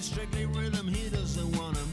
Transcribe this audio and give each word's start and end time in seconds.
strictly 0.00 0.46
rhythm, 0.46 0.88
he 0.88 1.08
doesn't 1.10 1.56
wanna 1.56 1.91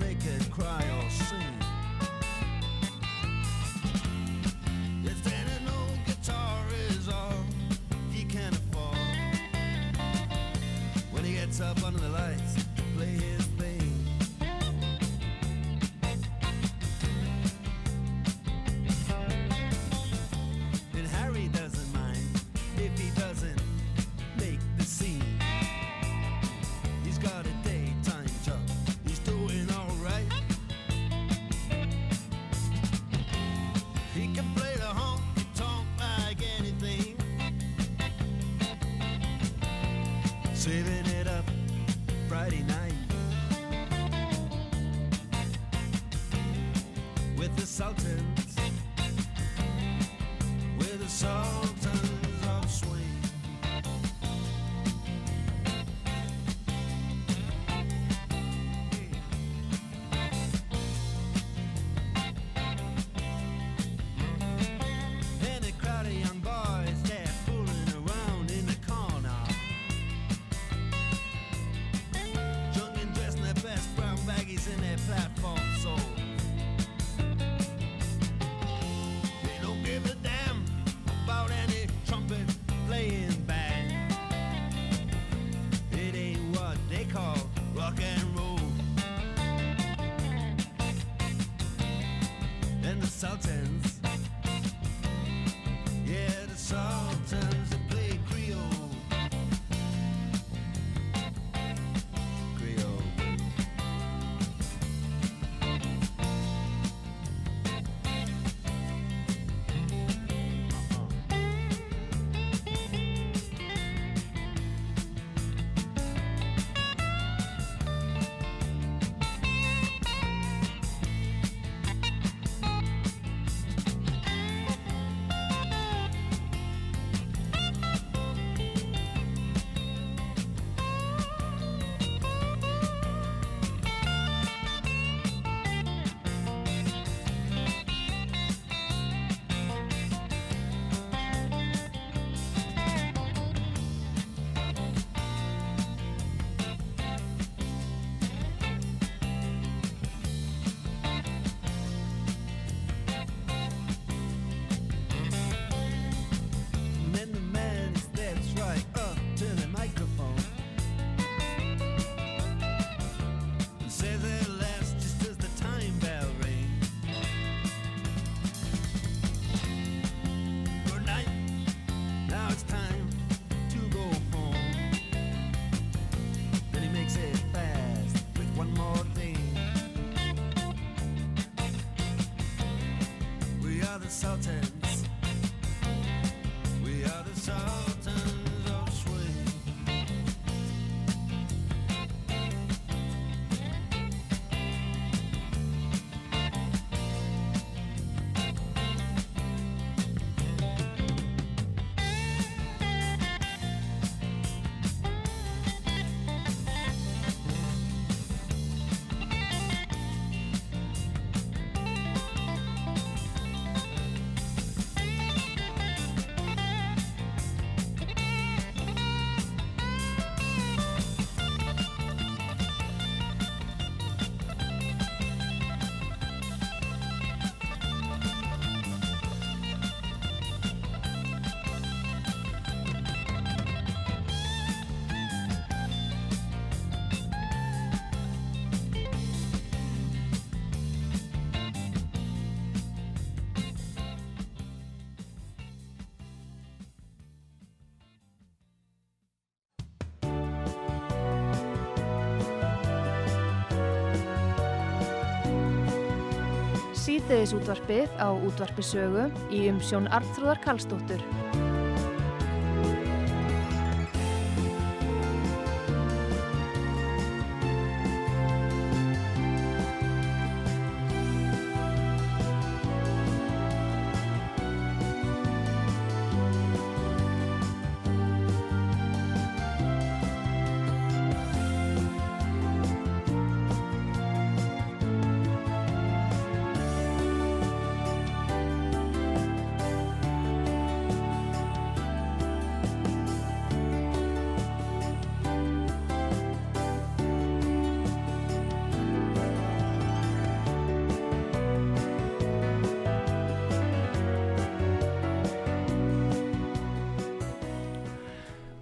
síðdeðis 257.09 257.55
útvarpið 257.57 258.11
á 258.21 258.29
útvarpisögu 258.29 259.23
í 259.49 259.65
umsjón 259.71 260.09
Arnþróðar 260.13 260.61
Karlsdóttur. 260.61 261.48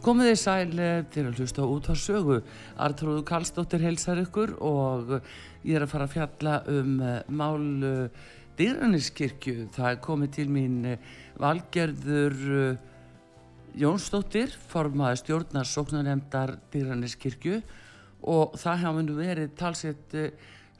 Komið 0.07 0.29
þið 0.29 0.37
sæl 0.39 0.79
eh, 0.79 0.97
til 1.11 1.23
að 1.27 1.39
hlusta 1.41 1.63
út 1.67 1.87
á 1.91 1.95
sögu. 1.99 2.35
Artrúðu 2.79 3.25
Karlsdóttir 3.27 3.81
heilsar 3.83 4.21
ykkur 4.21 4.53
og 4.63 5.09
ég 5.67 5.75
er 5.75 5.83
að 5.83 5.91
fara 5.91 6.07
að 6.07 6.13
fjalla 6.13 6.53
um 6.71 6.93
eh, 7.03 7.17
mál 7.27 7.65
dýraniskirkju. 8.55 9.65
Það 9.75 9.89
er 9.89 9.99
komið 10.05 10.31
til 10.37 10.45
mín 10.53 10.77
valgerður 11.43 12.39
Jónsdóttir, 13.77 14.55
formaði 14.71 15.19
stjórnar 15.25 15.67
sóknanemdar 15.73 16.55
dýraniskirkju 16.71 17.59
og 18.31 18.55
það 18.63 18.81
hafa 18.85 19.05
nú 19.09 19.19
verið 19.19 19.53
talsett 19.59 20.19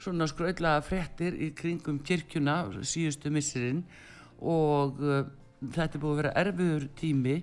svona 0.00 0.32
skröðlaða 0.32 0.88
fréttir 0.88 1.36
í 1.36 1.52
kringum 1.52 2.00
kirkjuna 2.00 2.62
síðustu 2.80 3.28
missirinn 3.36 3.84
og 4.40 4.96
þetta 5.04 5.92
er 5.92 6.00
búið 6.00 6.14
að 6.16 6.20
vera 6.24 6.36
erfiður 6.46 6.92
tími 6.96 7.42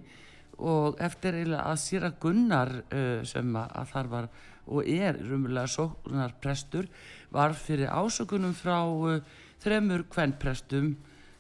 og 0.58 1.00
eftir 1.04 1.36
eiginlega 1.36 1.72
að 1.72 1.82
síra 1.82 2.12
Gunnar 2.22 2.72
uh, 2.84 3.24
sem 3.28 3.56
að, 3.60 3.74
þar 3.92 4.12
var 4.12 4.30
og 4.66 4.88
er 4.90 5.20
rumulega 5.22 5.70
sóknar 5.70 6.36
prestur 6.42 6.88
var 7.34 7.54
fyrir 7.54 7.92
ásökunum 7.92 8.56
frá 8.58 8.80
uh, 8.86 9.20
þremur 9.64 10.06
kvennprestum 10.12 10.96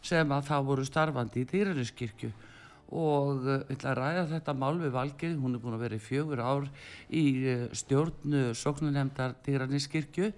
sem 0.05 0.31
að 0.31 0.49
þá 0.49 0.57
voru 0.67 0.85
starfandi 0.85 1.45
í 1.45 1.49
Dýraniskirkju 1.49 2.31
og 2.95 3.47
uh, 3.47 3.63
ætla 3.71 3.93
að 3.93 3.99
ræða 4.01 4.27
þetta 4.35 4.57
mál 4.61 4.75
við 4.83 4.93
valgið, 4.97 5.39
hún 5.41 5.55
er 5.55 5.63
búin 5.63 5.79
að 5.79 5.85
vera 5.87 5.97
í 5.97 6.05
fjögur 6.05 6.43
ár 6.43 6.69
í 7.09 7.25
stjórnu 7.73 8.47
sóknanemdar 8.57 9.39
Dýraniskirkju 9.47 10.31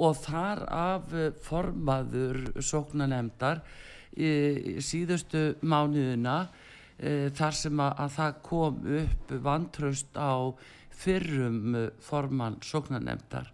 og 0.00 0.18
þar 0.22 0.66
af 0.70 1.14
formaður 1.42 2.44
sóknanemdar 2.62 3.64
í 4.16 4.78
síðustu 4.82 5.56
mánuðina 5.62 6.36
e, 6.46 6.69
þar 7.00 7.54
sem 7.56 7.80
að, 7.80 7.92
að 8.04 8.10
það 8.18 8.34
kom 8.44 8.80
upp 9.00 9.30
vantraust 9.46 10.18
á 10.20 10.52
fyrrum 11.00 11.76
formann 12.04 12.58
sóknanemdar 12.60 13.48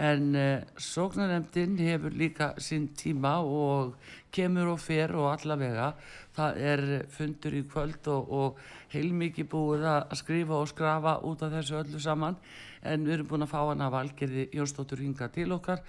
en 0.00 0.34
e, 0.34 0.64
sóknanemdin 0.78 1.78
hefur 1.78 2.14
líka 2.14 2.54
sinn 2.62 2.88
tíma 2.96 3.40
og 3.42 3.96
kemur 4.32 4.74
og 4.74 4.80
fer 4.80 5.12
og 5.18 5.32
allavega. 5.32 5.92
Það 6.36 6.60
er 6.72 6.84
fundur 7.10 7.56
í 7.58 7.64
kvöld 7.68 8.08
og, 8.12 8.30
og 8.30 8.94
heilmikið 8.94 9.50
búið 9.50 9.88
að 9.90 10.14
skrifa 10.22 10.60
og 10.60 10.70
skrafa 10.70 11.18
út 11.26 11.42
af 11.42 11.52
þessu 11.56 11.80
öllu 11.82 12.00
saman. 12.00 12.38
En 12.82 13.04
við 13.04 13.18
erum 13.18 13.30
búin 13.32 13.44
að 13.44 13.52
fá 13.52 13.60
hana 13.64 13.90
valgerði 13.92 14.48
Jónsdóttur 14.56 15.02
hinga 15.02 15.28
til 15.34 15.50
okkar 15.52 15.82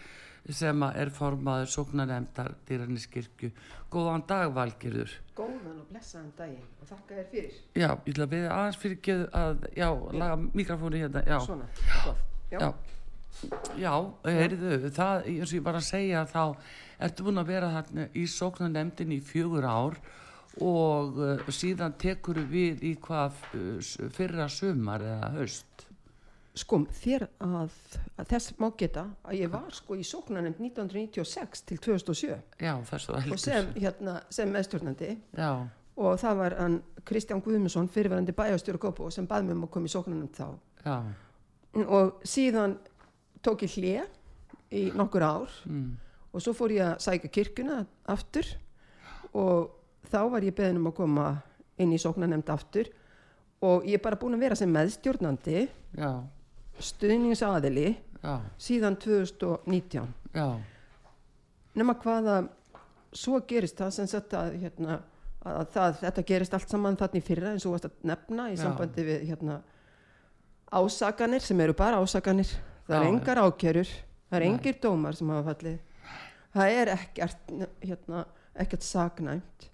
sem 0.50 0.84
er 0.90 1.12
formaður 1.14 1.70
sóknanemdar 1.70 2.56
dýranniskirkju. 2.68 3.52
Góðan 3.92 4.24
dag 4.28 4.54
Valgerður. 4.56 5.14
Góðan 5.38 5.82
og 5.82 5.90
blessaðan 5.92 6.32
daginn 6.38 6.66
og 6.82 6.90
þakka 6.90 7.18
þér 7.20 7.28
fyrir. 7.34 7.60
Já, 7.76 7.90
ég 7.92 8.14
ætla 8.14 8.28
að 8.28 8.34
við 8.34 8.48
aðeins 8.56 8.80
fyrir 8.82 9.02
geðu 9.08 9.28
að, 9.42 9.68
já, 9.78 9.88
laga 10.24 10.40
mikrofónu 10.42 11.04
hérna, 11.04 11.24
já. 11.28 11.38
Svona, 11.46 11.70
gott. 12.06 12.26
Já. 12.52 12.58
Já, 12.60 12.72
já 13.80 13.94
heyrðu, 14.28 14.90
það, 14.92 15.28
eins 15.32 15.52
og 15.52 15.56
ég 15.56 15.68
bara 15.68 15.80
að 15.82 15.88
segja 15.88 16.26
þá, 16.30 16.42
ertu 17.08 17.28
búin 17.28 17.42
að 17.42 17.54
vera 17.54 17.70
þarna 17.78 18.08
í 18.18 18.26
sóknanemdin 18.30 19.14
í 19.16 19.22
fjögur 19.26 19.68
ár 19.70 20.02
og 20.62 21.22
uh, 21.22 21.48
síðan 21.54 21.96
tekur 22.02 22.42
við 22.52 22.84
í 22.90 22.96
hvað 23.02 23.38
uh, 23.56 24.10
fyrra 24.18 24.50
sumar 24.52 25.06
eða 25.06 25.32
haust. 25.38 25.88
Sko, 26.52 26.82
þér 27.00 27.24
að, 27.40 27.76
að 28.20 28.28
þess 28.28 28.56
má 28.60 28.66
geta 28.76 29.06
að 29.24 29.38
ég 29.40 29.52
var 29.54 29.70
sko 29.72 29.96
í 29.96 30.04
sóknanemnd 30.04 30.58
1996 30.60 31.62
til 31.70 31.78
2007 31.80 32.34
Já, 32.60 32.74
og 32.76 33.40
sem, 33.40 33.70
hérna, 33.80 34.18
sem 34.28 34.52
meðstjórnandi. 34.52 35.14
Já, 35.38 35.52
og 36.02 36.18
það 36.20 36.42
var 36.42 36.56
hann 36.60 36.76
Kristján 37.08 37.44
Guðmundsson, 37.46 37.88
fyrirverandi 37.92 38.36
bæjastjóru 38.36 38.82
Gópo 38.84 39.08
sem 39.16 39.28
bað 39.30 39.48
mér 39.48 39.56
um 39.60 39.68
að 39.68 39.72
koma 39.78 39.88
í 39.88 39.94
sóknanemnd 39.94 40.36
þá. 40.36 40.50
Já, 40.84 40.98
og 41.86 42.26
síðan 42.28 42.76
tók 43.46 43.64
ég 43.64 43.78
hlið 43.78 44.76
í 44.76 44.84
nokkur 44.96 45.24
ár. 45.24 45.56
Mm, 45.72 45.94
og 46.32 46.44
svo 46.44 46.56
fór 46.58 46.76
ég 46.76 46.84
að 46.90 47.00
sækja 47.06 47.32
kirkuna 47.32 47.80
aftur. 48.12 48.48
Og 49.32 49.72
þá 50.12 50.20
var 50.36 50.44
ég 50.44 50.56
beðin 50.58 50.82
um 50.82 50.92
að 50.92 50.98
koma 51.00 51.30
inn 51.80 51.96
í 51.96 52.02
sóknanemnd 52.02 52.52
aftur. 52.52 52.92
Og 53.64 53.88
ég 53.88 54.00
er 54.00 54.04
bara 54.04 54.20
búin 54.20 54.36
að 54.36 54.48
vera 54.50 54.60
sem 54.60 54.72
meðstjórnandi. 54.72 55.68
Já, 55.96 56.12
stuðningsaðili 56.86 57.88
já, 58.22 58.34
síðan 58.62 58.98
2019 59.02 60.08
já, 60.36 60.48
nema 61.76 61.96
hvaða 62.02 62.36
svo 63.14 63.40
gerist 63.48 63.80
það 63.80 63.94
sem 63.96 64.08
sagt 64.08 64.34
að, 64.38 64.54
hérna, 64.62 65.00
að 65.44 65.66
það, 65.74 65.96
þetta 66.06 66.26
gerist 66.32 66.54
allt 66.58 66.70
saman 66.72 66.98
þarna 67.00 67.20
í 67.20 67.26
fyrra 67.28 67.52
eins 67.56 67.66
og 67.68 67.76
varst 67.76 67.90
að 67.90 67.98
nefna 68.12 68.50
í 68.52 68.60
sambandi 68.60 69.06
við 69.08 69.26
hérna, 69.32 69.58
ásakanir 70.72 71.44
sem 71.44 71.60
eru 71.60 71.74
bara 71.76 72.00
ásakanir. 72.00 72.52
Það 72.88 72.96
er 72.98 73.08
engar 73.10 73.42
ákjörur 73.44 73.90
það 74.32 74.38
er 74.40 74.46
engir 74.48 74.78
dómar 74.84 75.16
sem 75.18 75.30
hafa 75.34 75.52
fallið. 75.52 75.80
Það 76.52 76.78
er 76.78 76.92
ekkert 76.96 77.52
hérna, 77.84 78.26
ekkert 78.56 78.88
saknæmt 78.88 79.68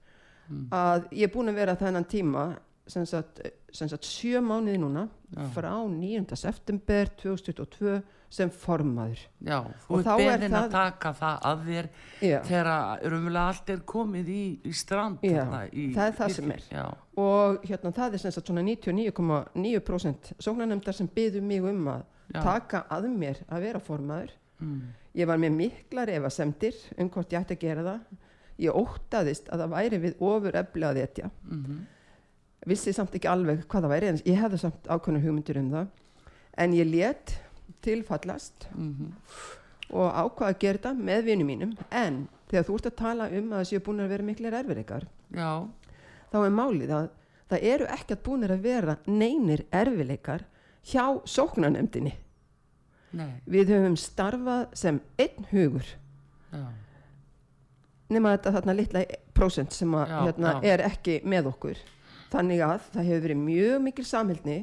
Mm. 0.47 0.69
að 0.71 1.09
ég 1.11 1.27
er 1.27 1.31
búin 1.33 1.49
að 1.51 1.57
vera 1.59 1.73
þennan 1.75 2.05
tíma 2.07 2.41
sem 2.88 3.06
sagt, 3.06 3.41
sem 3.74 3.89
sagt 3.91 4.08
sjö 4.08 4.39
mánuði 4.44 4.79
núna 4.82 5.08
Já. 5.36 5.48
frá 5.56 5.72
9. 5.88 6.36
september 6.39 7.10
2022 7.20 7.98
sem 8.29 8.50
formaður 8.51 9.22
já. 9.39 9.58
Og 9.88 10.01
þá 10.03 10.12
er 10.13 10.20
beðin 10.20 10.51
að 10.51 10.65
það- 10.65 10.72
taka 10.72 11.12
það 11.15 11.46
að 11.50 11.62
þér 11.67 11.89
Já. 12.22 12.39
þegar 12.44 13.06
umlega 13.08 13.46
allt 13.48 13.70
er 13.70 13.79
komið 13.88 14.27
í, 14.27 14.60
í 14.67 14.74
strand 14.75 15.22
þarna 15.24 15.62
í 15.72 15.86
það 15.96 16.08
er 16.08 16.17
það 16.17 16.34
sem. 16.36 16.51
Já, 16.72 16.86
og 17.17 17.62
hérna 17.63 17.94
það 17.96 18.13
er 18.13 18.24
sem 18.25 18.32
sagt 18.32 18.48
svona 18.48 18.63
99,9% 18.67 20.34
sóknanemndar 20.39 20.94
sem 20.94 21.08
byðu 21.08 21.41
mig 21.41 21.63
um 21.63 21.88
að 21.88 22.03
taka 22.34 22.86
að 22.91 23.10
mér 23.15 23.44
að 23.48 23.62
vera 23.62 23.79
formaður 23.79 24.32
mm, 24.60 24.82
ég 25.15 25.27
var 25.27 25.38
með 25.38 25.56
miklar 25.56 26.12
efasemdir 26.12 26.75
um 26.98 27.10
hvort 27.10 27.32
ég 27.32 27.39
ætti 27.46 27.56
að 27.56 27.63
gera 27.63 27.84
það 27.84 28.00
ég 28.67 28.74
óttaðist 28.84 29.48
að 29.53 29.63
það 29.63 29.75
væri 29.77 30.01
við 30.03 30.17
ofur 30.20 30.56
efli 30.56 30.84
að 30.84 31.03
etja 31.06 31.32
mm 31.44 31.86
vissi 32.67 32.93
samt 32.95 33.15
ekki 33.17 33.29
alveg 33.31 33.63
hvað 33.67 33.86
það 33.88 33.93
væri 33.95 34.09
en 34.12 34.19
ég 34.27 34.39
hefði 34.41 34.59
samt 34.65 34.89
ákveðna 34.91 35.21
hugmyndir 35.24 35.59
um 35.62 35.69
það. 35.71 35.88
En 36.57 36.74
ég 36.75 36.89
let 36.91 37.38
tilfallast 37.86 38.67
mm 38.75 39.13
og 39.88 40.09
ákvað 40.12 40.50
að 40.50 40.57
gera 40.59 40.77
þetta 40.81 40.91
með 41.00 41.21
vinum 41.29 41.47
mínum. 41.47 41.69
En 41.95 42.15
þegar 42.51 42.65
þú 42.67 42.74
ert 42.75 42.88
að 42.89 42.95
tala 43.00 43.27
um 43.38 43.45
að 43.53 43.62
það 43.62 43.67
séu 43.69 43.83
búin 43.86 44.01
að 44.03 44.09
vera 44.12 44.25
miklir 44.27 44.55
erfiðleikar 44.57 45.05
já, 45.31 45.51
þá 46.33 46.36
er 46.41 46.51
málið 46.57 46.91
að 46.97 47.05
það 47.47 47.63
eru 47.71 47.88
ekkert 47.95 48.24
búinir 48.25 48.51
að 48.51 48.65
vera 48.67 48.95
neinir 49.07 49.63
erfileikar 49.71 50.43
hjá 50.91 51.05
sóknanemdini. 51.24 52.12
nei, 53.15 53.31
Við 53.47 53.71
höfum 53.71 53.95
starfað 53.95 54.65
sem 54.75 55.00
einn 55.24 55.47
hugur. 55.53 55.88
Já, 56.51 56.65
nema 58.12 58.36
þetta 58.36 58.53
þarna 58.57 58.75
litla 58.77 59.05
prósent 59.36 59.71
sem 59.75 59.95
að, 59.95 60.12
Já, 60.12 60.19
hérna, 60.27 60.51
já. 60.57 60.74
er 60.74 60.83
ekki 60.88 61.17
með 61.24 61.50
okkur. 61.53 61.79
Þannig 62.27 62.63
að 62.65 62.88
það 62.93 63.10
hefur 63.10 63.25
verið 63.27 63.43
mjög 63.43 63.84
mikil 63.86 64.05
samhildni 64.07 64.57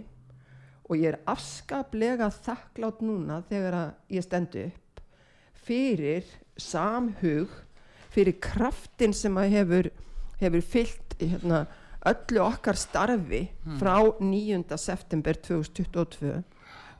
og 0.84 1.00
ég 1.00 1.14
er 1.14 1.20
afskaplega 1.30 2.28
þakklátt 2.44 3.00
núna 3.04 3.40
þegar 3.48 3.78
ég 4.12 4.24
stendu 4.26 4.66
upp 4.68 5.00
fyrir 5.64 6.26
samhug, 6.60 7.48
fyrir 8.12 8.36
kraftin 8.42 9.14
sem 9.16 9.36
að 9.40 9.54
hefur, 9.56 9.88
hefur 10.42 10.66
fyllt 10.74 11.16
hérna, 11.22 11.64
öllu 12.04 12.42
okkar 12.44 12.76
starfi 12.76 13.46
frá 13.80 13.96
9. 14.20 14.76
september 14.76 15.38
2022. 15.40 16.34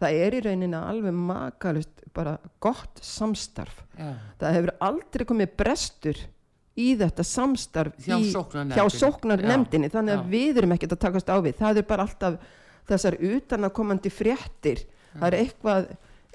Það 0.00 0.22
er 0.24 0.36
í 0.36 0.40
rauninni 0.46 0.80
alveg 0.80 1.14
makalust 1.14 2.02
bara 2.14 2.38
gott 2.62 3.00
samstarf 3.02 3.82
já, 3.98 4.14
það 4.40 4.56
hefur 4.56 4.72
aldrei 4.86 5.24
komið 5.28 5.54
brestur 5.58 6.20
í 6.74 6.94
þetta 6.98 7.24
samstarf 7.26 7.94
Hjá 8.02 8.16
hjá 8.74 8.84
sóknarnefndinni. 8.90 9.90
Þannig 9.92 10.16
að 10.16 10.24
Já. 10.24 10.30
við 10.32 10.60
erum 10.62 10.74
ekkert 10.76 10.96
að 10.96 11.02
takast 11.06 11.30
á 11.30 11.36
við. 11.38 11.56
Það 11.60 11.80
er 11.80 11.88
bara 11.88 12.06
alltaf 12.08 12.38
þessar 12.88 13.18
utanakomandi 13.20 14.12
fréttir. 14.12 14.84
Það 15.14 15.28
er 15.28 15.38
eitthvað 15.38 15.88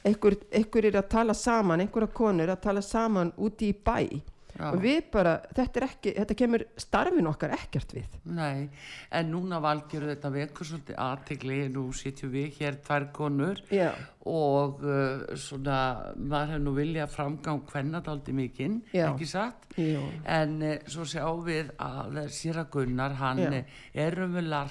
einhver, 0.07 0.37
einhver 0.55 0.87
er 0.87 0.99
að 1.01 1.09
tala 1.11 1.35
saman 1.35 1.83
einhverja 1.83 2.13
konur 2.15 2.51
að 2.53 2.61
tala 2.63 2.83
saman 2.85 3.33
úti 3.37 3.73
í 3.73 3.75
bæ 3.75 4.21
Já. 4.59 4.65
og 4.73 4.81
við 4.83 5.05
bara, 5.13 5.37
þetta 5.55 5.79
er 5.79 5.85
ekki 5.87 6.11
þetta 6.17 6.35
kemur 6.41 6.63
starfin 6.83 7.29
okkar 7.31 7.53
ekkert 7.55 7.93
við 7.95 8.17
Nei, 8.35 8.67
en 9.15 9.29
núna 9.31 9.61
valgjör 9.63 10.09
þetta 10.11 10.31
vekur 10.33 10.67
svolítið 10.67 10.97
aðtegli, 10.99 11.59
nú 11.71 11.85
sitjum 11.95 12.33
við 12.33 12.57
hér 12.59 12.79
tvær 12.83 13.05
konur 13.15 13.61
já, 13.71 13.93
og 14.27 14.83
uh, 14.83 15.23
svona, 15.39 15.77
maður 16.19 16.51
hefur 16.53 16.63
nú 16.65 16.73
viljað 16.75 17.13
framgang 17.13 17.61
hvennadaldi 17.71 18.35
mikinn, 18.35 18.81
Já. 18.91 19.07
ekki 19.13 19.27
satt? 19.29 19.69
Jú. 19.79 20.03
En 20.27 20.57
uh, 20.61 20.75
svo 20.91 21.07
sjáum 21.07 21.45
við 21.47 21.71
að 21.79 22.19
Sýra 22.35 22.67
Gunnar, 22.71 23.15
hann 23.21 23.41
Já. 23.45 23.49
eh, 23.61 23.79
er 24.05 24.19
umvöla 24.27 24.65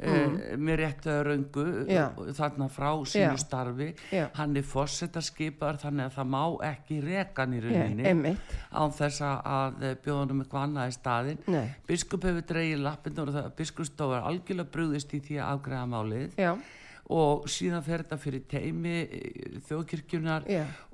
rakin 0.00 0.34
uh, 0.40 0.56
með 0.56 0.76
réttu 0.80 1.14
röngu 1.26 1.64
Mm. 1.70 1.88
Já. 1.92 2.04
þarna 2.38 2.68
frá 2.70 2.90
sínu 3.04 3.34
Já. 3.34 3.36
starfi. 3.42 3.88
Já. 4.12 4.28
Hann 4.34 4.56
er 4.56 4.62
fórsetaskipar 4.62 5.78
þannig 5.82 6.06
að 6.08 6.14
það 6.18 6.28
má 6.34 6.42
ekki 6.70 7.00
reka 7.04 7.42
hann 7.44 7.54
í 7.54 7.60
rauninni 7.64 8.36
án 8.72 8.92
þess 8.96 9.20
að- 9.20 9.42
að 9.44 9.82
eh, 9.82 10.12
um 10.12 10.40
eitthvað 10.42 10.66
annað 10.66 10.88
í 10.88 10.96
staðinn. 10.98 11.38
Nei. 11.48 11.74
Biskup 11.86 12.22
hefur 12.24 12.42
dreigið 12.42 12.82
lappindur 12.84 13.28
og 13.28 13.34
það 13.34 13.50
biskupstof 13.56 14.14
er 14.16 14.22
algjörlega 14.30 14.70
brúðist 14.70 15.14
í 15.14 15.20
því 15.20 15.40
að 15.40 15.50
afgræða 15.54 15.88
málið 15.88 16.38
og 17.10 17.48
síðan 17.50 17.82
fer 17.82 18.02
þetta 18.04 18.18
fyrir 18.22 18.42
teimi 18.48 18.96
eh, 19.02 19.58
þjóðkirkjunar 19.66 20.44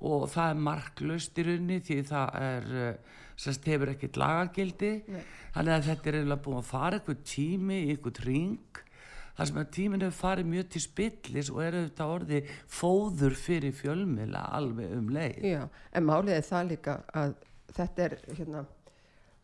og 0.00 0.28
það 0.32 0.50
er 0.50 0.54
marklaust 0.64 1.38
í 1.38 1.42
rauninni 1.44 1.80
því 1.84 1.98
það 2.08 2.34
er 2.40 2.70
eh, 2.88 2.94
semst 3.36 3.66
hefur 3.68 3.90
ekkert 3.92 4.16
lagagildi 4.16 4.92
þannig 5.52 5.74
að 5.74 5.84
þetta 5.90 6.08
er 6.08 6.16
eiginlega 6.16 6.42
búin 6.46 6.56
að 6.62 6.70
fara 6.70 6.96
eitthvað 6.98 7.18
tími 7.28 7.82
í 7.84 7.90
eitthvað 7.92 8.22
ring 8.24 8.80
þar 9.36 9.50
sem 9.50 9.58
að 9.60 9.72
tíminn 9.76 10.04
hefur 10.06 10.20
farið 10.20 10.52
mjög 10.52 10.68
til 10.72 10.82
spillis 10.84 11.50
og 11.52 11.60
er 11.64 11.76
auðvitað 11.80 12.14
orði 12.14 12.40
fóður 12.78 13.36
fyrir 13.40 13.74
fjölmiðla 13.76 14.46
alveg 14.58 14.94
um 14.96 15.10
leið. 15.12 15.42
Já, 15.44 15.60
en 15.92 16.08
málið 16.08 16.38
er 16.38 16.46
það 16.46 16.70
líka 16.72 16.96
að 17.12 17.34
þetta 17.76 18.06
er 18.06 18.16
hérna 18.32 18.64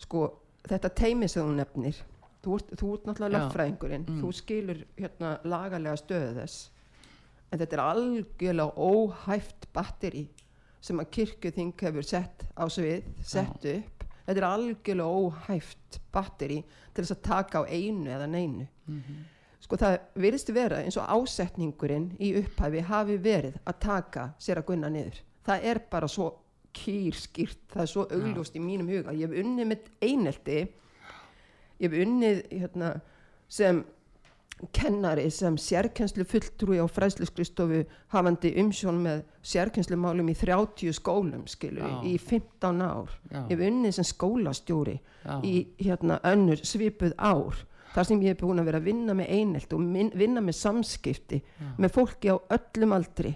sko, 0.01 0.25
þetta 0.69 0.95
teimi 1.03 1.29
sem 1.29 1.45
þú 1.45 1.59
nefnir 1.59 2.03
þú 2.43 2.59
ert, 2.59 2.71
þú 2.79 2.93
ert 2.97 3.09
náttúrulega 3.09 3.33
Já. 3.33 3.39
lögfræðingurinn 3.39 4.07
þú 4.19 4.31
skilur 4.37 4.85
hérna 4.99 5.33
lagalega 5.47 5.99
stöðu 6.01 6.31
þess. 6.41 6.63
En 7.53 7.61
þetta 7.61 7.77
er 7.77 7.83
algjörlega 7.85 8.87
óhæft 8.89 9.69
batteri 9.77 10.25
sem 10.83 10.99
að 10.99 11.11
kirkjuþing 11.15 11.75
hefur 11.85 12.07
sett 12.07 12.47
á 12.59 12.65
svið, 12.73 13.05
sett 13.23 13.67
upp. 13.77 14.07
Þetta 14.27 14.41
er 14.41 14.49
algjörlega 14.49 15.21
óhæft 15.21 16.01
batteri 16.15 16.63
til 16.95 17.05
þess 17.05 17.15
að 17.15 17.23
taka 17.29 17.63
á 17.63 17.65
einu 17.69 18.11
eða 18.11 18.31
neinu 18.31 18.67
sko 19.63 19.79
það 19.79 19.99
virðist 20.25 20.53
vera 20.55 20.83
eins 20.83 20.99
og 21.01 21.09
ásetningurinn 21.17 22.13
í 22.21 22.35
upphæfi 22.41 22.85
hafi 22.89 23.19
verið 23.23 23.59
að 23.63 23.81
taka 23.87 24.29
sér 24.43 24.63
að 24.63 24.69
gunna 24.73 24.91
niður 24.93 25.23
það 25.47 25.67
er 25.71 25.83
bara 25.91 26.11
svo 26.11 26.29
kýrskýrt 26.77 27.65
það 27.73 27.83
er 27.85 27.91
svo 27.91 28.07
augljóst 28.09 28.57
í 28.57 28.63
mínum 28.63 28.91
huga 28.91 29.15
ég 29.17 29.29
hef 29.29 29.43
unnið 29.45 29.73
með 29.73 29.91
einelti 30.03 30.61
ég 30.63 31.89
hef 31.89 31.99
unnið 32.05 32.45
hérna, 32.51 32.95
sem 33.49 33.83
kennari 34.71 35.27
sem 35.35 35.57
sérkennslu 35.59 36.25
fulltrúi 36.29 36.79
á 36.79 36.87
fræðsluskristofu 36.87 37.83
hafandi 38.15 38.53
umsjón 38.63 39.01
með 39.03 39.25
sérkennslumálum 39.53 40.31
í 40.31 40.37
30 40.39 40.95
skólum 40.95 41.49
skilur 41.51 41.83
Já. 41.83 41.97
í 42.07 42.15
15 42.21 42.85
ár 42.87 43.11
Já. 43.33 43.41
ég 43.51 43.57
hef 43.57 43.65
unnið 43.69 43.97
sem 43.99 44.07
skólastjóri 44.07 44.97
Já. 45.01 45.35
í 45.43 45.55
hérna 45.83 46.21
önnur 46.31 46.63
svipuð 46.63 47.17
ár 47.19 47.65
þar 47.95 48.05
sem 48.09 48.21
ég 48.23 48.33
hef 48.35 48.41
búin 48.41 48.59
að 48.63 48.65
vera 48.71 48.79
að 48.81 48.85
vinna 48.89 49.15
með 49.15 49.31
einelt 49.31 49.73
og 49.77 49.81
min, 49.81 50.11
vinna 50.15 50.41
með 50.41 50.57
samskipti 50.61 51.43
með 51.79 51.93
fólki 51.93 52.31
á 52.33 52.37
öllum 52.57 52.93
aldri 52.97 53.35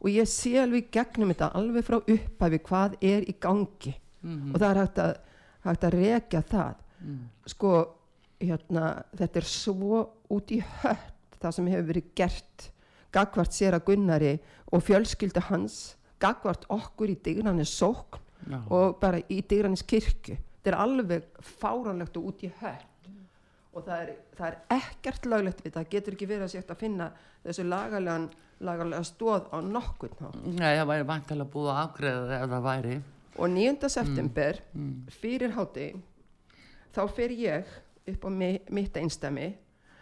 og 0.00 0.08
ég 0.14 0.28
sé 0.30 0.54
alveg 0.62 0.90
gegnum 0.94 1.32
þetta 1.32 1.52
alveg 1.58 1.84
frá 1.84 1.98
upphæfi 2.00 2.58
hvað 2.68 2.96
er 3.02 3.22
í 3.28 3.34
gangi 3.40 3.94
Mhm. 4.22 4.54
og 4.54 4.60
það 4.60 4.70
er 4.70 4.78
hægt 4.82 4.98
að, 4.98 5.16
hægt 5.64 5.84
að 5.84 5.94
rekja 5.94 6.42
það 6.42 6.74
Mm. 7.04 7.18
sko 7.46 7.68
hérna, 8.40 9.04
þetta 9.16 9.36
er 9.36 9.46
svo 9.46 10.00
út 10.30 10.50
í 10.50 10.58
hött 10.82 11.38
það 11.40 11.52
sem 11.54 11.66
hefur 11.66 11.86
verið 11.92 12.08
gert 12.16 12.70
gagvart 13.12 13.52
sér 13.54 13.76
að 13.78 13.84
Gunnari 13.86 14.32
og 14.72 14.82
fjölskyldu 14.82 15.40
hans 15.46 15.94
gagvart 16.18 16.64
okkur 16.68 17.08
í 17.14 17.16
digranis 17.22 17.70
sókn 17.78 18.18
Já. 18.50 18.58
og 18.70 18.98
bara 19.00 19.18
í 19.30 19.40
digranis 19.46 19.82
kirkju 19.86 20.34
þetta 20.36 20.66
er 20.72 20.78
alveg 20.82 21.22
fáránlegt 21.40 22.16
og 22.18 22.24
út 22.32 22.42
í 22.42 22.50
hött 22.60 22.97
og 23.78 23.86
það 23.86 24.02
er, 24.04 24.12
það 24.38 24.48
er 24.50 24.58
ekkert 24.78 25.28
löglegt 25.32 25.62
við 25.64 25.74
það 25.78 25.88
getur 25.94 26.16
ekki 26.18 26.28
verið 26.30 26.46
að 26.48 26.52
sétt 26.56 26.72
að 26.74 26.80
finna 26.82 27.08
þessu 27.46 27.64
lagalega, 27.68 28.28
lagalega 28.68 29.02
stóð 29.08 29.48
á 29.54 29.58
nokkurn 29.62 30.18
hátt 30.24 30.40
Nei, 30.58 30.72
það 30.80 30.88
væri 30.92 31.08
vantilega 31.12 31.52
búið 31.54 31.70
að 31.74 31.82
afgreða 31.86 32.40
ef 32.42 32.50
það 32.54 32.66
væri 32.68 32.96
og 33.38 33.52
9. 33.54 33.90
september 33.94 34.58
fyrir 35.20 35.54
hátti 35.54 35.88
þá 36.96 37.02
fer 37.14 37.34
ég 37.38 37.76
upp 38.08 38.24
á 38.26 38.30
mi 38.32 38.50
mitt 38.74 38.96
einstæmi 38.98 39.50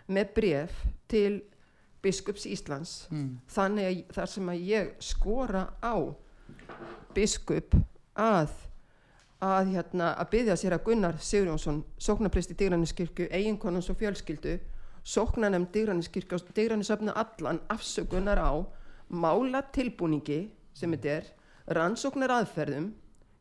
með 0.09 0.33
bref 0.37 0.77
til 1.11 1.43
biskups 2.05 2.45
Íslands 2.47 3.09
Mm. 3.11 3.41
þannig 3.51 3.87
að 3.89 4.15
þar 4.15 4.31
sem 4.31 4.49
að 4.53 4.61
ég 4.71 4.93
skora 5.03 5.65
á 5.83 5.95
biskup 7.17 7.75
að 8.17 8.53
að, 9.45 9.73
hérna, 9.75 10.15
að 10.17 10.31
byggja 10.33 10.57
sér 10.57 10.77
að 10.77 10.85
Gunnar 10.87 11.19
Sigurjónsson 11.21 11.83
sóknarpresti 12.01 12.57
Digraninskirkju, 12.57 13.29
eiginkonans 13.31 13.91
og 13.93 13.99
fjölskyldu 14.01 14.57
sóknarnefnd 15.05 15.73
Digraninskirkju 15.75 16.39
og 16.39 16.53
Digranisöfna 16.57 17.13
allan 17.13 17.61
afsökunar 17.69 18.41
á 18.41 18.53
mála 19.09 19.63
tilbúningi 19.73 20.51
sem 20.75 20.93
þetta 20.93 21.13
er, 21.19 21.27
rannsóknar 21.69 22.33
aðferðum 22.41 22.93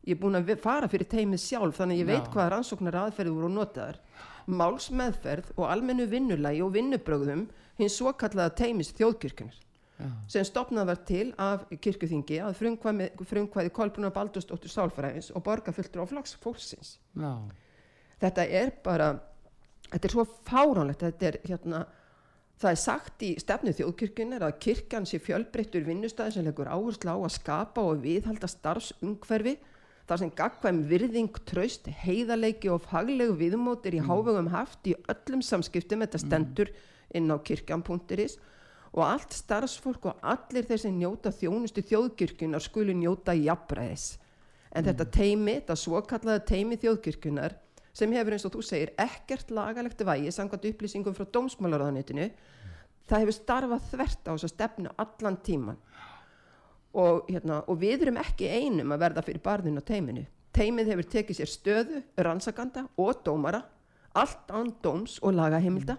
ég 0.06 0.14
er 0.14 0.20
búin 0.20 0.38
að 0.38 0.54
fara 0.62 0.88
fyrir 0.88 1.08
teimið 1.10 1.42
sjálf 1.42 1.80
þannig 1.80 1.96
að 1.96 2.02
ég 2.04 2.10
veit 2.12 2.26
Já. 2.26 2.32
hvaða 2.34 2.50
rannsóknar 2.52 2.98
aðferður 3.00 3.38
voru 3.40 3.52
notaðar. 3.56 4.00
Málsmeðferð 4.46 5.48
og 5.56 5.66
almennu 5.66 6.06
vinnulagi 6.06 6.62
og 6.62 6.74
vinnubrögðum 6.76 7.48
hins 7.80 7.96
svo 7.98 8.12
kallaða 8.14 8.54
teimis 8.60 8.92
þjóðkirkjunar 8.94 9.65
Já. 9.96 10.08
sem 10.28 10.44
stopnað 10.44 10.88
var 10.90 10.98
til 11.08 11.26
af 11.40 11.62
kirkjuþingi 11.72 12.40
að 12.44 12.58
frumkvæði, 12.58 13.06
frumkvæði 13.30 13.70
Kolbruna 13.72 14.10
Baldursdóttur 14.12 14.68
Sálfræðins 14.68 15.30
og 15.32 15.44
borgarfulltur 15.46 16.04
á 16.04 16.06
flokks 16.10 16.34
fólksins. 16.42 16.98
Já. 17.16 17.32
Þetta 18.20 18.44
er 18.44 18.72
bara, 18.84 19.14
þetta 19.88 20.08
er 20.08 20.12
svo 20.12 20.26
fáránlegt, 20.44 21.04
þetta 21.04 21.30
er 21.30 21.38
hérna, 21.48 21.80
það 22.60 22.74
er 22.74 22.82
sagt 22.82 23.24
í 23.24 23.30
stefnu 23.40 23.72
þjóðkirkjunar 23.78 24.44
að 24.44 24.58
kirkjan 24.66 25.08
sé 25.08 25.20
fjölbreyttur 25.24 25.86
vinnustæði 25.88 26.36
sem 26.36 26.44
leggur 26.44 26.68
áherslu 26.68 27.16
á 27.16 27.18
að 27.18 27.32
skapa 27.38 27.84
og 27.84 28.04
viðhalda 28.04 28.50
starfsumhverfi 28.52 29.56
þar 30.06 30.20
sem 30.22 30.34
gagkvæm 30.38 30.82
virðing, 30.90 31.40
traust, 31.48 31.88
heiðarleiki 32.04 32.68
og 32.70 32.84
faglegu 32.84 33.34
viðmót 33.40 33.88
er 33.88 33.96
í 33.98 34.04
hávegum 34.04 34.52
haft 34.52 34.86
í 34.86 34.94
öllum 35.10 35.42
samskiptum, 35.42 36.04
þetta 36.04 36.20
stendur 36.22 36.70
inn 37.16 37.32
á 37.32 37.36
kirkjan.is 37.40 38.36
og 38.96 39.04
allt 39.04 39.36
starfsfólk 39.36 40.08
og 40.10 40.24
allir 40.24 40.66
þeir 40.66 40.80
sem 40.80 40.96
njóta 40.96 41.32
þjónustu 41.34 41.84
þjóðkirkjunar 41.84 42.64
skulu 42.64 42.96
njóta 42.96 43.36
jafnræðis. 43.36 44.16
En 44.72 44.84
þetta 44.84 45.06
teimi, 45.12 45.58
þetta 45.60 45.76
svokallaða 45.78 46.44
teimi 46.48 46.78
þjóðkirkjunar 46.80 47.56
sem 47.96 48.12
hefur 48.12 48.36
eins 48.36 48.44
og 48.48 48.54
þú 48.56 48.64
segir 48.64 48.92
ekkert 49.00 49.52
lagalegt 49.54 50.02
vægi 50.04 50.32
samkvæmt 50.34 50.68
upplýsingum 50.72 51.16
frá 51.16 51.28
dómsmálaráðanetinu 51.36 52.30
það 53.08 53.22
hefur 53.22 53.36
starfað 53.36 53.86
þvert 53.92 54.28
á 54.28 54.32
þess 54.32 54.48
að 54.48 54.52
stefnu 54.52 54.92
allan 55.04 55.38
tíman 55.46 55.78
og, 56.96 57.28
hérna, 57.28 57.62
og 57.68 57.78
við 57.80 58.06
erum 58.06 58.20
ekki 58.20 58.50
einum 58.50 58.94
að 58.94 59.02
verða 59.04 59.24
fyrir 59.26 59.44
barðinu 59.44 59.84
á 59.84 59.88
teiminu. 59.88 60.24
Teimið 60.56 60.92
hefur 60.94 61.08
tekið 61.12 61.38
sér 61.40 61.50
stöðu, 61.52 62.02
rannsakanda 62.16 62.86
og 62.96 63.20
dómara 63.24 63.60
allt 64.16 64.48
án 64.48 64.70
dóms 64.80 65.18
og 65.20 65.36
lagaheimilda 65.36 65.98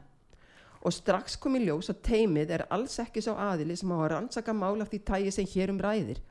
og 0.88 0.96
strax 0.96 1.36
kom 1.44 1.58
í 1.60 1.66
ljós 1.66 1.92
að 1.92 2.02
teimið 2.08 2.56
er 2.56 2.64
alls 2.72 2.96
ekki 3.04 3.24
sá 3.24 3.34
aðili 3.36 3.76
sem 3.76 3.92
á 3.92 3.98
að 3.98 4.10
rannsaka 4.14 4.56
mála 4.56 4.88
því 4.88 5.00
tægi 5.10 5.34
sem 5.36 5.50
hér 5.52 5.74
um 5.74 5.82
ræðir 5.84 6.22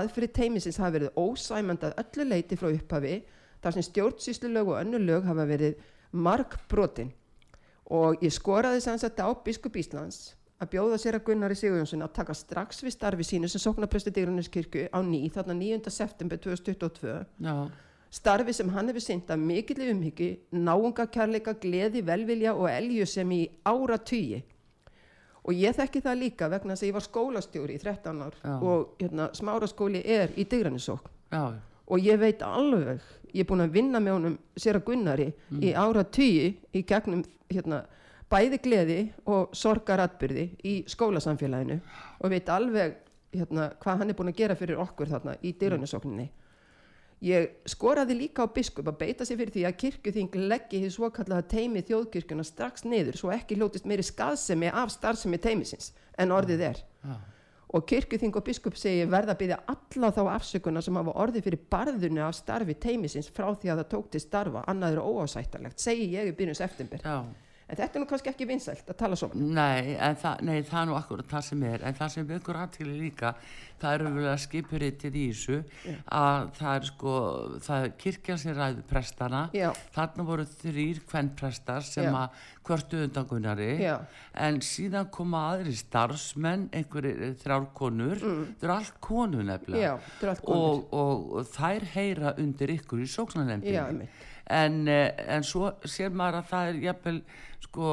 aðfyrir 0.00 0.32
teimisins 0.32 0.78
hafa 0.80 0.94
verið 0.96 1.16
ósæmand 1.18 1.84
að 1.84 1.96
öllu 2.02 2.26
leiti 2.30 2.58
frá 2.58 2.70
upphafi 2.70 3.16
þar 3.60 3.76
sem 3.76 3.86
stjórnsýslulög 3.88 4.72
og 4.72 4.78
önnur 4.80 5.04
lög 5.04 5.26
hafa 5.28 5.46
verið 5.50 5.80
markbrotin 6.12 7.12
og 7.90 8.22
ég 8.24 8.32
skoraði 8.32 8.82
sem 8.84 8.98
sagt 9.02 9.20
á 9.20 9.28
biskup 9.44 9.76
Íslands 9.76 10.34
að 10.60 10.72
bjóða 10.74 10.98
sér 11.00 11.18
að 11.18 11.26
Gunnari 11.28 11.56
Sigurjónsson 11.58 12.04
að 12.04 12.16
taka 12.20 12.36
strax 12.36 12.82
við 12.84 12.94
starfi 12.94 13.26
sínu 13.26 13.48
sem 13.50 13.62
sóknarpresti 13.62 14.12
Digruniskirkju 14.14 14.88
á 14.92 14.98
ný 15.04 15.24
þarna 15.32 15.56
9. 15.58 15.92
september 15.92 16.40
2022 16.40 17.16
Já. 17.44 17.54
Starfi 18.10 18.52
sem 18.52 18.70
hann 18.74 18.90
hefur 18.90 19.04
synt 19.04 19.30
af 19.30 19.38
mikilli 19.38 19.90
umhyggju, 19.92 20.30
náunga 20.52 21.06
kærleika, 21.06 21.54
gleði, 21.62 22.02
velvilja 22.06 22.54
og 22.54 22.66
elju 22.70 23.06
sem 23.06 23.30
í 23.36 23.44
áratugi 23.64 24.42
og 25.40 25.56
ég 25.56 25.76
þekki 25.76 26.02
það 26.04 26.20
líka 26.20 26.48
vegna 26.52 26.74
þess 26.74 26.84
að 26.84 26.90
ég 26.90 26.96
var 26.96 27.06
skólastjóri 27.06 27.76
í 27.78 27.82
13 27.82 28.22
ár 28.26 28.36
Já. 28.42 28.54
og 28.58 28.96
hérna, 29.00 29.30
smáraskóli 29.36 30.02
er 30.04 30.34
í 30.36 30.44
Digranisókn 30.44 31.08
Já. 31.32 31.54
og 31.86 32.04
ég 32.04 32.20
veit 32.20 32.42
alveg 32.44 33.00
ég 33.32 33.44
er 33.44 33.48
búin 33.48 33.64
að 33.64 33.76
vinna 33.78 34.02
með 34.02 34.16
honum 34.18 34.36
sér 34.58 34.80
að 34.80 34.86
Gunnari 34.90 35.28
í 35.62 35.72
ára 35.72 36.04
tugi 36.04 36.52
í 36.74 36.82
gegnum 36.86 37.22
hérna, 37.50 37.84
bæði 38.30 38.60
gleði 38.62 38.98
og 39.26 39.54
sorgaratbyrði 39.56 40.46
í 40.66 40.74
skólasamfélaginu 40.90 41.80
og 42.20 42.30
veit 42.30 42.50
alveg 42.52 42.98
hérna, 43.32 43.70
hvað 43.80 44.02
hann 44.02 44.10
er 44.10 44.18
búin 44.18 44.32
að 44.34 44.42
gera 44.42 44.58
fyrir 44.58 44.82
okkur 44.82 45.08
þarna 45.14 45.38
í 45.42 45.54
dyrunasókninni 45.58 46.28
Ég 47.20 47.50
skoraði 47.68 48.14
líka 48.16 48.46
á 48.48 48.48
biskup 48.48 48.86
að 48.88 49.00
beita 49.02 49.26
sig 49.28 49.36
fyrir 49.36 49.52
því 49.52 49.64
að 49.68 49.74
kirkjuþing 49.82 50.36
leggi 50.48 50.78
hér 50.80 50.92
svokallaða 50.94 51.44
teimi 51.52 51.82
þjóðkirkjuna 51.84 52.46
strax 52.48 52.86
niður 52.88 53.18
svo 53.20 53.32
ekki 53.34 53.58
hljótist 53.58 53.88
meiri 53.88 54.06
skaðsemi 54.08 54.70
af 54.72 54.94
starfsemi 54.94 55.36
teimisins 55.36 55.90
en 56.16 56.32
orðið 56.32 56.64
er. 56.70 56.80
Já. 57.04 57.18
Og 57.76 57.84
kirkjuþing 57.86 58.34
og 58.40 58.46
biskup 58.48 58.78
segi 58.80 59.04
verða 59.06 59.36
að 59.36 59.42
byggja 59.42 59.60
alla 59.74 60.10
þá 60.16 60.22
afsökunar 60.32 60.82
sem 60.82 60.96
hafa 60.96 61.12
orðið 61.22 61.44
fyrir 61.46 61.66
barðunni 61.70 62.24
af 62.24 62.34
starfi 62.40 62.74
teimisins 62.82 63.28
frá 63.30 63.52
því 63.52 63.70
að 63.70 63.82
það 63.82 63.90
tók 63.92 64.08
til 64.10 64.24
starfa, 64.24 64.64
annað 64.72 64.96
er 64.96 65.04
óásættalegt, 65.04 65.78
segi 65.78 66.08
ég 66.16 66.32
í 66.32 66.34
byrjun 66.40 66.58
september. 66.58 67.04
Já. 67.04 67.49
En 67.70 67.78
þetta 67.78 67.98
er 67.98 68.02
nú 68.02 68.10
kannski 68.10 68.32
ekki 68.32 68.48
vinsælt 68.50 68.88
að 68.90 68.96
tala 68.98 69.16
svona. 69.18 69.48
Nei, 69.60 69.94
en 69.94 70.16
það, 70.18 70.40
nei, 70.48 70.56
það 70.66 70.80
er 70.80 70.88
nú 70.90 70.96
akkurat 70.98 71.28
það 71.30 71.44
sem 71.46 71.66
er 71.70 71.84
en 71.86 71.98
það 72.00 72.14
sem 72.16 72.30
vekur 72.30 72.58
aðtili 72.58 72.96
líka 72.98 73.34
það 73.80 73.96
eru 73.96 74.12
vel 74.16 74.26
að 74.28 74.40
skipuritið 74.44 75.16
í 75.16 75.24
þessu 75.30 75.58
að 76.16 76.48
það 76.58 76.72
er 76.72 76.88
sko 76.90 77.12
það 77.66 77.86
kirkja 78.02 78.36
sem 78.42 78.56
ræður 78.56 78.86
prestana 78.90 79.42
Já. 79.56 79.68
þarna 79.94 80.26
voru 80.28 80.46
þrýr 80.50 81.02
kvennprestar 81.10 81.86
sem 81.86 82.08
Já. 82.08 82.16
að 82.20 82.42
hvörtu 82.68 83.02
undan 83.06 83.28
Gunnari 83.30 83.70
Já. 83.80 83.94
en 84.46 84.60
síðan 84.64 85.08
koma 85.14 85.44
aðri 85.54 85.76
starfsmenn 85.78 86.68
einhverjir 86.76 87.36
þrjár 87.40 87.70
konur 87.76 88.20
það 88.20 88.66
eru 88.66 88.74
allt 88.76 89.00
konur 89.04 89.46
nefnilega 89.48 89.94
og, 90.44 90.90
og, 90.92 91.32
og 91.40 91.54
þær 91.54 91.88
heyra 91.94 92.34
undir 92.40 92.76
ykkur 92.76 93.04
í 93.04 93.08
einmitt. 93.10 94.26
En, 94.50 94.82
eh, 94.88 95.12
en 95.36 95.46
svo 95.46 95.70
sér 95.86 96.10
maður 96.10 96.40
að 96.40 96.50
það 96.50 96.68
er 96.72 96.82
jafnvel 96.88 97.22
sko 97.70 97.90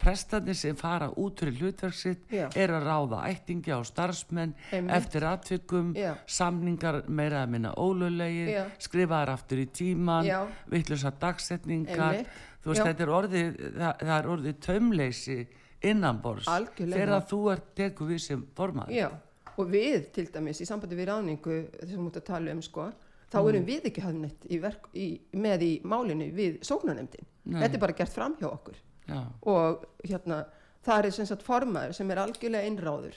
prestarnir 0.00 0.56
sem 0.58 0.76
fara 0.78 1.10
út 1.20 1.38
fyrir 1.42 1.60
hlutverk 1.60 1.94
sitt 1.94 2.32
Já. 2.32 2.48
er 2.56 2.72
að 2.74 2.86
ráða 2.88 3.20
ættingi 3.30 3.70
á 3.70 3.78
starfsmenn 3.86 4.54
Einmitt. 4.72 4.96
eftir 4.96 5.26
atvikum 5.28 5.92
Já. 5.94 6.16
samningar 6.26 7.04
meira 7.08 7.44
að 7.44 7.52
minna 7.54 7.74
ólulegir 7.76 8.66
skrifaðar 8.78 9.34
aftur 9.36 9.62
í 9.62 9.68
tíman 9.70 10.26
Já. 10.26 10.46
vittlusa 10.72 11.12
dagsetningar 11.12 12.14
Einmitt. 12.14 12.28
þú 12.64 12.72
veist 12.72 12.82
Já. 12.82 12.88
þetta 12.90 13.06
er 13.06 13.14
orðið 13.20 13.60
það, 13.78 13.98
það 14.00 14.16
er 14.18 14.30
orðið 14.34 14.60
taumleysi 14.66 15.38
innanbors 15.82 16.48
þegar 16.76 17.26
þú 17.30 17.52
ert 17.52 17.74
teku 17.76 18.08
við 18.10 18.20
sem 18.24 18.46
formaður 18.56 18.96
Já, 18.96 19.10
og 19.56 19.70
við 19.70 20.10
til 20.12 20.26
dæmis 20.32 20.60
í 20.60 20.66
sambandi 20.66 20.98
við 20.98 21.12
ráningu 21.12 21.60
þessum 21.78 22.10
út 22.10 22.18
að 22.18 22.26
tala 22.32 22.56
um 22.56 22.62
sko 22.64 22.90
þá 23.30 23.36
Mm. 23.40 23.48
erum 23.52 23.66
við 23.66 23.84
ekki 23.90 24.02
hafði 24.04 24.20
neitt 24.24 24.46
í 24.50 24.58
verk, 24.62 24.88
í, 24.94 25.20
með 25.32 25.62
í 25.62 25.72
málinu 25.84 26.30
við 26.34 26.60
sóknanemdin 26.66 27.26
Nei. 27.44 27.60
þetta 27.62 27.74
er 27.74 27.80
bara 27.84 27.92
gert 28.00 28.12
fram 28.12 28.34
hjá 28.40 28.48
okkur 28.50 28.76
já, 29.08 29.20
og 29.42 29.84
hérna 30.04 30.44
það 30.86 31.04
er 31.04 31.10
sem 31.12 31.26
sagt 31.26 31.42
formaður 31.46 31.92
sem 31.94 32.10
er 32.10 32.18
algjörlega 32.24 32.66
einráður 32.66 33.14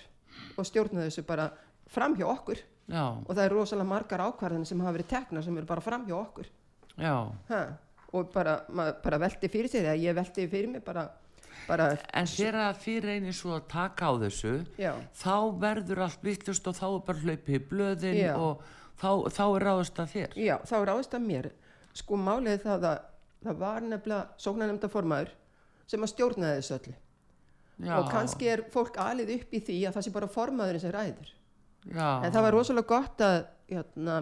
og 0.57 0.65
stjórna 0.69 1.07
þessu 1.07 1.23
bara 1.25 1.49
fram 1.87 2.15
hjá 2.17 2.25
okkur 2.29 2.57
já, 2.89 3.03
og 3.25 3.31
það 3.33 3.43
er 3.45 3.55
rosalega 3.57 3.89
margar 3.89 4.19
ákvarðanir 4.27 4.67
sem 4.69 4.79
hafa 4.83 4.95
verið 4.97 5.09
teknar 5.15 5.43
sem 5.43 5.57
eru 5.57 5.65
bara 5.65 5.81
fram 5.81 6.05
hjá 6.07 6.15
okkur 6.19 6.47
ha? 7.49 7.63
og 8.13 8.29
bara, 8.33 8.59
bara 9.03 9.17
velti 9.17 9.49
fyrir 9.49 9.71
sér 9.71 9.87
eða 9.89 9.97
ég 10.03 10.15
velti 10.17 10.45
fyrir 10.51 10.69
mig 10.69 10.83
bara, 10.85 11.07
bara 11.67 11.87
en 12.13 12.27
þegar 12.29 12.77
þið 12.83 12.99
reynir 13.07 13.33
svo 13.33 13.55
að 13.57 13.67
taka 13.73 14.11
á 14.11 14.13
þessu 14.21 14.53
já, 14.77 14.93
þá 15.17 15.35
verður 15.63 16.03
allt 16.05 16.21
vittlust 16.25 16.67
og 16.69 16.77
þá 16.77 16.85
er 16.91 17.03
bara 17.09 17.23
hlaupið 17.25 17.57
í 17.57 17.63
blöðin 17.71 18.19
Já. 18.21 18.35
og 18.37 18.61
þá, 19.01 19.09
þá 19.33 19.43
er 19.45 19.67
ráðist 19.67 20.03
að 20.03 20.11
þér. 20.15 20.35
Já, 20.39 20.55
þá 20.69 20.75
ráðist 20.89 21.15
að 21.17 21.25
mér. 21.29 21.49
Sko 21.93 22.17
málið 22.17 22.57
er 22.57 22.61
það 22.65 22.89
að 22.89 22.99
það 23.43 23.63
var 23.63 23.87
nefnilega 23.87 24.43
sóknarnemnda 24.45 24.89
formaður 24.91 25.33
sem 25.89 26.05
að 26.05 26.13
stjórnaði 26.13 26.59
þessu 26.61 26.77
öllu. 26.77 26.93
Já, 27.81 27.95
og 27.97 28.09
kannski 28.11 28.49
er 28.51 28.61
fólk 28.73 28.97
alið 29.01 29.33
upp 29.39 29.55
í 29.57 29.59
því 29.65 29.79
að 29.87 29.95
það 29.97 30.05
sé 30.05 30.13
bara 30.13 30.29
formaðurinn 30.29 30.83
sem 30.83 30.93
ræður 30.93 31.31
já, 31.89 32.07
en 32.21 32.31
það 32.31 32.45
var 32.45 32.55
rosalega 32.55 32.89
gott 32.91 33.23
að, 33.25 33.37
hérna, 33.71 34.17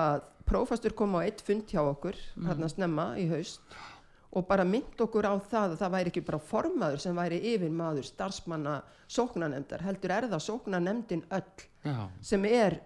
að 0.00 0.22
prófastur 0.48 0.94
kom 0.96 1.14
á 1.20 1.20
eitt 1.20 1.42
fund 1.44 1.68
hjá 1.70 1.82
okkur 1.82 2.16
hérna 2.46 2.70
snemma 2.72 3.10
í 3.20 3.26
haust 3.30 3.76
og 4.30 4.46
bara 4.48 4.64
mynd 4.64 5.02
okkur 5.02 5.28
á 5.28 5.34
það 5.42 5.74
að 5.74 5.82
það 5.82 5.94
væri 5.96 6.12
ekki 6.12 6.24
bara 6.26 6.42
formaður 6.50 7.04
sem 7.04 7.20
væri 7.20 7.40
yfir 7.52 7.74
maður 7.74 8.08
starfsmanna 8.08 8.78
sóknarnemndar 9.10 9.84
heldur 9.84 10.14
er 10.16 10.28
það 10.32 10.44
sóknarnemndin 10.46 11.24
öll 11.36 11.66
já, 11.84 11.96
sem 12.32 12.48
er 12.48 12.80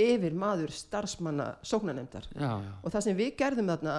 yfir 0.00 0.34
maður 0.34 0.72
starfsmanna 0.74 1.56
já, 2.38 2.52
og 2.82 2.92
það 2.92 3.04
sem 3.06 3.16
við 3.18 3.32
gerðum 3.40 3.72
þarna 3.72 3.96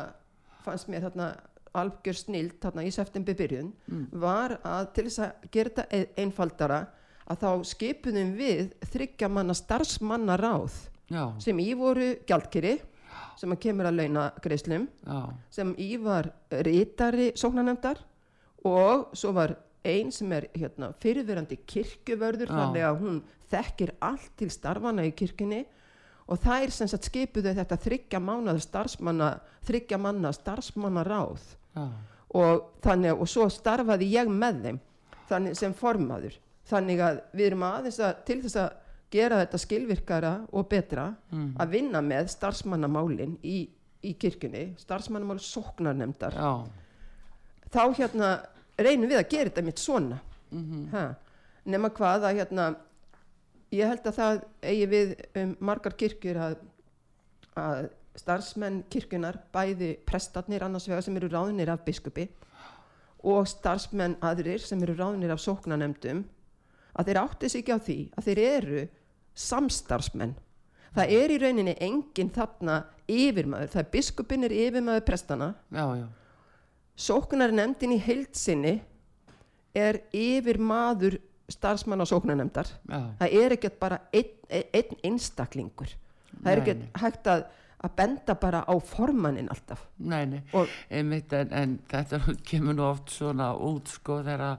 fannst 0.63 0.89
mér 0.89 1.05
þarna 1.07 1.27
algjör 1.73 2.17
snilt 2.17 2.59
þarna 2.61 2.85
í 2.85 2.91
september 2.93 3.35
byrjun 3.37 3.71
var 4.11 4.57
að 4.63 4.87
til 4.93 5.05
þess 5.09 5.19
að 5.25 5.47
gera 5.51 5.69
þetta 5.69 5.85
e- 5.97 6.23
einfaldara 6.23 6.79
að 7.23 7.43
þá 7.43 7.49
skipuðum 7.71 8.33
við 8.37 8.73
þryggja 8.91 9.29
manna 9.31 9.53
starfsmanna 9.57 10.37
ráð 10.37 10.73
já, 11.09 11.23
sem 11.39 11.59
í 11.59 11.73
voru 11.77 12.13
gjaldkeri 12.27 12.79
sem 13.39 13.51
að 13.53 13.61
kemur 13.65 13.89
að 13.89 13.99
launa 14.01 14.31
greislum 14.43 14.87
já, 15.05 15.19
sem 15.49 15.75
í 15.81 15.95
var 16.01 16.31
rítari 16.65 17.31
sóknarnemdar 17.35 18.01
og 18.63 19.13
svo 19.17 19.33
var 19.35 19.55
ein 19.83 20.11
sem 20.15 20.31
er 20.31 20.47
hérna, 20.55 20.93
fyrirverandi 21.03 21.57
kirkjuvörður 21.67 22.47
þannig 22.47 22.85
að 22.87 22.99
hún 23.01 23.17
þekkir 23.51 23.91
allt 23.99 24.29
til 24.39 24.49
starfana 24.53 25.03
í 25.05 25.11
kirkjunni 25.11 25.65
og 26.27 26.39
þær 26.43 26.71
sem 26.71 26.89
sagt 26.89 27.09
skipuðu 27.09 27.53
þetta 27.57 27.77
þryggja 27.83 28.21
mánuða 28.23 28.61
starfsmanna 28.63 29.29
þryggja 29.67 29.99
manna 29.99 30.31
starfsmanna 30.35 31.03
ráð 31.07 31.43
já, 31.75 31.83
og 32.33 32.63
þannig 32.83 33.19
og 33.19 33.29
svo 33.29 33.49
starfaði 33.51 34.09
ég 34.13 34.31
með 34.31 34.61
þeim 34.63 34.79
þannig 35.29 35.57
sem 35.57 35.73
formaður. 35.77 36.39
Þannig 36.69 37.01
að 37.03 37.19
við 37.35 37.49
erum 37.49 37.65
aðeins 37.67 37.99
að 37.99 38.23
til 38.27 38.39
þess 38.43 38.59
að 38.61 38.79
gera 39.13 39.39
þetta 39.43 39.59
skilvirkara 39.61 40.31
og 40.51 40.67
betra 40.71 41.09
að 41.61 41.73
vinna 41.75 42.01
með 42.01 42.31
starfsmannamálin 42.33 43.35
í, 43.45 43.67
í 44.01 44.13
kirkjunni 44.17 44.73
starfsmannamál 44.81 45.37
sóknarnemdar 45.43 46.33
já, 46.33 46.53
þá 47.69 47.83
hérna 47.99 48.31
reynum 48.79 49.11
við 49.11 49.19
að 49.19 49.29
gera 49.29 49.51
þetta 49.51 49.65
mitt 49.67 49.83
svona. 49.83 50.17
Ha, 50.93 51.03
nema 51.65 51.89
hvað 51.93 52.27
að 52.29 52.39
hérna 52.39 52.65
ég 53.73 53.89
held 53.89 54.07
að 54.07 54.17
það 54.19 54.39
eigi 54.69 54.87
við 54.91 55.13
um 55.41 55.51
margar 55.65 55.95
kirkjur 55.97 56.39
að, 56.45 56.55
að 57.57 57.89
starfsmenn 58.19 58.83
kirkjunar 58.93 59.39
bæði 59.53 59.95
prestarnir 60.05 60.65
annars 60.65 60.87
vegar 60.89 61.05
sem 61.05 61.17
eru 61.17 61.31
ráðnir 61.33 61.71
af 61.73 61.83
biskupi 61.85 62.27
og 63.23 63.47
starfsmenn 63.49 64.19
aðrir 64.21 64.61
sem 64.61 64.81
eru 64.85 64.95
ráðnir 64.99 65.33
af 65.33 65.41
sóknanemdum 65.41 66.23
að 66.93 67.09
þeir 67.09 67.21
átti 67.23 67.49
sig 67.49 67.63
ekki 67.63 67.73
á 67.73 67.79
því 67.81 67.99
að 68.13 68.27
þeir 68.27 68.41
eru 68.45 68.81
samstarfsmenn. 69.33 70.35
Það 70.93 71.13
er 71.17 71.31
í 71.33 71.37
rauninni 71.41 71.73
enginn 71.81 72.29
þarna 72.35 72.83
yfirmaður, 73.09 73.71
það 73.73 73.81
er 73.81 73.93
biskupin 73.95 74.45
er 74.45 74.53
yfirmaður 74.53 75.07
prestana 75.07 75.47
sóknarnefndin 76.93 77.95
í 77.95 78.01
heildsinni 78.03 78.75
er 79.73 80.03
yfir 80.13 80.59
maður 80.61 81.17
starfsmann 81.51 82.03
á 82.03 82.05
sóknarnefndar. 82.07 82.69
Já, 82.87 83.01
það 83.19 83.35
er 83.41 83.57
ekkert 83.57 83.79
bara 83.81 83.99
einn, 84.13 84.31
einn 84.49 84.95
einstaklingur. 85.03 85.91
Það 86.39 86.51
er 86.51 86.61
ekkert 86.63 87.01
hægt 87.01 87.29
að, 87.29 87.43
að 87.83 87.95
benda 87.99 88.37
bara 88.39 88.63
á 88.63 88.73
formannin 88.79 89.51
alltaf. 89.53 89.83
Nei, 89.97 90.23
nei. 90.29 90.41
Einmitt 90.89 91.33
en, 91.37 91.53
en 91.53 91.77
þetta 91.91 92.21
kemur 92.49 92.77
nú 92.79 92.87
oft 92.87 93.13
svona 93.13 93.53
út 93.55 93.91
sko 93.91 94.21
þegar 94.25 94.57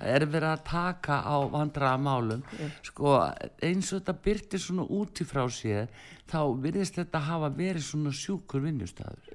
er 0.00 0.26
verið 0.26 0.50
að 0.50 0.64
taka 0.68 1.20
á 1.22 1.36
vandraða 1.52 2.00
málum 2.00 2.42
sko 2.82 3.14
eins 3.62 3.92
og 3.92 4.00
þetta 4.00 4.14
byrti 4.24 4.58
svona 4.58 4.86
út 4.88 5.20
í 5.20 5.26
frá 5.28 5.44
sér 5.50 5.88
þá 6.30 6.40
virðist 6.64 6.96
þetta 6.96 7.20
hafa 7.26 7.50
verið 7.52 7.84
svona 7.84 8.12
sjúkur 8.16 8.62
vinnustæður 8.64 9.30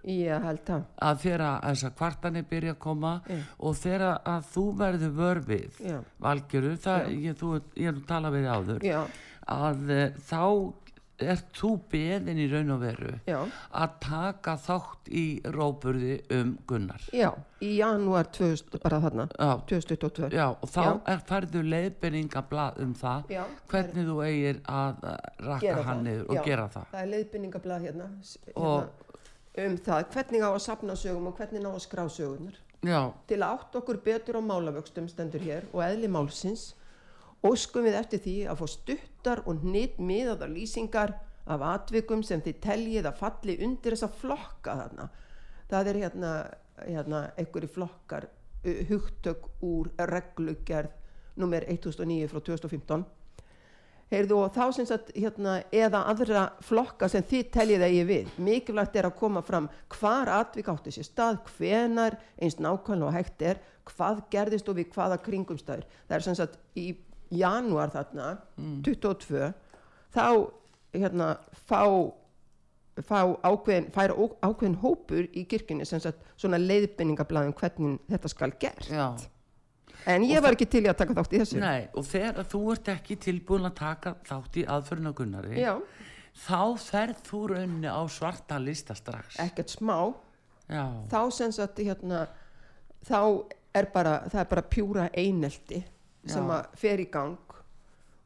það. 0.65 0.83
Að 1.05 1.17
þegar 1.23 1.43
þessar 1.69 1.95
kvartanir 1.99 2.45
byrja 2.49 2.73
að 2.73 2.79
koma 2.79 3.13
og 3.59 3.75
þegar 3.77 4.21
að 4.25 4.45
þú 4.53 4.65
verður 4.79 5.15
vörfið 5.19 5.79
valgjöru, 6.19 6.75
það, 6.81 7.09
ég, 7.13 7.37
þú, 7.39 7.53
ég 7.75 7.91
er 7.91 7.97
að 7.99 8.05
tala 8.09 8.31
við 8.33 8.47
áður 8.49 8.87
að 9.49 9.93
þá 10.29 10.41
er 11.21 11.43
þú 11.55 11.71
beðin 11.91 12.39
í 12.39 12.47
raun 12.51 12.73
og 12.75 12.81
veru 12.83 13.13
já, 13.27 13.39
að 13.75 13.95
taka 14.05 14.55
þátt 14.61 15.09
í 15.11 15.25
róburði 15.55 16.19
um 16.37 16.55
Gunnar? 16.69 17.09
Já 17.15 17.31
í 17.59 17.73
janúar 17.79 18.29
2000, 18.31 18.79
bara 18.83 19.01
þarna 19.03 19.25
já, 19.33 19.49
2022 19.71 20.29
já 20.37 20.45
og 20.49 20.71
þá 20.71 20.79
Já. 20.79 20.91
er 21.13 21.25
færðu 21.27 21.63
leiðbenningablað 21.67 22.79
um 22.85 22.95
það. 22.97 23.35
Já, 23.35 23.43
hvernig 23.71 24.07
þú 24.07 24.17
eigir 24.23 24.63
að 24.63 25.03
uh, 25.11 25.17
rakka 25.49 25.83
hann 25.89 26.03
niður 26.07 26.31
og 26.31 26.41
gera 26.47 26.69
það? 26.71 26.89
Það 26.93 27.03
er 27.03 27.11
leiðbynningablað 27.13 27.85
hérna, 27.89 28.09
hérna 28.55 28.81
um 29.65 29.77
það. 29.83 30.09
Hvernig 30.15 30.47
á 30.47 30.49
að 30.49 30.63
sapna 30.63 30.97
sögum 30.99 31.29
og 31.31 31.39
hvernig 31.39 31.67
á 31.67 31.71
að 31.73 31.83
skrá 31.83 32.03
sögunar 32.07 32.59
já, 32.85 32.99
til 33.27 33.41
að 33.41 33.55
átt 33.57 33.79
okkur 33.81 34.01
betur 34.05 34.39
á 34.39 34.41
málavöxtum 34.43 35.09
stendur 35.11 35.43
hér 35.43 35.67
og 35.73 35.83
eðli 35.83 36.11
málsins 36.11 36.69
óskum 37.45 37.85
við 37.87 37.97
eftir 37.99 38.23
því 38.23 38.35
að 38.51 38.61
fá 38.61 38.67
stuttar 38.73 39.43
og 39.47 39.63
nýtt 39.63 39.99
miðaðar 40.01 40.51
lýsingar 40.53 41.15
af 41.49 41.63
atvikum 41.65 42.23
sem 42.25 42.41
þið 42.45 42.59
teljið 42.63 43.09
að 43.09 43.19
falli 43.21 43.57
undir 43.65 43.95
þessa 43.95 44.11
flokka 44.21 44.75
þarna 44.83 45.09
það 45.69 45.91
er 45.91 46.01
hérna, 46.03 46.33
hérna 46.87 47.21
einhverju 47.37 47.71
flokkar 47.73 48.27
uh, 48.29 48.81
hugtök 48.89 49.47
úr 49.65 49.91
reglugerð 50.11 50.95
nummer 51.39 51.63
1009 51.69 52.27
frá 52.31 52.41
2015 52.41 53.07
Heyrðu 54.09 54.39
og 54.41 54.55
þá 54.55 54.63
sem 54.73 54.87
sagt 54.89 55.11
hérna, 55.13 55.59
eða 55.69 55.99
aðra 56.09 56.47
flokka 56.65 57.05
sem 57.13 57.21
þið 57.29 57.49
teljið 57.53 57.83
eigi 57.85 58.05
við. 58.09 58.31
Mikilvægt 58.41 58.95
er 58.97 59.05
að 59.05 59.19
koma 59.19 59.43
fram 59.45 59.67
hvar 59.93 60.31
atvik 60.33 60.71
átti 60.73 60.95
sér 60.95 61.05
stað, 61.05 61.37
hvenar 61.51 62.17
eins 62.41 62.57
nákvæmlega 62.57 63.13
hægt 63.13 63.45
er, 63.45 63.59
hvað 63.85 64.23
gerðist 64.33 64.71
og 64.73 64.79
við 64.79 64.89
hvaða 64.95 65.19
kringumstæður. 65.27 65.85
Það 66.07 66.17
er 66.17 66.25
sem 66.25 66.39
sagt 66.39 66.57
í 66.73 66.87
janúar 67.31 67.91
þarna, 67.93 68.37
22, 68.83 69.53
þá 70.15 70.23
hérna 70.93 71.27
fá, 71.69 71.83
fá 73.05 73.19
ákveðin, 73.45 73.89
færa 73.93 74.15
ó- 74.17 74.37
ákveðin 74.43 74.79
hópur 74.81 75.27
í 75.37 75.43
kirkjunni 75.47 75.85
sem 75.85 75.99
sagt 76.03 76.23
svona 76.39 76.57
leiðbendingablaðum 76.57 77.53
hvernig 77.59 77.99
þetta 78.09 78.29
skal 78.33 78.51
gert. 78.59 78.89
Já, 78.89 79.11
En 80.07 80.23
ég 80.23 80.39
var 80.41 80.55
ekki 80.55 80.65
til 80.71 80.85
að 80.87 80.95
taka 81.01 81.13
þátt 81.13 81.33
í 81.35 81.39
þessu. 81.41 81.57
nei, 81.59 81.87
og 81.93 82.05
þegar 82.07 82.45
þú 82.47 82.59
ert 82.71 82.87
ekki 82.93 83.17
tilbúin 83.19 83.65
að 83.67 83.73
taka 83.75 84.13
þátt 84.23 84.55
í 84.61 84.63
aðförina 84.65 85.11
Gunnari, 85.13 85.57
Já, 85.59 85.73
þá 86.47 86.77
ferð 86.79 87.17
þú 87.27 87.41
raunni 87.51 87.87
á 87.91 87.99
svarta 88.07 88.57
lista 88.63 88.95
strax. 88.95 89.35
ekkert 89.43 89.67
smá. 89.75 90.13
Já, 90.69 90.85
þá 91.11 91.31
sem 91.33 91.51
sagt 91.51 91.77
hérna 91.83 92.27
þá 93.05 93.43
er 93.75 93.85
bara, 93.93 94.23
það 94.29 94.39
er 94.39 94.45
bara 94.45 94.61
pjúra 94.61 95.09
einelti 95.13 95.83
sem 96.33 96.51
að 96.55 96.81
fer 96.81 97.03
í 97.03 97.07
gang 97.13 97.37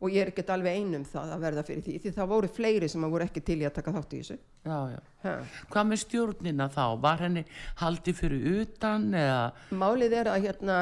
og 0.04 0.12
ég 0.12 0.26
er 0.26 0.32
ekkert 0.34 0.52
alveg 0.52 0.80
einum 0.80 1.06
það 1.08 1.30
að 1.36 1.44
verða 1.46 1.64
fyrir 1.68 1.84
því, 1.86 1.94
því 2.04 2.12
það 2.18 2.32
voru 2.34 2.50
fleiri 2.52 2.90
sem 2.92 3.06
að 3.06 3.14
voru 3.16 3.28
ekki 3.28 3.44
til 3.48 3.60
í 3.62 3.68
að 3.68 3.78
taka 3.78 3.94
þátt 3.96 4.16
í 4.16 4.20
þessu 4.20 4.36
já, 4.36 4.80
já. 5.24 5.36
Hvað 5.72 5.88
með 5.92 6.02
stjórnina 6.04 6.68
þá? 6.74 6.84
Var 7.06 7.24
henni 7.24 7.46
haldið 7.80 8.20
fyrir 8.20 8.60
utan 8.64 9.08
eða, 9.16 9.40
málið 9.72 10.18
er 10.20 10.32
að 10.34 10.50
hérna 10.50 10.82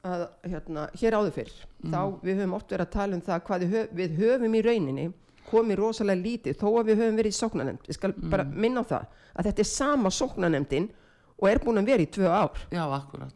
að 0.00 0.22
hérna, 0.48 0.86
hér 0.96 1.16
áður 1.18 1.34
fyrr 1.36 1.56
þá 1.92 2.02
við 2.24 2.38
höfum 2.40 2.54
oft 2.56 2.70
verið 2.72 2.86
að 2.86 2.94
tala 2.94 3.18
um 3.18 3.24
það 3.26 3.42
hvað 3.46 3.64
við, 3.64 3.74
höf, 3.74 3.90
við 3.98 4.14
höfum 4.22 4.54
í 4.56 4.62
rauninni 4.64 5.08
komið 5.50 5.80
rosalega 5.82 6.24
lítið 6.24 6.56
þó 6.56 6.68
að 6.70 6.88
við 6.88 7.02
höfum 7.02 7.18
verið 7.20 7.34
í 7.34 7.36
sóknanemnd 7.36 7.88
við 7.90 7.98
skal 7.98 8.12
bara 8.32 8.46
minna 8.48 8.80
á 8.80 8.90
það 8.94 9.18
að 9.34 9.50
þetta 9.50 9.64
er 9.64 9.70
sama 9.70 10.12
sóknanemndin 10.14 10.88
og 11.40 11.48
er 11.48 11.60
búin 11.64 11.80
að 11.80 11.90
vera 11.90 12.04
í 12.04 12.08
tvö 12.12 12.28
ár 12.28 12.62
já. 12.72 12.84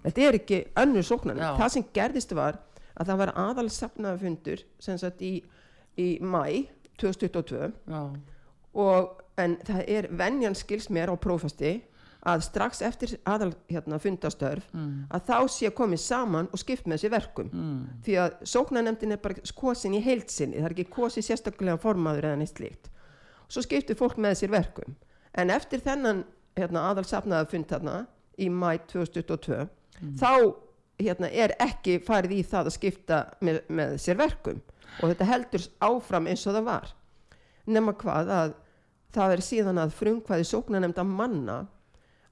Þetta 0.05 0.25
er 0.25 0.39
ekki 0.39 0.61
önnur 0.81 1.07
sóknarnefnd. 1.09 1.45
Já. 1.45 1.61
Það 1.61 1.73
sem 1.75 1.87
gerðist 1.97 2.35
var 2.37 2.59
að 2.95 3.11
það 3.11 3.21
var 3.23 3.35
aðal 3.47 3.67
safnafundur 3.71 4.65
sem 4.83 4.99
sagt 5.01 5.23
í, 5.25 5.35
í 5.99 6.09
mæ 6.23 6.69
2022 7.01 7.73
Já, 7.91 8.03
og 8.75 9.21
en 9.41 9.59
það 9.67 9.83
er 9.91 10.09
venjan 10.15 10.55
skils 10.59 10.91
mér 10.93 11.11
á 11.11 11.17
prófasti 11.19 11.81
að 12.25 12.45
strax 12.47 12.81
eftir 12.85 13.15
aðal 13.29 13.51
hérna, 13.69 13.99
fundastörf 14.01 14.71
að 15.13 15.27
þá 15.29 15.37
sé 15.53 15.71
komið 15.77 16.01
saman 16.01 16.49
og 16.53 16.61
skipt 16.63 16.87
með 16.89 17.03
sér 17.03 17.13
verkum. 17.13 17.51
Mm. 17.53 17.81
því 18.07 18.15
að 18.23 18.37
sóknarnefndin 18.49 19.13
er 19.13 19.21
bara 19.21 19.53
kosin 19.59 19.97
í 19.99 20.01
heilsinni 20.05 20.57
það 20.57 20.71
er 20.71 20.77
ekki 20.77 20.95
kosið 20.95 21.27
sérstaklega 21.29 21.77
formaður 21.83 22.31
eða 22.31 22.41
neitt 22.41 22.55
slíkt. 22.57 22.89
Svo 23.49 23.63
skiptir 23.63 23.99
fólk 23.99 24.17
með 24.17 24.39
sér 24.41 24.55
verkum. 24.55 24.97
En 25.37 25.53
eftir 25.53 25.83
þennan 25.85 26.25
hérna, 26.57 26.89
aðal 26.89 27.05
safnaðafund 27.05 27.69
þarna 27.69 27.97
í 28.41 28.49
mæ 28.49 28.79
2022 28.89 29.67
þá 30.19 30.33
hérna, 31.01 31.31
er 31.31 31.57
ekki 31.63 31.99
farið 32.05 32.37
í 32.39 32.43
það 32.47 32.71
að 32.71 32.77
skipta 32.77 33.21
með, 33.45 33.63
með 33.69 33.97
sér 34.03 34.21
verkum. 34.21 34.61
Og 35.03 35.11
þetta 35.11 35.31
heldur 35.31 35.69
áfram 35.83 36.29
eins 36.31 36.45
og 36.47 36.57
það 36.59 36.69
var. 36.69 36.93
Nema 37.67 37.95
hvað 37.99 38.31
að 38.31 38.55
það 39.15 39.37
er 39.37 39.45
síðan 39.47 39.81
að 39.83 39.95
frumkvæði 39.99 40.47
sóknarnemnda 40.49 41.05
manna 41.07 41.59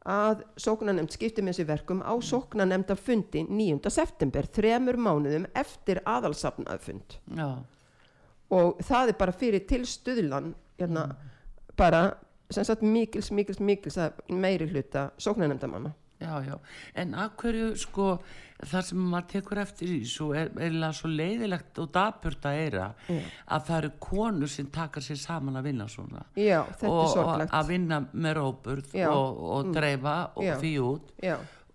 að 0.08 0.42
sóknarnemnd 0.58 1.14
skipti 1.14 1.44
með 1.46 1.60
sér 1.60 1.68
verkum 1.68 2.02
á 2.02 2.12
sóknarnemnda 2.18 2.96
fundi 2.98 3.44
9. 3.46 3.78
september, 3.92 4.48
þremur 4.50 4.98
mánuðum 4.98 5.46
eftir 5.58 6.02
aðalsafnaðfund 6.08 7.18
já, 7.38 7.48
og 8.52 8.82
það 8.82 9.12
er 9.12 9.18
bara 9.20 9.36
fyrir 9.36 9.66
til 9.70 9.84
stuðlan 9.86 10.52
hérna, 10.80 11.06
bara 11.78 12.02
sem 12.52 12.66
sagt 12.66 12.82
mikils, 12.82 13.30
mikils, 13.32 13.62
mikils 13.62 13.98
meiri 14.28 14.66
hluta 14.72 15.10
sóknarnemndamanna 15.22 15.94
já, 16.22 16.34
já. 16.46 16.56
En 17.02 17.14
að 17.18 17.30
hverju, 17.42 17.68
sko, 17.82 18.06
það 18.62 18.84
sem 18.88 18.98
maður 19.10 19.26
tekur 19.32 19.60
eftir 19.62 19.90
í 19.96 20.00
svo 20.06 20.28
er 20.38 20.50
eiginlega 20.54 20.92
svo 20.94 21.10
leiðilegt 21.10 21.80
og 21.82 21.88
dapurt 21.96 22.46
að 22.46 22.60
eira 22.62 22.84
að 23.10 23.64
það 23.66 23.76
eru 23.80 23.90
konur 24.06 24.52
sem 24.52 24.68
taka 24.74 25.02
sér 25.02 25.18
saman 25.18 25.58
að 25.58 25.66
vinna 25.70 25.88
svona. 25.90 26.22
Já, 26.38 26.60
og, 26.86 27.00
og 27.18 27.42
að 27.48 27.72
vinna 27.72 27.98
með 28.12 28.36
róburð 28.38 28.94
Já. 28.94 29.08
Mm. 29.08 29.16
og, 29.18 29.42
og 29.56 29.72
dreifa 29.74 30.14
og 30.36 30.46
Já. 30.46 30.54
því 30.62 30.72
út. 30.86 31.12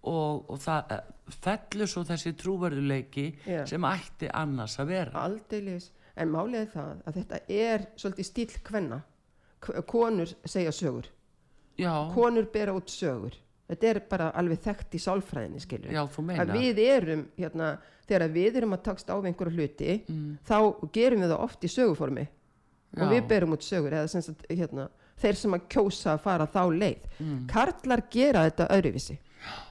Og, 0.08 0.46
og 0.54 0.60
það 0.64 0.92
eh, 0.96 1.14
fellur 1.44 1.90
svo 1.92 2.06
þessi 2.08 2.32
trúverðuleiki 2.40 3.26
sem 3.68 3.84
ætti 3.90 4.30
annars 4.32 4.78
að 4.80 4.94
vera. 4.94 5.26
Aldeilis. 5.28 5.90
En 6.18 6.32
málið 6.34 6.62
er 6.64 6.70
það 6.72 7.02
að 7.12 7.18
þetta 7.20 7.40
er 7.54 7.84
svolítið 8.00 8.26
stíl 8.32 8.54
kvenna. 8.66 9.02
K- 9.62 9.82
konur 9.90 10.32
segja 10.48 10.72
sögur. 10.74 11.10
Já, 11.78 11.92
konur 12.16 12.48
bera 12.54 12.74
út 12.74 12.90
sögur 12.90 13.36
þetta 13.67 13.88
er 13.89 13.99
bara 14.10 14.32
alveg 14.39 14.60
þekkt 14.63 14.95
í 14.95 15.01
sálfræðinni 15.03 15.60
skilur 15.63 15.91
já, 15.91 16.03
að 16.39 16.53
við 16.56 16.80
erum 16.86 17.25
hérna, 17.38 17.77
þegar 18.08 18.32
við 18.32 18.60
erum 18.62 18.75
að 18.77 18.84
takst 18.88 19.10
á 19.12 19.15
einhverju 19.19 19.58
hluti 19.58 19.97
þá 20.47 20.58
gerum 20.95 21.23
við 21.25 21.34
það 21.34 21.43
oft 21.43 21.63
í 21.63 21.71
söguformi. 21.73 22.27
Og 22.97 23.03
Já. 23.03 23.10
við 23.12 23.27
berum 23.27 23.51
út 23.53 23.65
sögur 23.67 23.93
eða 23.93 24.08
sem 24.08 24.21
sagt, 24.23 24.45
hérna, 24.49 24.88
þeir 25.19 25.36
sem 25.36 25.53
að 25.58 25.65
kjósa 25.73 26.13
að 26.13 26.21
fara 26.23 26.47
þá 26.47 26.62
leið. 26.71 27.08
Karlar 27.51 28.01
gera 28.10 28.45
þetta 28.47 28.69
öðruvísi. 28.77 29.17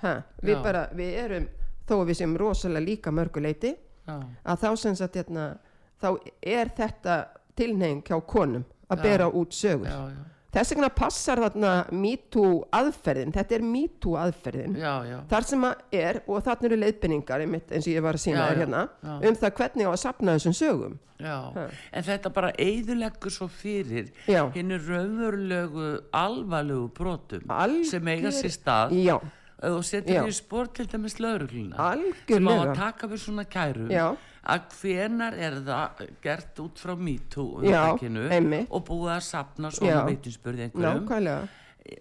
Ha, 0.03 0.13
við 0.43 0.61
bara, 0.63 0.83
við 0.95 1.17
erum 1.25 1.49
þó 1.89 1.95
að 1.97 2.07
við 2.11 2.19
séum 2.21 2.37
rosalega 2.37 2.85
líka 2.85 3.11
mörguleiti 3.11 3.75
að 4.07 4.61
þá 4.63 4.69
sem 4.77 4.95
sagt 4.97 5.17
hérna, 5.17 5.57
þá 5.97 6.09
er 6.43 6.71
þetta 6.77 7.17
tilneying 7.57 8.05
hjá 8.05 8.21
konum 8.29 8.65
að 8.93 9.03
bera 9.03 9.29
út 9.33 9.57
sögur. 9.57 9.89
Já, 9.89 10.13
já, 10.13 10.36
þess 10.57 10.73
vegna 10.75 10.89
passar 10.97 11.43
þarna 11.45 11.73
MeToo 11.93 12.53
aðferðin, 12.73 13.33
þetta 13.37 13.59
er 13.59 13.65
MeToo 13.69 14.17
aðferðin 14.25 14.77
já, 14.81 14.93
já. 15.05 15.19
þar 15.31 15.49
sem 15.53 15.67
að 15.69 15.75
er 16.01 16.21
og 16.27 16.45
þarna 16.47 16.71
eru 16.71 16.79
leiðbynningar 16.81 17.45
einmitt, 17.45 17.71
eins 17.77 17.87
og 17.87 17.93
ég 17.93 18.05
var 18.07 18.17
að 18.19 18.25
sína 18.25 18.47
þér 18.49 18.63
hérna 18.65 18.85
um 19.21 19.37
það 19.43 19.57
hvernig 19.61 19.87
á 19.87 19.93
að 19.93 20.01
sapna 20.07 20.39
þessum 20.39 20.57
sögum 20.65 20.97
Já, 21.17 21.37
Ha. 21.57 21.63
en 21.97 22.05
þetta 22.05 22.29
bara 22.37 22.51
eyðuleggur 22.61 23.33
svo 23.33 23.47
fyrir 23.49 24.11
Já. 24.29 24.43
henni 24.53 24.77
raunverulegu 24.85 25.87
alvarlegu 26.13 26.91
brotum 26.93 27.41
Algjör- 27.49 27.89
sem 27.91 28.09
eiga 28.13 28.29
sér 28.37 28.53
stað 28.53 28.93
já, 29.01 29.17
og 29.65 29.81
setur 29.85 30.13
Já. 30.15 30.23
því 30.27 30.35
spór 30.37 30.69
til 30.77 30.87
dæmis 30.93 31.17
laurugluna 31.19 31.97
sem 32.29 32.45
á 32.49 32.53
að 32.67 32.75
taka 32.77 33.09
við 33.09 33.23
svona 33.25 33.45
kæru 33.49 33.89
Já. 33.89 34.11
Að 34.47 34.67
hvenar 34.79 35.37
er 35.39 35.57
það 35.67 36.03
gert 36.25 36.61
út 36.63 36.83
frá 36.83 36.93
MeToo 36.99 37.63
og 37.63 38.85
búið 38.87 39.13
að 39.17 39.25
sapna 39.27 39.73
svona 39.75 40.05
nákvæmlega. 40.07 41.41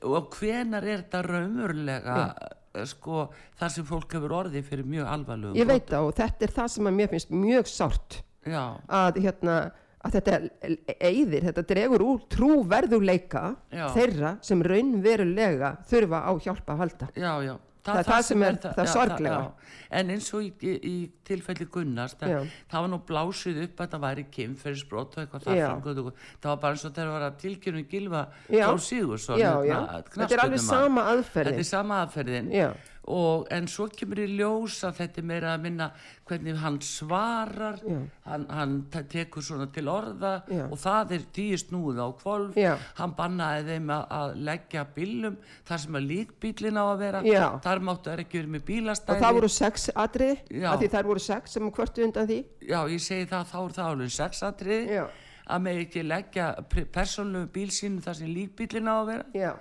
Og 0.10 0.30
hvenar 0.34 0.86
er 0.86 1.04
þetta 1.04 1.24
raunverulega 1.26 2.20
sko 2.90 3.28
þar 3.60 3.72
sem 3.72 3.88
fólk 3.88 4.18
hefur 4.18 4.34
orðið 4.42 4.68
fyrir 4.68 4.88
mjög 4.90 5.08
alvarlegum 5.08 5.56
ég 5.56 5.68
veit 5.70 5.86
það 5.88 6.10
og 6.10 6.16
þetta 6.18 6.48
er 6.48 6.54
það 6.58 6.72
sem 6.74 6.90
að 6.90 6.98
mér 6.98 7.12
finnst 7.14 7.34
mjög 7.34 7.70
sárt. 7.72 8.18
Að 8.46 9.22
hérna 9.24 9.60
að 10.06 10.18
þetta 10.20 10.40
eyðir, 11.00 11.46
þetta 11.48 11.64
dregur 11.70 12.04
úr 12.06 12.26
trúverðuleika 12.30 13.46
Já. 13.74 13.88
þeirra 13.96 14.36
sem 14.46 14.62
raunverulega 14.62 15.72
þurfa 15.90 16.20
á 16.30 16.32
hjálpa 16.46 16.76
að 16.76 16.84
halda. 16.84 17.08
Já, 17.18 17.32
já 17.48 17.56
Það 17.86 18.00
er 18.00 18.08
það 18.10 18.22
sem 18.26 18.44
er 18.46 18.56
það. 18.64 18.88
sorglega. 18.92 19.36
já. 19.36 19.74
en 20.00 20.10
eins 20.16 20.30
og 20.34 20.42
í, 20.42 20.48
í, 20.66 20.74
í 20.90 20.96
tilfelli 21.28 21.68
Gunnars 21.72 22.16
það, 22.18 22.48
það 22.72 22.86
var 22.86 22.92
nú 22.92 23.00
blásið 23.10 23.62
upp 23.68 23.84
að 23.86 23.92
það 23.94 24.04
væri 24.06 24.26
kynferðisbrot 24.34 25.16
og 25.16 25.22
eitthvað 25.24 25.46
það 26.42 26.50
var 26.50 26.60
bara 26.64 26.78
eins 26.78 26.86
og 26.90 26.96
þegar 26.98 27.14
var 27.14 27.28
að 27.28 27.38
tilkynum 27.44 27.88
Gilva 27.92 28.26
já, 28.50 29.52
hérna, 29.62 30.02
þetta 30.16 30.38
er 30.40 30.44
alveg 30.48 30.66
sama 30.66 31.06
þetta 31.06 31.16
aðferðin 31.20 31.62
er 31.62 31.70
sama 31.70 32.02
aðferðin. 32.06 32.52
Já. 32.56 32.70
Og, 33.08 33.46
en 33.54 33.68
svo 33.70 33.86
kemur 33.94 34.18
í 34.24 34.28
ljós 34.34 34.80
að 34.88 34.96
þetta 35.00 35.22
er 35.22 35.26
meira 35.30 35.52
að 35.54 35.62
minna 35.66 35.88
hvernig 36.26 36.58
hann 36.58 36.80
svarar. 36.82 37.78
Já. 37.86 37.98
hann, 38.26 38.46
hann 38.50 38.74
te- 38.90 39.04
tekur 39.12 39.46
svona 39.46 39.68
til 39.74 39.86
orða 39.92 40.32
Já. 40.50 40.64
og 40.72 40.78
það 40.82 41.12
er 41.18 41.26
tíu 41.36 41.60
snúið 41.62 42.02
á 42.02 42.08
kvolf 42.18 42.58
Já. 42.58 42.72
hann 42.98 43.14
bannaði 43.18 43.68
þeim 43.70 43.92
að, 43.94 44.08
að 44.20 44.34
leggja 44.50 44.86
bílum 44.96 45.38
þar 45.68 45.84
sem 45.86 46.00
að 46.00 46.08
líkbílin 46.10 46.82
á 46.82 46.86
að 46.86 47.04
vera. 47.04 47.22
Þar 47.62 47.84
máttu 47.86 48.10
þær 48.10 48.24
ekki 48.26 48.42
verið 48.42 48.54
með 48.56 48.64
og 48.64 48.68
bílastæði 48.72 49.24
það 49.26 49.38
voru 49.40 49.52
sex 49.60 49.88
atrið 49.96 50.42
því 50.50 50.92
þær 50.96 51.12
voru 51.12 51.26
sex 51.28 51.56
sem 51.58 51.72
hvörtu 51.78 52.08
undan 52.08 52.28
því. 52.32 52.42
Já 52.66 52.80
ég 52.90 53.06
segi 53.06 53.30
það 53.30 53.48
þá 53.54 53.58
er 53.62 53.78
það 53.78 53.94
alveg 53.94 54.18
sexatrið 54.18 54.92
Já. 54.98 55.06
að 55.46 55.66
með 55.68 55.82
ekki 55.86 56.06
leggja 56.10 56.50
persónlegu 56.96 57.52
bíl 57.54 57.70
sínum 57.70 58.02
þar 58.02 58.18
sem 58.24 58.34
líkbílin 58.34 58.90
á 58.90 58.96
að 58.98 59.10
vera. 59.14 59.26
Já 59.36 59.54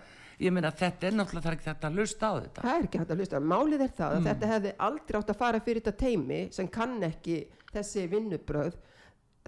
ég 0.45 0.53
meina 0.55 0.71
þetta 0.75 1.09
er 1.09 1.15
náttúrulega 1.17 1.45
það 1.45 1.51
er 1.53 1.57
ekki 1.59 1.69
þetta 1.71 1.89
að 1.91 1.99
lusta 1.99 2.29
á 2.29 2.33
þetta 2.45 2.65
Það 2.65 2.75
er 2.79 2.87
ekki 2.89 3.01
hægt 3.01 3.13
að 3.15 3.21
hlusta. 3.23 3.41
Málið 3.55 3.85
er 3.87 3.93
það 3.99 4.11
að 4.11 4.19
Mm. 4.21 4.27
þetta 4.29 4.51
hefði 4.53 4.73
aldrei 4.89 5.19
átt 5.21 5.31
að 5.35 5.41
fara 5.41 5.61
fyrir 5.65 5.83
þetta 5.83 5.97
teimi 6.05 6.41
sem 6.53 6.69
kann 6.69 6.97
ekki 7.03 7.37
þessi 7.75 8.05
vinnubröð 8.13 8.77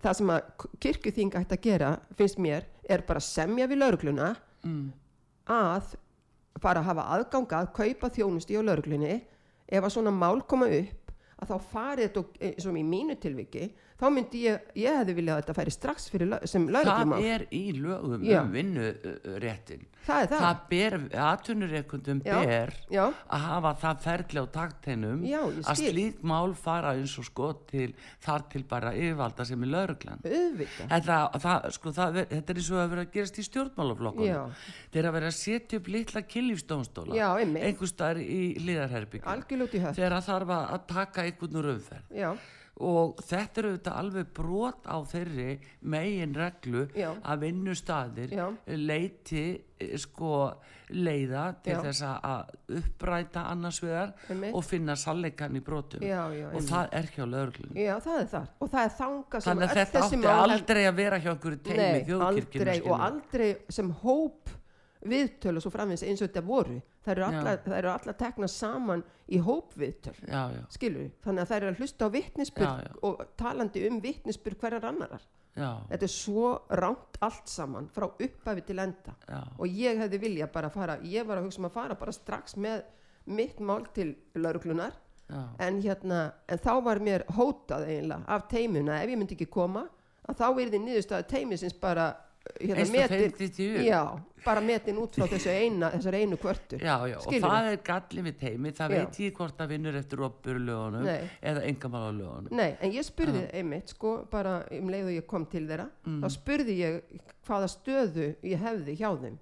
það 0.02 0.16
sem 0.18 0.32
að 0.34 0.66
kirkjuþing 0.84 1.36
ætti 1.40 1.56
að 1.56 1.62
gera 1.66 1.90
finnst 2.18 2.38
mér 2.42 2.66
er 2.88 3.02
bara 3.08 3.20
semja 3.20 3.66
við 3.70 3.80
laurugluna 3.80 4.34
mm. 4.64 4.86
að 5.48 5.94
fara 6.60 6.80
að 6.80 6.88
hafa 6.90 7.06
aðgang 7.16 7.52
að 7.60 7.72
kaupa 7.76 8.10
þjónusti 8.16 8.56
á 8.56 8.62
lauruglunni 8.64 9.14
ef 9.68 9.82
að 9.84 9.92
svona 9.96 10.12
mál 10.14 10.40
koma 10.48 10.68
upp 10.68 11.12
að 11.36 11.50
þá 11.52 11.56
farið 11.72 12.06
þetta 12.08 12.48
eins 12.48 12.66
og 12.66 12.76
í 12.80 12.84
mínu 12.86 13.16
tilviki 13.20 13.66
þá 13.96 14.06
myndi 14.12 14.40
ég, 14.44 14.64
ég 14.76 14.96
hefði 15.00 15.14
viljað 15.16 15.36
að 15.38 15.42
þetta 15.42 15.54
færi 15.56 15.72
strax 15.72 16.08
fyrir, 16.12 16.28
lau- 16.28 16.46
sem 16.50 16.66
það 16.68 16.74
lauruglumál 16.76 17.28
er 17.32 17.44
í 17.56 17.62
lögum 17.76 18.24
Já. 18.26 18.40
um 18.42 18.50
vinnuréttin 18.52 19.86
það 20.06 20.20
er 20.22 20.28
það, 20.30 20.42
það 20.44 20.58
ber, 20.70 20.96
atvinnureikundum 21.26 22.20
Já. 22.26 22.36
ber 22.46 22.74
já, 22.92 23.04
að 23.06 23.46
hafa 23.46 23.72
það 23.82 24.02
ferli 24.04 24.42
á 24.42 24.46
takteinum 24.56 25.24
að 25.56 25.80
slík 25.80 26.20
mál 26.22 26.52
fara 26.60 26.92
eins 26.98 27.14
og 27.18 27.26
sko 27.30 27.48
til 27.70 27.88
þar 28.26 28.44
til 28.52 28.62
bara 28.68 28.92
yfirvalda 28.94 29.46
sem 29.48 29.64
er 29.66 29.72
lauruglan 29.72 30.20
það, 31.06 31.40
það, 31.46 31.66
sko, 31.78 31.94
það, 31.96 32.20
þetta 32.34 32.54
er 32.54 32.60
eins 32.60 32.70
og 32.70 32.82
að 32.84 32.92
vera 32.94 33.06
að 33.06 33.12
gerast 33.16 33.40
í 33.40 33.46
stjórnmálaflokkunum. 33.46 34.54
Þeir 34.92 35.08
að 35.08 35.16
vera 35.16 35.30
að 35.32 35.36
setja 35.40 35.80
upp 35.80 35.88
litla 35.92 36.22
einmitt. 37.40 37.64
Einhver 37.66 37.90
staðar 37.90 38.20
í 38.22 38.40
liðarherbyggjum. 38.62 39.30
Þegar 39.96 40.16
það 40.16 40.28
þarf 40.30 40.54
að 40.56 40.70
að 40.76 40.86
taka 40.92 41.26
einhvern 41.26 41.58
úr 41.60 41.68
umferð. 41.74 42.06
Og 42.84 43.16
þetta 43.24 43.60
eru 43.62 43.68
auðvitað 43.72 43.94
alveg 44.02 44.26
brot 44.36 44.82
á 44.84 44.96
þeirri 45.08 45.54
megin 45.88 46.34
reglu 46.36 46.82
Já. 46.92 47.14
að 47.24 47.38
vinnustadir 47.46 48.34
Já. 48.36 48.50
leiti 48.68 49.44
eh, 49.80 49.94
sko 49.96 50.32
leiða 50.92 51.46
til 51.64 51.72
Já. 51.72 51.80
þess 51.86 52.02
að- 52.04 52.50
uppræta 52.76 53.46
annars 53.50 53.80
vegar 53.82 54.12
og 54.52 54.60
finna 54.64 54.92
salleikan 54.96 55.56
í 55.56 55.62
brotum. 55.64 56.00
Já, 56.04 56.28
já, 56.36 56.50
og 56.52 56.60
það 56.68 56.88
er 56.92 57.08
hjá 57.16 57.24
lögreglunum. 57.24 57.76
já, 57.80 57.96
það 58.04 58.20
er 58.20 58.28
það 58.34 58.46
og 58.60 58.70
það 58.70 58.84
er 58.84 58.92
þanga 59.00 59.40
sem 59.40 59.50
Þannig 59.56 59.68
að 59.70 59.80
þetta 59.80 60.00
átti 60.04 60.16
mál- 60.16 60.50
aldrei 60.50 60.84
að 60.90 60.94
vera 60.96 61.18
hjá 61.18 61.30
einhverju 61.32 61.62
teimi 61.62 62.20
aldrei 62.28 62.80
og 62.84 63.00
aldrei 63.00 63.56
sem 63.70 63.90
hóp 64.04 64.48
viðtöl 65.06 65.56
og 65.56 65.62
svo 65.62 65.70
framvegis 65.72 66.02
eins 66.06 66.20
og 66.22 66.28
þetta 66.28 66.44
voru 66.44 66.82
það 67.06 67.14
eru 67.16 67.26
alla, 67.28 67.94
alla 67.94 68.14
tekna 68.18 68.48
saman 68.50 69.04
í 69.26 69.40
hóp 69.42 69.72
viðtöl 69.78 70.16
Já, 70.26 70.42
já, 70.54 70.60
skilur 70.74 71.08
þannig 71.24 71.44
að 71.44 71.50
það 71.52 71.56
eru 71.60 71.70
að 71.70 71.80
hlusta 71.80 72.06
á 72.06 72.10
já. 72.82 72.92
og 73.08 73.24
talandi 73.40 73.86
um 73.88 74.02
vittnisspurð 74.04 74.60
hverjar 74.62 74.88
annarar 74.90 75.24
já, 75.56 75.70
þetta 75.92 76.08
er 76.08 76.14
svo 76.16 76.52
ránt 76.82 77.18
allt 77.26 77.48
saman 77.48 77.88
frá 77.94 78.06
upphafi 78.10 78.66
til 78.66 78.78
enda. 78.82 79.16
Já, 79.28 79.40
og 79.56 79.80
ég 79.80 80.02
hefði 80.02 80.22
vilja 80.26 80.50
bara 80.52 80.70
fara 80.74 80.98
ég 81.02 81.26
var 81.26 81.40
að 81.40 81.48
hugsa 81.48 81.62
um 81.62 81.70
að 81.70 81.76
fara 81.78 81.98
bara 81.98 82.14
strax 82.14 82.58
með 82.60 82.84
mitt 83.26 83.58
mál 83.60 83.86
til 83.94 84.12
lauruglunar 84.38 84.94
en 85.58 85.80
hérna, 85.82 86.20
en 86.46 86.60
þá 86.62 86.72
var 86.86 87.00
mér 87.02 87.24
hótað 87.34 87.88
eiginlega 87.88 88.28
af 88.30 88.44
teimuna 88.50 89.00
ef 89.02 89.10
ég 89.10 89.18
myndi 89.18 89.34
ekki 89.34 89.48
koma 89.50 89.86
að 90.26 90.38
þá 90.38 90.46
er 90.50 90.70
þið 90.70 90.84
niðurstaða 90.84 91.26
teimisins 91.32 91.74
bara 91.80 92.06
hérna, 92.60 93.04
upp. 93.06 93.84
já, 93.86 94.00
bara 94.46 94.60
metin 94.60 94.98
út 95.02 95.16
frá 95.18 95.26
þessu 95.26 95.50
eina, 95.50 95.90
þessar 95.96 96.14
einu 96.20 96.36
kvörtur 96.38 96.78
já, 96.80 96.96
já, 97.10 97.16
og 97.18 97.34
það 97.42 97.70
er 97.72 97.78
galli 97.88 98.22
við 98.28 98.36
teimi, 98.40 98.70
það 98.72 98.90
Já. 98.94 98.98
veit 99.04 99.18
ég 99.24 99.32
hvort 99.40 99.56
það 99.58 99.68
vinnur 99.74 99.98
eftir 99.98 100.22
opburu 100.22 100.60
lögunum 100.62 101.04
Nei. 101.04 101.30
eða 101.42 101.64
engamála 101.66 102.12
lögunum. 102.18 102.52
Nei, 102.52 102.76
en 102.80 102.92
ég 102.92 103.02
spurði 103.08 103.42
einmitt, 103.52 103.88
sko, 103.96 104.26
bara 104.30 104.60
um 104.70 104.88
leið 104.94 105.04
og 105.10 105.14
ég 105.16 105.26
kom 105.26 105.46
til 105.46 105.66
þeirra, 105.66 105.88
Mm. 106.06 106.20
þá 106.22 106.28
spurði 106.36 106.78
ég 106.78 107.02
hvaða 107.46 107.68
stöðu 107.74 108.34
ég 108.42 108.58
hefði 108.62 108.96
hjá 108.96 109.10
þeim 109.20 109.38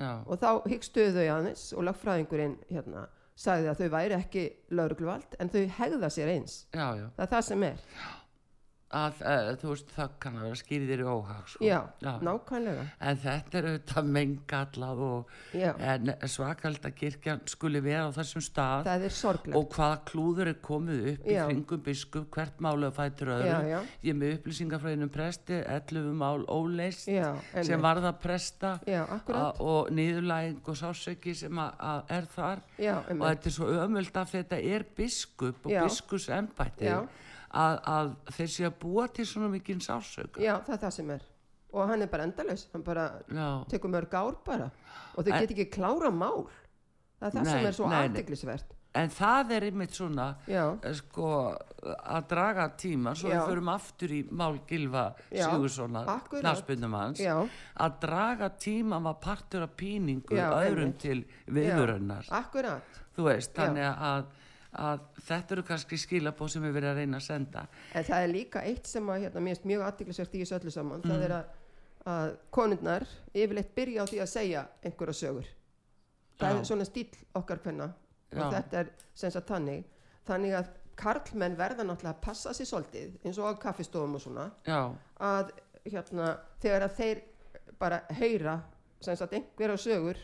Já, 0.00 0.12
og 0.26 0.38
þá 0.40 0.62
hyggstuðu 0.66 1.12
þau 1.12 1.26
aðeins 1.36 1.72
og 1.76 1.84
lagfræðingurinn 1.84 2.56
hérna 2.70 3.06
sagði 3.36 3.68
að 3.68 3.78
þau 3.82 3.88
væri 3.92 4.14
ekki 4.16 4.46
laurugluvald 4.70 5.36
en 5.40 5.48
þau 5.52 5.66
hegða 5.76 6.08
sér 6.12 6.28
eins. 6.32 6.66
já, 6.72 6.88
já, 6.96 7.06
Það 7.16 7.24
er 7.26 7.30
það 7.34 7.42
sem 7.44 7.62
er. 7.62 7.76
Að, 8.90 9.20
uh, 9.22 9.50
þú 9.60 9.72
veist, 9.72 9.92
það 9.94 10.14
kann 10.22 10.38
að 10.38 10.46
vera 10.48 10.60
skýrðir 10.60 11.02
í 11.02 11.06
óhag, 11.06 11.44
sko. 11.52 11.64
Já, 11.64 11.78
nákvæmlega. 12.00 12.86
En 13.00 13.20
þetta 13.22 13.60
er 13.60 13.68
auðvitað 13.70 14.10
mengallað 14.16 15.02
Já, 15.54 15.70
en 15.92 16.12
svakald 16.30 16.86
að 16.86 16.96
kirkjan 16.98 17.42
skuli 17.50 17.82
vera 17.84 18.08
á 18.08 18.16
þessum 18.18 18.44
stað 18.44 18.90
er 18.94 19.54
og 19.56 19.68
hvaða 19.74 20.00
klúður 20.08 20.50
er 20.52 20.58
komið 20.64 21.06
upp 21.14 21.28
í 21.28 21.36
Já. 21.36 21.44
kringum 21.46 21.84
biskup, 21.86 22.28
hvert 22.34 22.60
málu 22.62 22.88
að 22.88 22.98
fætur 22.98 23.32
öðru. 23.36 23.50
Já, 23.50 23.70
já. 23.70 23.80
Ég 24.06 24.18
með 24.18 24.34
upplýsingafræðinum 24.38 25.12
presti, 25.14 25.60
11 25.64 26.10
mál 26.20 26.44
óleist 26.50 27.08
Já, 27.10 27.30
sem 27.66 27.82
varða 27.82 28.12
presta 28.20 28.74
Já, 28.88 29.04
og 29.60 29.90
niðurlæging 29.94 30.60
og 30.66 30.78
sásöki 30.78 31.34
sem 31.38 31.62
að, 31.62 31.72
að 31.92 32.14
er 32.18 32.28
þar 32.34 32.62
Já, 32.76 32.94
og 32.98 33.24
þetta 33.24 33.50
er 33.50 33.56
svo 33.56 33.72
ömult 33.86 34.20
að 34.20 34.36
þetta 34.36 34.60
er 34.74 34.86
biskup 34.96 35.66
og 35.66 35.74
Já. 35.74 35.82
biskus 35.86 36.28
embætti 36.34 36.90
Já. 36.90 37.00
Að, 37.50 37.76
að 37.84 38.10
þeir 38.36 38.50
sé 38.54 38.66
að 38.68 38.78
búa 38.84 39.06
til 39.08 39.26
svona 39.26 39.48
mikinn 39.52 39.80
sásök 39.82 40.38
Já, 40.40 40.56
það 40.66 40.74
er 40.76 40.82
það 40.86 40.96
sem 40.98 41.10
er. 41.16 41.22
Og 41.70 41.86
hann 41.86 42.02
er 42.02 42.10
bara 42.10 42.26
endalaus, 42.26 42.66
hann 42.72 42.82
bara 42.82 43.04
Já, 43.30 43.48
tekur 43.70 43.90
mörg 43.94 44.14
ár 44.14 44.36
bara 44.46 44.70
og 45.14 45.24
þau 45.26 45.32
get 45.38 45.50
ekki 45.54 45.68
klára 45.70 46.10
mál. 46.10 46.46
Það 47.20 47.26
er 47.28 47.32
það 47.34 47.42
Nei, 47.44 47.50
sem 47.52 47.66
er 47.66 47.76
svo 47.76 47.88
aðteglisvert. 47.90 48.76
en 48.94 49.10
það 49.14 49.50
er 49.54 49.64
einmitt 49.68 49.92
svona 49.94 50.24
eh, 50.48 50.94
sko 50.98 51.26
að 51.86 52.24
draga 52.32 52.64
tíma 52.80 53.12
svo 53.14 53.28
Já. 53.30 53.36
við 53.36 53.50
förum 53.52 53.68
aftur 53.70 54.14
í 54.16 54.20
mál 54.34 54.58
Gilva 54.66 55.04
Já, 55.30 55.44
Sigurssonar 55.46 56.08
akkurat. 56.10 56.42
knarspundum 56.42 56.96
hans 56.98 57.20
já, 57.22 57.36
að 57.78 58.00
draga 58.02 58.48
tíma 58.58 58.98
var 59.04 59.14
partur 59.22 59.62
af 59.62 59.76
píningu 59.78 60.34
öðrum 60.34 60.96
til 60.98 61.24
akkurat. 61.46 62.82
þú 63.16 63.28
veist, 63.28 63.54
þannig 63.54 63.86
að, 63.86 64.24
að 64.78 65.00
þetta 65.26 65.56
eru 65.56 65.64
kannski 65.66 65.98
skilabóð 65.98 66.52
sem 66.52 66.62
við 66.62 66.74
verðum 66.76 66.92
að 66.92 67.00
reyna 67.00 67.18
að 67.18 67.24
senda 67.24 67.62
En 67.98 68.04
það 68.06 68.24
er 68.24 68.30
líka 68.30 68.62
eitt 68.62 68.86
sem 68.86 69.08
að 69.10 69.24
hérna, 69.24 69.42
mjög 69.42 69.86
aðteglisvert 69.86 70.34
í 70.36 70.42
þessu 70.44 70.58
öllu 70.60 70.74
saman. 70.74 71.00
Mm. 71.02 71.10
Það 71.10 71.24
er 71.26 71.34
að, 71.36 71.56
að 72.14 72.34
konurnar 72.54 73.06
yfirleitt 73.34 73.72
byrja 73.74 74.04
á 74.06 74.10
því 74.10 74.20
að 74.22 74.30
segja 74.34 74.66
einhverja 74.84 75.16
sögur. 75.20 75.48
Það 76.40 76.54
Já. 76.54 76.58
er 76.60 76.68
svona 76.70 76.86
stíl 76.88 77.08
okkar 77.40 77.64
hvenna 77.64 77.90
og 78.30 78.54
þetta 78.54 78.84
er 78.84 78.92
sem 79.14 79.34
sagt 79.34 79.50
þannig. 79.50 79.88
Þannig 80.28 80.54
að 80.60 80.70
karlmenn 81.00 81.56
verða 81.58 81.84
náttúrulega 81.86 82.14
að 82.14 82.24
passa 82.24 82.54
sér 82.54 82.68
svolítið 82.68 83.26
eins 83.26 83.38
og 83.40 83.50
á 83.50 83.52
kaffistofum 83.62 84.16
og 84.18 84.22
svona 84.22 84.46
já, 84.66 84.80
að 85.16 85.52
hérna, 85.86 86.34
þegar 86.62 86.86
að 86.86 86.96
þeir 86.98 87.22
bara 87.80 88.02
heyra 88.18 88.58
sem 89.00 89.16
sagt 89.16 89.36
einhverja 89.38 89.80
sögur 89.80 90.20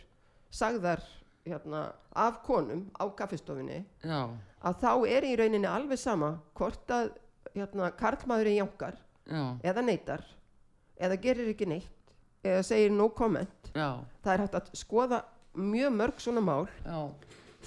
sagðar 0.52 1.02
hérna, 1.46 1.82
af 2.14 2.40
konum 2.46 2.86
á 2.98 3.04
kaffistofinni 3.16 3.84
já, 4.02 4.20
að 4.66 4.80
þá 4.82 4.90
er 5.08 5.26
í 5.26 5.34
rauninni 5.38 5.68
alveg 5.70 6.00
sama 6.00 6.32
hvort 6.58 6.90
að 6.90 7.12
hérna, 7.54 7.90
karlmaðurinn 7.98 8.60
jánkar 8.60 8.98
já, 9.26 9.42
eða 9.62 9.84
neytar 9.86 10.24
eða 10.96 11.20
gerir 11.22 11.52
ekki 11.52 11.68
neitt 11.70 12.14
eða 12.46 12.62
segir 12.66 12.92
no 12.94 13.08
comment. 13.14 13.70
Já, 13.74 14.02
það 14.22 14.32
er 14.32 14.44
hægt 14.44 14.58
að 14.60 14.72
skoða 14.78 15.22
mjög 15.56 15.94
mörg 15.96 16.20
svona 16.22 16.42
mál 16.44 16.66
já, 16.84 16.98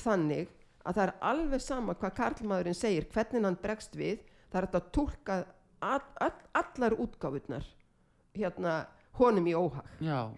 þannig 0.03 0.51
að 0.83 0.99
það 0.99 1.03
er 1.05 1.15
alveg 1.31 1.63
sama 1.63 1.95
hvað 1.99 2.15
karlmaðurinn 2.19 2.77
segir 2.77 3.07
hvernig 3.13 3.47
hann 3.47 3.59
bregst 3.61 3.97
við. 3.99 4.21
Það 4.49 4.59
er 4.59 4.67
hægt 4.67 4.77
að 4.79 4.91
tólka 4.95 5.39
all, 5.85 6.05
all, 6.23 6.37
allar 6.57 6.95
útgáfurnar 6.97 7.67
hérna 8.37 8.77
honum 9.19 9.49
í 9.49 9.57
óhag. 9.57 9.91
Já 10.01 10.31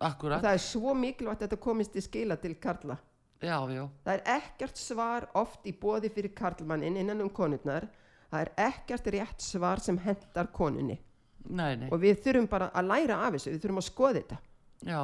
akkurat, 0.00 0.42
það 0.44 0.56
er 0.56 0.64
svo 0.64 0.94
mikilvægt 0.94 1.42
að 1.42 1.46
þetta 1.46 1.60
komist 1.62 1.96
í 1.96 2.02
skila 2.04 2.36
til 2.40 2.54
karla. 2.60 2.98
Já, 3.38 3.58
já. 3.70 3.84
Það 4.04 4.14
er 4.14 4.22
ekkert 4.34 4.80
svar 4.80 5.28
oft 5.38 5.66
í 5.66 5.72
bóði 5.72 6.10
fyrir 6.10 6.34
karlmannin 6.34 6.98
innan 6.98 7.22
um 7.22 7.30
konurnar. 7.30 7.86
Það 8.28 8.40
er 8.44 8.50
ekkert 8.68 9.06
rétt 9.14 9.44
svar 9.44 9.80
sem 9.80 9.98
hendar 10.02 10.50
konunni. 10.52 10.98
Nei, 11.48 11.76
nei, 11.80 11.88
og 11.88 12.02
við 12.02 12.18
þurfum 12.26 12.48
bara 12.50 12.66
að 12.76 12.90
læra 12.90 13.22
af 13.24 13.36
þessu. 13.36 13.54
Við 13.54 13.62
þurfum 13.62 13.80
að 13.80 13.86
skoða 13.86 14.16
þetta 14.18 14.38
já 14.86 15.02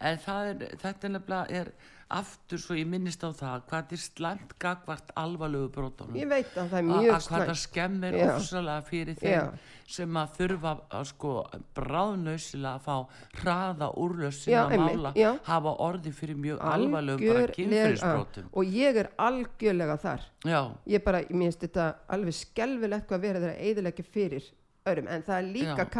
en 0.00 0.18
er, 0.18 0.64
þetta 0.82 1.06
er 1.08 1.12
nefnilega 1.14 1.60
er 1.62 1.72
aftur 2.14 2.60
svo 2.60 2.76
ég 2.76 2.88
minnist 2.88 3.22
á 3.24 3.30
það 3.32 3.62
hvað 3.70 3.92
er 3.96 4.00
slæmt 4.02 4.52
gagvart 4.60 5.12
alvarlegu 5.18 5.70
brotunum 5.72 6.18
ég 6.18 6.28
veit 6.28 6.50
að 6.52 6.68
það 6.72 6.76
er 6.76 6.82
að 6.82 6.88
mjög 6.90 6.98
að 6.98 7.28
hvað 7.28 7.30
það 7.32 7.44
slæmt 7.46 7.60
skemmir 7.62 8.16
Já. 8.18 8.24
ofsalega 8.34 8.84
fyrir 8.88 9.18
þeim 9.20 9.32
Já. 9.32 9.44
sem 9.96 10.18
að 10.20 10.34
þurfa 10.38 10.74
að 10.98 11.06
sko 11.10 11.32
bráðnausilega 11.78 12.74
að 12.74 12.84
fá 12.84 13.40
hraða 13.40 13.90
úrlössin 14.04 14.52
Já, 14.54 14.60
að 14.66 14.76
mála 14.84 15.14
já. 15.18 15.30
hafa 15.48 15.74
orði 15.88 16.12
fyrir 16.20 16.40
mjög 16.44 16.60
alvarlegum 16.74 17.24
bara 17.24 17.44
Algjörlega. 17.44 17.56
kynfyrirsbrotum 17.58 18.50
og 18.52 18.76
ég 18.78 19.00
er 19.04 19.10
algjörlega 19.28 19.96
þar 20.04 20.28
já, 20.44 20.60
ég 20.92 21.06
bara, 21.08 21.24
ég 21.24 21.38
minnst 21.40 21.64
þetta 21.64 21.88
alveg 22.14 22.36
skelvilegt 22.36 23.08
hvað 23.08 23.26
verið 23.28 23.48
þeirra 23.48 23.70
eðilegja 23.70 24.06
fyrir 24.12 24.52
örum, 24.84 25.08
en 25.08 25.24
það 25.24 25.38
er 25.40 25.50
líka 25.56 25.80
Já. 25.80 25.90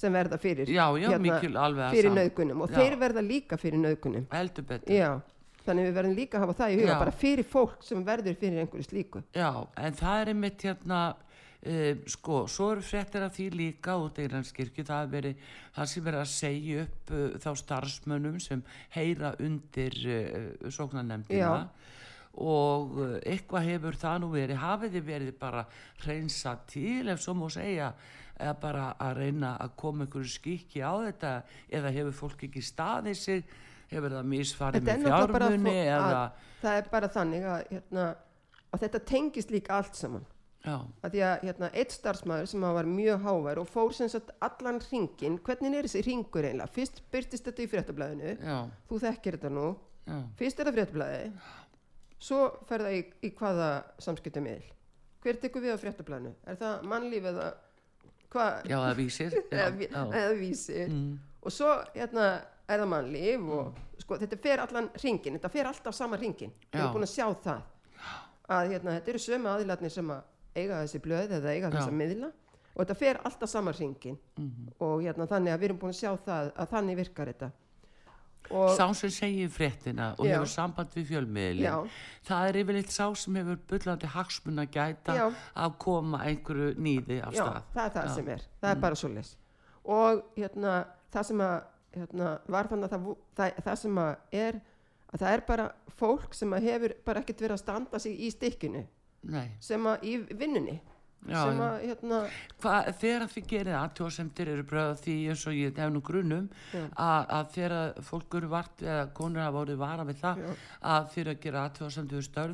Sem 0.00 0.16
verða 0.16 0.38
fyrir 0.40 0.70
já, 0.70 0.84
já, 1.00 1.10
mikil 1.20 1.56
alveg 1.60 1.86
að 1.86 1.96
fyrir 1.96 2.10
sama. 2.10 2.22
nauðgunum. 2.24 2.64
Og 2.64 2.72
Já. 2.72 2.78
þeir 2.80 2.98
verða 3.00 3.24
líka 3.26 3.58
fyrir 3.60 3.80
já, 4.96 5.08
þannig 5.66 5.88
við 5.88 5.96
verðum 5.98 6.14
líka 6.16 6.38
að 6.38 6.46
hafa 6.46 6.58
það 6.60 6.74
í 6.74 6.78
huga 6.80 7.00
bara 7.02 7.16
fyrir 7.22 7.48
fólk 7.48 7.82
sem 7.84 8.04
verður 8.06 8.38
fyrir 8.40 8.62
einhverju 8.62 8.86
slíku. 8.86 9.24
Já, 9.36 9.50
en 9.76 9.98
það 9.98 10.22
er 10.22 10.32
einmitt 10.32 10.64
hérna, 10.64 11.00
uh, 11.60 11.90
sko, 12.14 12.42
svo 12.48 12.70
eru 12.74 12.84
fréttir 12.86 13.26
af 13.26 13.36
því 13.36 13.48
líka 13.58 13.96
út 14.00 14.20
í 14.20 14.26
Íranskirkju, 14.28 14.86
það 14.88 15.16
það 15.76 15.90
sem 15.92 16.06
verið 16.08 16.22
að 16.22 16.30
segja 16.34 16.86
upp 16.86 17.14
uh, 17.14 17.26
þá 17.44 17.50
starfsmönnum 17.64 18.38
sem 18.40 18.64
heyra 18.96 19.34
undir 19.38 19.98
uh, 20.06 20.70
sóknarnemdina 20.72 21.68
og 22.40 22.96
uh, 22.96 23.18
eitthvað 23.26 23.68
hefur 23.68 24.00
það 24.00 24.22
nú 24.22 24.32
verið. 24.32 24.62
Hafið 24.62 24.96
þið 24.96 25.06
verið 25.12 25.36
bara 25.40 25.66
reynsa 26.06 26.56
til 26.70 27.10
ef 27.10 27.20
svo 27.20 27.36
má 27.36 27.48
segja 27.52 27.92
eða 28.40 28.56
bara 28.62 28.86
að 29.00 29.20
reyna 29.20 29.52
að 29.60 29.76
koma 29.82 30.06
einhverju 30.06 30.32
skikki 30.34 30.82
á 30.82 30.92
þetta 31.06 31.32
eða 31.78 31.92
hefur 31.96 32.16
fólk 32.22 32.44
ekki 32.48 32.62
staðið 32.64 33.20
sig? 33.20 33.54
Hefur 33.90 34.14
það 34.14 34.28
misfarið 34.30 34.84
Þetta 34.86 34.96
með 34.96 35.14
fjármunni 35.20 35.76
eða 35.80 36.10
að, 36.10 36.42
það 36.60 36.80
er 36.80 36.90
bara 36.92 37.08
þannig 37.10 37.46
að, 37.50 37.62
hérna, 37.72 38.04
að 38.70 38.84
þetta 38.84 39.00
tengist 39.10 39.54
líka 39.54 39.78
allt 39.80 39.98
saman. 39.98 40.26
Já, 40.60 40.74
að 40.76 41.14
því 41.14 41.22
að 41.24 41.46
hérna, 41.48 41.70
eitt 41.80 41.94
starfsmæður 41.96 42.50
sem 42.50 42.64
var 42.76 42.88
mjög 42.88 43.22
hávær 43.24 43.60
og 43.62 43.70
fór 43.70 43.94
sem 43.96 44.10
sagt 44.12 44.34
allan 44.44 44.78
ringin 44.90 45.38
hvernig 45.46 45.78
er 45.78 45.88
þessi 45.88 46.02
ringur 46.04 46.44
eiginlega? 46.44 46.74
Fyrst 46.74 47.00
byrtist 47.10 47.48
þetta 47.48 47.64
í 47.64 47.70
fréttablaðinu. 47.72 48.34
Já, 48.36 48.58
þú 48.90 49.00
þekkir 49.06 49.38
þetta 49.38 49.52
nú, 49.56 49.70
já, 50.04 50.18
fyrst 50.38 50.60
er 50.60 50.68
það 50.68 50.78
fréttablaði 50.78 51.22
svo 52.20 52.42
fer 52.68 52.84
það 52.84 52.98
í, 52.98 53.00
í 53.24 53.32
hvaða 53.38 53.70
samskiptum 54.04 54.44
miðl 54.44 54.68
hver 55.24 55.40
tekur 55.40 55.64
við 55.64 55.76
á 55.76 55.78
fréttablaðinu? 55.80 56.32
Er 56.48 56.58
það 56.60 56.86
mannlíf 56.88 57.26
eða 57.30 57.48
já, 58.68 58.76
það 58.78 58.96
vísir. 58.98 59.36
Já, 59.50 59.66
já, 59.66 60.00
eða 60.06 60.34
vísi 60.38 60.80
mm, 60.86 61.12
og 61.42 61.54
svo 61.54 61.70
hérna 61.94 62.26
er 62.70 62.82
það 62.82 62.90
mannlíf 62.92 63.48
og 63.56 63.80
sko 64.02 64.18
þetta 64.20 64.40
fer 64.42 64.64
allan 64.64 64.90
ringin 65.02 65.38
þetta 65.38 65.52
fer 65.52 65.70
alltaf 65.70 65.96
sama 65.96 66.18
ringin 66.20 66.52
við 66.70 66.80
erum 66.80 66.94
búin 66.94 67.08
að 67.08 67.14
sjá 67.14 67.26
það. 67.46 67.64
Að 68.50 68.74
hérna 68.74 68.98
þetta 68.98 69.12
eru 69.12 69.22
sömu 69.22 69.50
aðilarnir 69.50 69.94
sem 69.94 70.12
að 70.14 70.22
eiga 70.58 70.82
þessi 70.82 71.00
blöð 71.02 71.34
eða 71.38 71.54
eiga 71.54 71.72
þessa 71.74 71.94
miðla. 71.94 72.30
Og 72.70 72.84
þetta 72.84 72.96
fer 72.98 73.18
alltaf 73.26 73.50
sama 73.50 73.74
ringin 73.74 74.18
mhm. 74.38 74.70
og 74.78 75.02
hérna 75.02 75.26
þannig 75.30 75.54
að 75.54 75.60
við 75.60 75.68
erum 75.70 75.80
búin 75.82 75.94
að 75.94 76.00
sjá 76.00 76.12
það 76.24 76.52
að 76.54 76.70
þannig 76.74 77.00
virkar 77.02 77.32
þetta 77.32 77.50
sá 78.48 78.86
sem 78.94 79.10
segir 79.14 79.50
fréttina 79.52 80.14
og 80.18 80.26
Já. 80.26 80.34
hefur 80.34 80.50
samband 80.50 80.94
við 80.96 81.10
fjölmiðli 81.12 81.66
Já. 81.66 81.74
það 82.26 82.48
er 82.48 82.58
yfirleitt 82.62 82.94
sá 82.94 83.04
sem 83.14 83.36
hefur 83.38 83.60
bullandi 83.70 84.10
hagsmun 84.10 84.62
að 84.64 84.72
gæta 84.74 85.16
Já. 85.16 85.26
að 85.54 85.76
koma 85.78 86.22
einhverju 86.26 86.72
nýði 86.78 87.20
af 87.22 87.36
já, 87.36 87.44
stað 87.44 87.62
það 87.74 87.84
er 87.84 87.92
það 87.94 88.02
Já. 88.02 88.10
Mm. 88.10 88.14
sem 88.16 88.32
er 88.34 88.46
það 88.60 88.70
er 88.70 88.80
bara 88.86 89.00
svo 89.02 89.12
les 89.14 89.36
og 89.84 90.24
hérna 90.36 90.74
það 91.12 91.28
sem 91.30 91.44
að 91.46 91.58
hérna, 91.94 92.32
var 92.46 92.70
þannig 92.70 92.88
að 92.88 92.94
það, 92.96 93.16
það, 93.36 93.62
það 93.68 93.80
sem 93.84 94.02
að 94.04 94.12
er 94.44 94.60
að 95.10 95.22
það 95.24 95.34
er 95.34 95.44
bara 95.46 95.68
fólk 96.00 96.34
sem 96.38 96.54
að 96.54 96.66
hefur 96.70 96.96
bara 97.06 97.22
ekkert 97.22 97.44
verið 97.44 97.56
að 97.56 97.62
standa 97.64 98.02
sig 98.02 98.18
í 98.18 98.30
stikkinu 98.34 98.86
Nei, 99.30 99.50
sem 99.60 99.86
að 99.86 100.06
í 100.08 100.16
vinnunni 100.32 100.78
Já, 101.28 101.40
sem 101.44 101.58
að 101.60 101.74
hérna 101.84 102.18
Hvað, 102.62 102.86
þegar 103.02 103.24
þið 103.28 103.48
gerir 103.50 103.76
aðtjóðsendir 103.76 104.50
eru 104.54 104.62
bröða 104.70 104.94
því 105.02 105.16
eins 105.28 105.42
og 105.50 105.56
ég 105.58 105.76
hef 105.76 105.90
nú 105.92 106.00
grunum 106.04 106.46
að, 106.72 107.26
að 107.36 107.50
þegar 107.56 108.00
fólk 108.06 108.36
eru 108.38 108.48
vart 108.54 108.84
eða 108.84 109.02
konur 109.18 109.44
hafa 109.44 109.60
orðið 109.60 109.82
vara 109.82 110.06
við 110.08 110.22
það 110.22 110.40
Já. 110.40 110.48
að 110.94 111.10
að 111.20 111.42
gera 111.44 111.64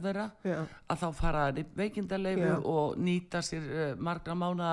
þeirra 0.07 0.27
já, 0.43 0.59
að 0.91 1.03
þá 1.03 1.07
fara 1.21 1.45
veikindarleifu 1.79 2.57
og 2.73 2.97
nýta 2.99 3.43
sér 3.45 3.69
uh, 3.71 3.85
margra 4.03 4.35
mána 4.35 4.73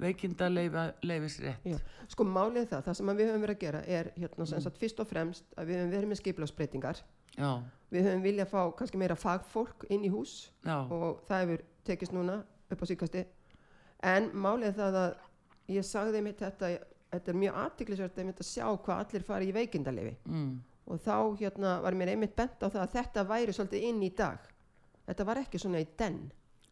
veikindarleifis 0.00 1.38
rétt 1.44 1.68
já. 1.68 1.76
sko 2.08 2.24
málið 2.24 2.70
það, 2.72 2.86
það 2.88 2.98
sem 2.98 3.12
við 3.12 3.28
höfum 3.28 3.44
verið 3.44 3.58
að 3.58 3.66
gera 3.66 3.84
er 3.84 4.10
hérna 4.16 4.48
sem 4.48 4.64
sagt 4.64 4.80
fyrst 4.80 5.04
og 5.04 5.10
fremst 5.10 5.52
að 5.58 5.68
við 5.68 5.82
höfum 5.82 5.94
verið 5.98 6.10
með 6.14 6.22
skiplagsbreytingar 6.22 7.04
Já, 7.34 7.50
við 7.92 8.08
höfum 8.08 8.24
viljað 8.24 8.50
fá 8.54 8.60
kannski 8.78 8.98
meira 9.04 9.18
fagfólk 9.18 9.86
inn 9.92 10.08
í 10.08 10.10
hús 10.12 10.48
og 10.64 11.22
það 11.28 11.44
hefur 11.44 11.64
tekist 11.84 12.14
núna 12.16 12.40
upp 12.70 12.82
á 12.82 12.86
síkasti 12.90 13.24
en 14.04 14.30
málið 14.34 14.78
það 14.80 15.00
að 15.02 15.14
ég 15.74 15.86
sagði 15.88 16.22
mitt 16.24 16.42
þetta 16.42 16.74
þetta 17.14 17.32
er 17.32 17.40
mjög 17.40 17.58
aðtiklisvært 17.62 18.20
einmitt 18.20 18.40
að 18.42 18.48
sjá 18.48 18.66
hvað 18.84 19.02
allir 19.02 19.26
fari 19.26 19.50
í 19.50 19.54
veikindalefi 19.54 20.14
mm, 20.28 20.54
og 20.90 21.02
þá 21.04 21.16
hérna 21.40 21.76
var 21.84 21.96
mér 21.98 22.14
einmitt 22.14 22.34
bent 22.36 22.64
á 22.64 22.66
það 22.66 22.80
að 22.82 22.94
þetta 22.98 23.26
væri 23.28 23.56
svolítið 23.56 23.86
inn 23.88 24.02
í 24.04 24.10
dag. 24.16 24.48
Þetta 25.04 25.26
var 25.28 25.40
ekki 25.42 25.60
svona 25.60 25.82
í 25.82 25.86
den 25.98 26.18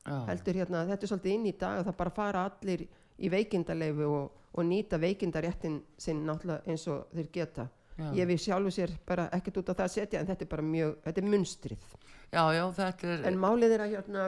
já, 0.02 0.16
heldur 0.28 0.59
hérna 0.62 0.87
þetta 0.88 1.07
er 1.07 1.12
svolítið 1.12 1.37
inn 1.37 1.48
í 1.48 1.55
dag 1.61 1.81
að 1.81 1.90
það 1.90 1.98
bara 2.00 2.14
fara 2.16 2.46
allir 2.48 2.87
í 3.22 3.31
veikindaleifu 3.33 4.09
og, 4.09 4.40
og 4.52 4.66
nýta 4.68 5.00
veikindaréttin 5.00 5.78
sinn 6.00 6.24
náttúrulega 6.26 6.72
eins 6.72 6.88
og 6.90 7.12
þeir 7.12 7.31
geta. 7.37 7.68
Já. 7.92 8.07
ég 8.16 8.24
við 8.24 8.38
sjálfu 8.40 8.70
sér 8.72 8.92
bara 9.05 9.26
ekkert 9.37 9.59
út 9.61 9.68
á 9.68 9.76
það 9.76 9.85
að 9.85 9.90
setja 9.92 10.20
en 10.22 10.28
þetta 10.31 10.46
er 10.46 10.48
bara 10.48 10.62
mjög, 10.64 10.94
þetta 11.05 11.20
er 11.20 11.26
munstrið. 11.28 11.83
Já, 12.33 12.44
já, 12.57 12.62
þetta 12.78 13.11
er 13.12 13.26
en 13.28 13.37
málið 13.40 13.74
er 13.76 13.85
að 13.85 13.92
hérna 13.92 14.22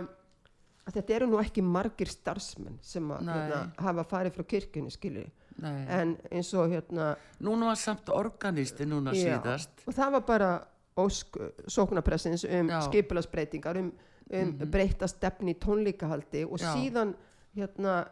að 0.85 0.99
þetta 0.99 1.16
eru 1.16 1.31
nú 1.31 1.40
ekki 1.40 1.64
margir 1.64 2.11
starfsmenn 2.12 2.79
sem 2.85 3.09
að 3.14 3.31
hérna, 3.31 3.61
hafa 3.87 4.05
farið 4.11 4.37
frá 4.37 4.47
kirkjunni 4.55 4.92
skilur 4.92 5.31
nei. 5.62 5.85
en 5.88 6.16
eins 6.31 6.53
og 6.59 6.73
hérna 6.73 7.14
Núna 7.44 7.70
var 7.73 7.81
samt 7.81 8.11
organisti 8.12 8.87
núna 8.88 9.14
já, 9.16 9.29
síðast 9.29 9.85
og 9.88 9.97
það 9.97 10.16
var 10.18 10.27
bara 10.29 10.51
ósk 11.01 11.38
sóknarpressins 11.66 12.44
um 12.47 12.68
Já. 12.70 12.81
skipulagsbreytingar 12.88 13.81
um, 13.81 13.92
um 14.31 14.53
breyta 14.70 15.09
stefni 15.11 15.55
í 15.55 15.61
tónlíkahaldi 15.61 16.44
og 16.47 16.61
Já. 16.61 16.70
síðan 16.75 17.14
hérna, 17.57 18.05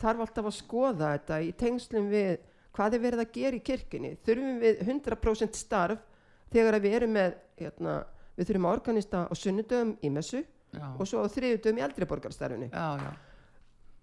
þarf 0.00 0.24
alltaf 0.26 0.48
að 0.48 0.56
skoða 0.56 1.10
þetta 1.16 1.40
í 1.44 1.50
tengslum 1.58 2.08
við 2.12 2.38
hvað 2.76 2.96
er 2.96 3.04
verið 3.04 3.24
að 3.24 3.34
gera 3.34 3.58
í 3.58 3.64
kirkjunni 3.66 4.14
þurfum 4.24 4.62
við 4.62 4.80
100% 4.86 5.58
starf 5.58 6.06
þegar 6.52 6.80
við 6.80 6.96
erum 7.00 7.14
með 7.18 7.36
hérna, 7.60 7.98
við 8.38 8.50
þurfum 8.50 8.68
að 8.68 8.76
organista 8.78 9.26
á 9.26 9.32
sunnudöfum 9.36 9.94
í 10.00 10.12
messu 10.14 10.44
Já, 10.70 10.86
og 10.94 11.08
svo 11.08 11.24
á 11.24 11.28
þriðudöfum 11.34 11.80
í 11.80 11.84
eldriborgarstarfinu 11.86 12.70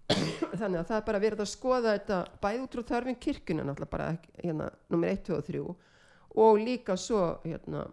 þannig 0.08 0.80
að 0.80 0.86
það 0.88 0.96
er 0.96 1.06
bara 1.06 1.20
verið 1.22 1.42
að 1.44 1.50
skoða 1.50 1.94
þetta 1.96 2.18
bæði 2.42 2.60
út 2.64 2.76
frá 2.76 2.84
þörfin 2.92 3.18
kirkjuna 3.20 3.64
náttúrulega 3.66 3.92
bara 3.92 4.08
hérna, 4.40 4.68
nummer 4.88 5.12
1, 5.12 5.24
2 5.28 5.36
og 5.36 5.48
3 5.48 5.64
og 6.38 6.60
líka 6.62 6.96
svo 7.00 7.24
hérna, 7.44 7.86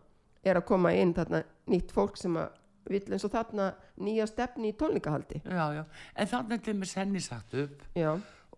er 0.45 0.59
að 0.59 0.67
koma 0.69 0.93
inn 0.95 1.15
þarna 1.15 1.41
nýtt 1.71 1.91
fólk 1.95 2.19
sem 2.19 2.37
að 2.39 2.61
vill 2.91 3.15
eins 3.15 3.25
og 3.25 3.33
þarna 3.33 3.71
nýja 4.05 4.27
stefni 4.29 4.71
í 4.71 4.77
tónleikahaldi 4.77 5.41
já, 5.41 5.65
já. 5.73 5.83
En 6.15 6.31
þannig 6.31 6.63
til 6.65 6.77
með 6.77 6.91
senni 6.91 7.21
sagt 7.23 7.55
upp 7.57 7.85
já, 7.97 8.11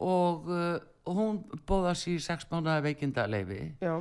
og, 0.03 0.49
uh, 0.51 0.77
hún 1.08 1.43
bóða 1.67 1.95
sér 1.95 2.17
í 2.17 2.23
sex 2.23 2.49
mánuða 2.51 2.82
veikindaleifi 2.89 3.62
já, 3.82 3.95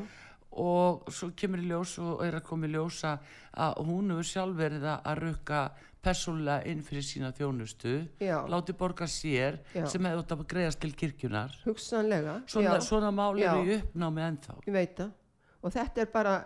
og 0.56 1.06
svo 1.12 1.30
kemur 1.38 1.62
í 1.62 1.68
ljós 1.70 1.96
og 2.02 2.24
er 2.26 2.40
að 2.40 2.46
koma 2.48 2.66
í 2.66 2.74
ljós 2.74 3.02
að 3.06 3.82
hún 3.86 4.10
hefur 4.12 4.30
sjálf 4.32 4.58
verið 4.58 4.88
að 4.96 5.22
rukka 5.22 5.62
persónulega 6.06 6.70
inn 6.70 6.82
fyrir 6.86 7.06
sína 7.06 7.32
þjónustu 7.36 7.94
já 8.22 8.36
láti 8.50 8.74
borga 8.78 9.08
sér 9.10 9.60
Já. 9.74 9.84
sem 9.90 10.08
hefur 10.08 10.36
að 10.36 10.44
greiðast 10.54 10.82
til 10.82 10.92
kirkjunar 10.94 11.54
hugsanlega 11.66 12.40
svona, 12.46 12.80
svona 12.80 13.12
mál 13.14 13.38
Já. 13.38 13.52
eru 13.52 13.64
í 13.66 13.78
uppnámi 13.80 14.26
ennþá 14.30 14.58
ég 14.66 14.76
veit 14.76 14.98
það 15.00 15.14
og 15.62 15.74
þetta 15.74 16.04
er 16.04 16.12
bara 16.14 16.36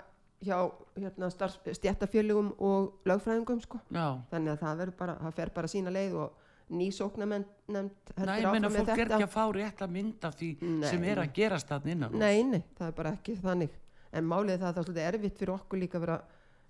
hjá 0.40 0.56
hérna, 0.96 1.28
stjættafélugum 1.28 2.54
og 2.58 2.92
lögfræðingum 3.04 3.60
sko. 3.60 3.80
þannig 3.90 4.54
að 4.54 4.62
það, 4.62 4.78
verður 4.80 4.96
bara, 4.96 5.16
það 5.20 5.34
fer 5.36 5.52
bara 5.56 5.68
sína 5.68 5.92
leið 5.92 6.16
og 6.22 6.38
ný 6.70 6.86
sóknarnefnd 6.94 7.74
næ, 7.74 8.36
ég 8.38 8.46
meina 8.54 8.70
fólk 8.70 8.92
er 8.94 9.10
ekki 9.10 9.26
að 9.26 9.32
fá 9.34 9.42
rétt 9.52 9.82
að 9.84 9.94
mynda 9.96 10.30
því 10.32 10.50
Nei, 10.62 10.88
sem 10.88 11.04
er 11.04 11.18
nei. 11.18 11.24
að 11.26 11.32
gerast 11.34 11.70
þarna 11.70 11.92
innan. 11.94 12.14
Nei, 12.14 12.42
nei, 12.46 12.62
það 12.78 12.86
er 12.86 12.96
bara 13.00 13.12
ekki 13.18 13.36
þannig 13.40 13.74
en 14.10 14.28
málið 14.30 14.60
það 14.62 14.68
að 14.68 14.74
það 14.76 14.80
er 14.80 14.86
svolítið 14.88 15.08
erfitt 15.10 15.40
fyrir 15.40 15.54
okkur 15.56 15.82
líka 15.82 15.98
að 15.98 16.04
vera 16.06 16.18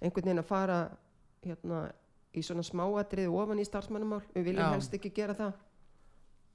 einhvern 0.01 0.27
veginn 0.27 0.43
að 0.43 0.49
fara 0.49 0.79
hérna, 1.45 1.83
í 2.35 2.43
svona 2.47 2.63
smáatriði 2.67 3.31
ofan 3.33 3.59
í 3.63 3.65
starfsmannamál. 3.67 4.21
Við 4.35 4.45
viljum 4.51 4.63
Já. 4.67 4.73
helst 4.77 4.95
ekki 4.99 5.11
gera 5.17 5.35
það. 5.39 5.53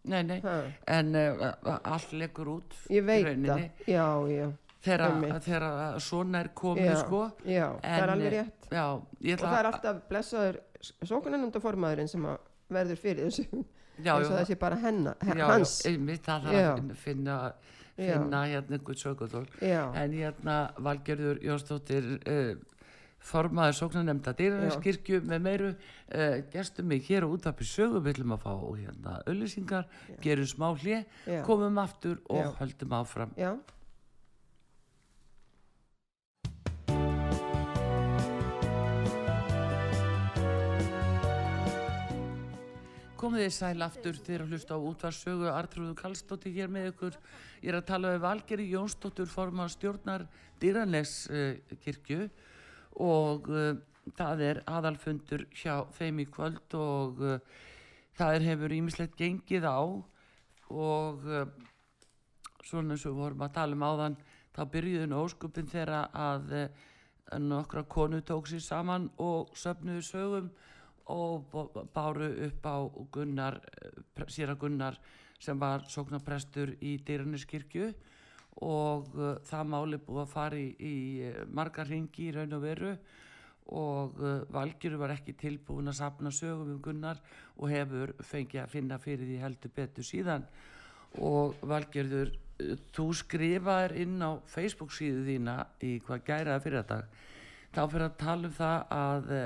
Nei, 0.05 0.21
nei. 0.23 0.37
ha, 0.43 0.53
en 0.93 1.15
uh, 1.17 1.47
allt 1.81 2.11
leggur 2.13 2.51
út 2.59 2.75
ég 2.93 3.01
veit 3.07 3.25
rauninni. 3.25 3.47
það. 3.49 3.87
Já, 3.89 4.05
já, 4.29 4.49
þegar 4.85 5.95
svona 6.05 6.43
er 6.45 6.49
komið 6.53 6.91
já, 6.91 6.97
sko. 7.01 7.21
já 7.49 7.63
það 7.81 7.95
er 7.95 8.03
En, 8.03 8.13
alveg 8.13 8.27
eh, 8.27 8.35
rétt. 8.35 8.67
já, 8.69 8.83
og 8.93 9.39
það 9.41 9.55
er 9.59 9.69
alltaf 9.71 10.03
blessaður 10.11 10.59
sókunarnundaformaðurinn 11.09 12.11
sem 12.11 12.27
verður 12.75 13.01
fyrir 13.01 13.31
þessu. 13.31 13.47
Já, 14.05 14.11
eins 14.19 14.27
og 14.29 14.35
já, 14.35 14.37
það 14.37 14.49
sé 14.51 14.59
bara 14.61 14.77
henna, 14.83 15.15
hans 15.25 15.73
já, 15.81 15.89
einmitt, 15.89 16.21
það 16.29 16.47
að 16.51 16.93
finna- 17.01 17.01
finna, 17.01 17.39
hérna 17.97 18.41
einhvern 18.75 18.99
sögutól 18.99 19.45
en 19.63 20.15
hérna 20.19 20.55
Valgerður 20.83 21.39
Jónsdóttir 21.47 22.09
uh, 22.27 22.55
formaður 23.25 23.77
sóknarnemnda 23.79 24.33
dýrarneskirkju 24.37 25.21
með 25.25 25.45
meiru 25.47 25.69
uh, 25.73 26.41
gestum 26.53 26.89
mig 26.91 27.05
hér 27.09 27.25
á 27.25 27.27
útapi 27.29 27.65
sögu. 27.67 28.01
Við 28.05 28.17
ætlum 28.17 28.35
að 28.37 28.43
fá 28.45 28.53
hérna 28.53 29.15
öllisingar 29.31 29.87
gerum 30.21 30.49
smá 30.49 30.67
Já. 31.25 31.41
komum 31.45 31.79
aftur 31.81 32.21
og 32.29 32.43
Já. 32.43 32.51
höldum 32.59 32.93
áfram. 32.99 33.33
Já, 33.39 33.55
komið 43.25 43.47
þið 43.47 43.53
sæl 43.55 43.81
aftur 43.81 44.17
þegar 44.21 44.41
að 44.43 44.51
hlusta 44.53 44.75
á 44.77 44.85
útvarsögu 44.85 45.47
Artrúðu 45.49 45.93
Kallstóttir 45.97 46.53
hér 46.53 46.69
með 46.69 46.91
ykkur. 46.91 47.15
Ég 47.63 47.71
er 47.71 47.77
að 47.79 47.87
tala 47.87 48.11
við 48.13 48.21
Valgeri 48.21 48.67
Jónsdóttur 48.69 49.31
forman 49.31 49.71
stjórnar 49.73 50.27
dýranlegs 50.61 51.15
uh, 51.33 51.55
kirkju 51.81 52.27
og 53.01 53.49
uh, 53.51 53.75
það 54.17 54.43
er 54.49 54.61
aðalfundur 54.69 55.45
hjá 55.55 55.85
þeim 55.97 56.21
í 56.23 56.27
kvöld 56.31 56.75
og 56.79 57.21
uh, 57.23 57.39
það 58.15 58.35
er 58.37 58.47
hefur 58.49 58.75
ímislegt 58.75 59.17
gengið 59.19 59.67
á 59.67 59.79
og 59.81 61.25
uh, 61.27 61.45
svona 62.65 62.95
eins 62.95 63.05
og 63.09 63.19
vorum 63.19 63.43
að 63.45 63.55
tala 63.57 63.77
um 63.77 63.85
áðan 63.85 64.19
þá 64.55 64.61
byrjuðu 64.71 65.09
nú 65.11 65.23
óskupin 65.25 65.67
þeirra 65.69 66.05
að 66.15 66.53
nokkra 67.41 67.83
konu 67.89 68.21
tók 68.21 68.47
sér 68.47 68.63
saman 68.63 69.09
og 69.21 69.51
söfnuðu 69.57 70.01
sögum 70.05 70.49
og 71.11 71.51
báru 71.93 72.29
upp 72.47 72.65
á 72.65 72.77
Gunnar, 73.11 73.59
pre- 74.15 74.29
séra 74.29 74.55
Gunnar 74.57 74.97
sem 75.39 75.59
var 75.59 75.83
sóknarprestur 75.89 76.71
í 76.81 76.95
Dyraniskirkju 77.05 77.89
og 77.89 78.14
uh, 78.63 79.35
það 79.43 79.69
máli 79.71 79.99
búið 79.99 80.21
að 80.23 80.31
fara 80.31 80.59
í, 80.59 80.67
í 80.79 80.95
eh, 81.27 81.41
marga 81.51 81.83
ringi 81.87 82.29
í 82.29 82.33
raun 82.35 82.55
og 82.55 82.63
veru 82.63 82.93
og 83.75 84.21
uh, 84.21 84.45
Valgjöru 84.53 84.99
var 85.01 85.15
ekki 85.15 85.33
tilbúin 85.39 85.89
að 85.89 85.99
sapna 85.99 86.31
sögum 86.31 86.75
um 86.75 86.81
Gunnar 86.85 87.19
og 87.57 87.71
hefur 87.73 88.13
fengið 88.23 88.61
að 88.61 88.73
finna 88.75 88.99
fyrir 89.01 89.25
því 89.25 89.41
heldur 89.41 89.73
betur 89.75 90.05
síðan. 90.05 90.45
Og 91.25 91.57
Valgjörður 91.65 92.31
uh, 92.31 92.75
þú 92.95 93.07
skrifaðir 93.17 93.97
inn 94.05 94.21
á 94.21 94.37
Facebook 94.47 94.93
síðu 94.93 95.25
þína 95.27 95.59
í 95.83 95.97
hvað 96.05 96.25
gæraði 96.29 96.65
fyrir 96.67 96.83
þetta 96.83 97.01
þá 97.75 97.81
fyrir 97.91 98.07
að 98.07 98.17
tala 98.21 98.47
um 98.47 98.55
það 98.55 98.97
að 99.01 99.31
uh, 99.35 99.45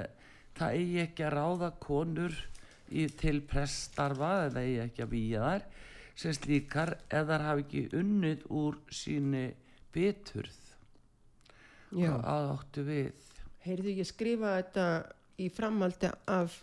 það 0.59 0.79
eigi 0.81 1.03
ekki 1.05 1.25
að 1.25 1.35
ráða 1.37 1.69
konur 1.81 2.35
í, 2.89 3.07
til 3.07 3.39
pressstarfa 3.47 4.33
eða 4.49 4.65
eigi 4.65 4.81
ekki 4.85 5.05
að 5.05 5.13
výja 5.15 5.45
þær 5.47 5.69
sem 6.19 6.35
slíkar 6.35 6.97
eða 7.07 7.37
þær 7.37 7.45
hafi 7.47 7.65
ekki 7.65 7.83
unnið 7.99 8.47
úr 8.59 8.79
síni 8.91 9.45
biturð 9.95 10.57
Já. 11.95 12.11
að 12.17 12.49
áttu 12.53 12.83
við? 12.85 13.29
Heyrðu, 13.63 13.93
ég 14.01 14.07
skrifa 14.07 14.57
þetta 14.59 14.87
í 15.39 15.47
framaldi 15.53 16.09
af 16.29 16.57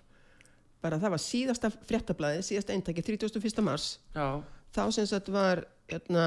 bara 0.84 0.98
það 1.02 1.14
var 1.16 1.22
síðasta 1.22 1.70
fréttablaði, 1.74 2.44
síðasta 2.46 2.74
eintaki 2.76 3.02
31. 3.04 3.62
mars. 3.64 3.96
Já, 4.14 4.42
þá 4.76 4.82
sem 4.94 5.08
sagt 5.08 5.30
var 5.32 5.64
hérna, 5.90 6.26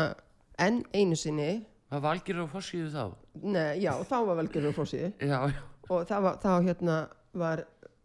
enn 0.60 0.82
einu 0.94 1.18
sinni. 1.20 1.52
Það 1.90 2.06
valgir 2.06 2.42
á 2.42 2.46
fórsíðu 2.50 2.90
þá? 2.94 3.04
Nei, 3.46 3.80
já, 3.86 3.94
þá 4.10 4.18
var 4.28 4.40
velgerður 4.42 4.76
fórsíðu 4.78 5.12
já, 5.26 5.38
já, 5.50 5.62
og 5.90 6.04
það 6.10 6.26
var, 6.26 6.42
þá 6.44 6.52
hérna 6.68 6.98
var 7.40 7.64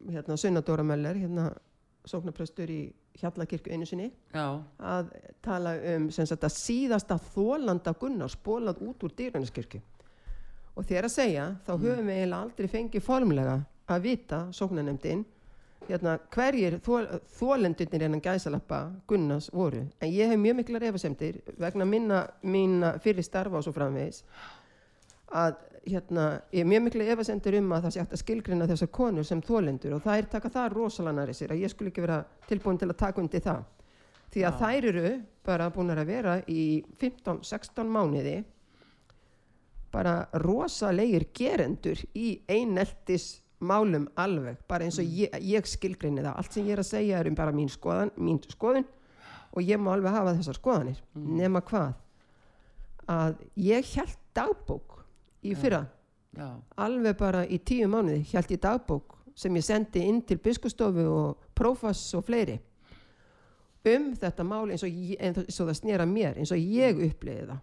hérna 0.09 0.37
Sunna 0.41 0.63
Dóra 0.65 0.85
Möller 0.87 1.19
hérna 1.21 1.51
sóknarprestur 2.09 2.71
í 2.73 2.83
Hjallakirkju 3.21 3.73
einu 3.73 3.87
sinni. 3.87 4.09
Já, 4.35 4.59
að 4.83 5.13
tala 5.45 5.77
um 5.95 6.09
sagt 6.11 6.45
að 6.45 6.57
síðasta 6.57 7.19
þólanda 7.35 7.95
Gunnar 8.01 8.33
spólað 8.33 8.83
út 8.83 9.05
úr 9.07 9.15
dýraniskirkju 9.15 9.83
og 10.75 10.89
þér 10.89 11.07
að 11.07 11.15
segja 11.15 11.45
þá 11.67 11.71
höfum 11.77 12.09
við 12.09 12.17
eiginlega 12.17 12.41
aldrei 12.41 12.71
fengið 12.73 13.07
formlega 13.07 13.55
að 13.87 14.07
vita 14.09 14.41
sóknarnemdin 14.57 15.23
hérna, 15.89 16.17
hverjir 16.33 16.79
þólendunir 16.83 18.07
innan 18.07 18.23
gæsalappa 18.25 18.81
Gunnars 19.09 19.51
voru. 19.53 19.85
En 20.01 20.11
ég 20.13 20.31
hef 20.33 20.41
mjög 20.41 20.59
miklar 20.61 20.87
efasemdir 20.89 21.41
vegna 21.61 21.87
minna, 21.89 22.25
minna 22.43 22.95
fyrir 23.05 23.27
starfa 23.27 23.61
og 23.61 23.67
svo 23.67 23.75
framvegis 23.77 24.23
að 25.35 25.59
hérna, 25.87 26.25
ég 26.53 26.65
er 26.65 26.69
mjög 26.69 26.83
miklu 26.87 27.07
efasendur 27.15 27.59
um 27.59 27.73
að 27.77 27.87
það 27.87 27.95
sé 27.95 28.03
hægt 28.03 28.17
að 28.17 28.23
skilgrina 28.23 28.69
þessar 28.71 28.91
konur 28.95 29.29
sem 29.29 29.43
þólendur 29.45 29.97
og 29.97 30.03
þær 30.05 30.29
taka 30.33 30.51
það 30.55 30.75
rosalega 30.79 31.19
næri 31.21 31.37
sér 31.37 31.55
að 31.55 31.63
ég 31.65 31.73
skulle 31.73 31.93
ekki 31.93 32.05
vera 32.05 32.19
tilbúin 32.49 32.81
til 32.81 32.91
að 32.91 33.01
taka 33.05 33.23
undir 33.23 33.45
það. 33.45 33.63
Því 34.35 34.45
að 34.49 34.59
þær 34.63 34.89
eru 34.91 35.13
bara 35.47 35.71
búin 35.71 35.95
að 35.95 36.05
vera 36.09 36.35
í 36.51 36.65
15-16 37.01 37.93
mánuði 37.95 38.37
bara 39.95 40.25
rosalegir 40.43 41.29
gerendur 41.37 42.01
í 42.19 42.41
eineltis 42.51 43.37
málum 43.65 44.09
alveg, 44.21 44.59
bara 44.69 44.85
eins 44.87 44.99
og 45.01 45.07
ég, 45.07 45.31
ég 45.41 45.69
skilgrinni 45.69 46.25
það, 46.25 46.35
allt 46.37 46.57
sem 46.57 46.67
ég 46.67 46.75
er 46.75 46.83
að 46.83 46.91
segja 46.91 47.21
er 47.21 47.31
um 47.31 47.37
bara 47.39 47.55
mín 47.55 47.71
skoðan, 47.73 48.11
mín 48.19 48.41
skoðun 48.51 48.87
og 49.55 49.63
ég 49.63 49.81
má 49.81 49.93
alveg 49.95 50.17
hafa 50.17 50.35
þessar 50.41 50.59
skoðanir 50.59 50.99
nema 51.15 51.63
hvað? 51.65 51.95
Að 53.11 53.39
ég 53.61 53.87
held 53.95 54.19
dagbók 54.37 54.94
í 55.45 55.55
fyrra. 55.59 55.85
Já, 56.35 56.49
alveg 56.83 57.19
bara 57.19 57.45
í 57.47 57.61
tíu 57.63 57.87
mánuði 57.91 58.25
held 58.33 58.51
ég 58.51 58.63
dagbók 58.63 59.19
sem 59.39 59.55
ég 59.55 59.67
sendi 59.67 60.03
inn 60.03 60.23
til 60.27 60.41
biskustofu 60.43 61.05
og 61.11 61.51
prófass 61.55 62.15
og 62.19 62.25
fleiri 62.27 62.59
um 63.85 64.09
þetta 64.17 64.47
mál 64.47 64.71
eins 64.73 64.85
og, 64.85 64.91
ég, 64.91 65.19
eins 65.21 65.61
og 65.61 65.69
það 65.69 65.79
snera 65.79 66.07
mér 66.09 66.41
eins 66.41 66.53
og 66.55 66.61
ég 66.61 67.01
uppliði 67.09 67.49
það. 67.51 67.63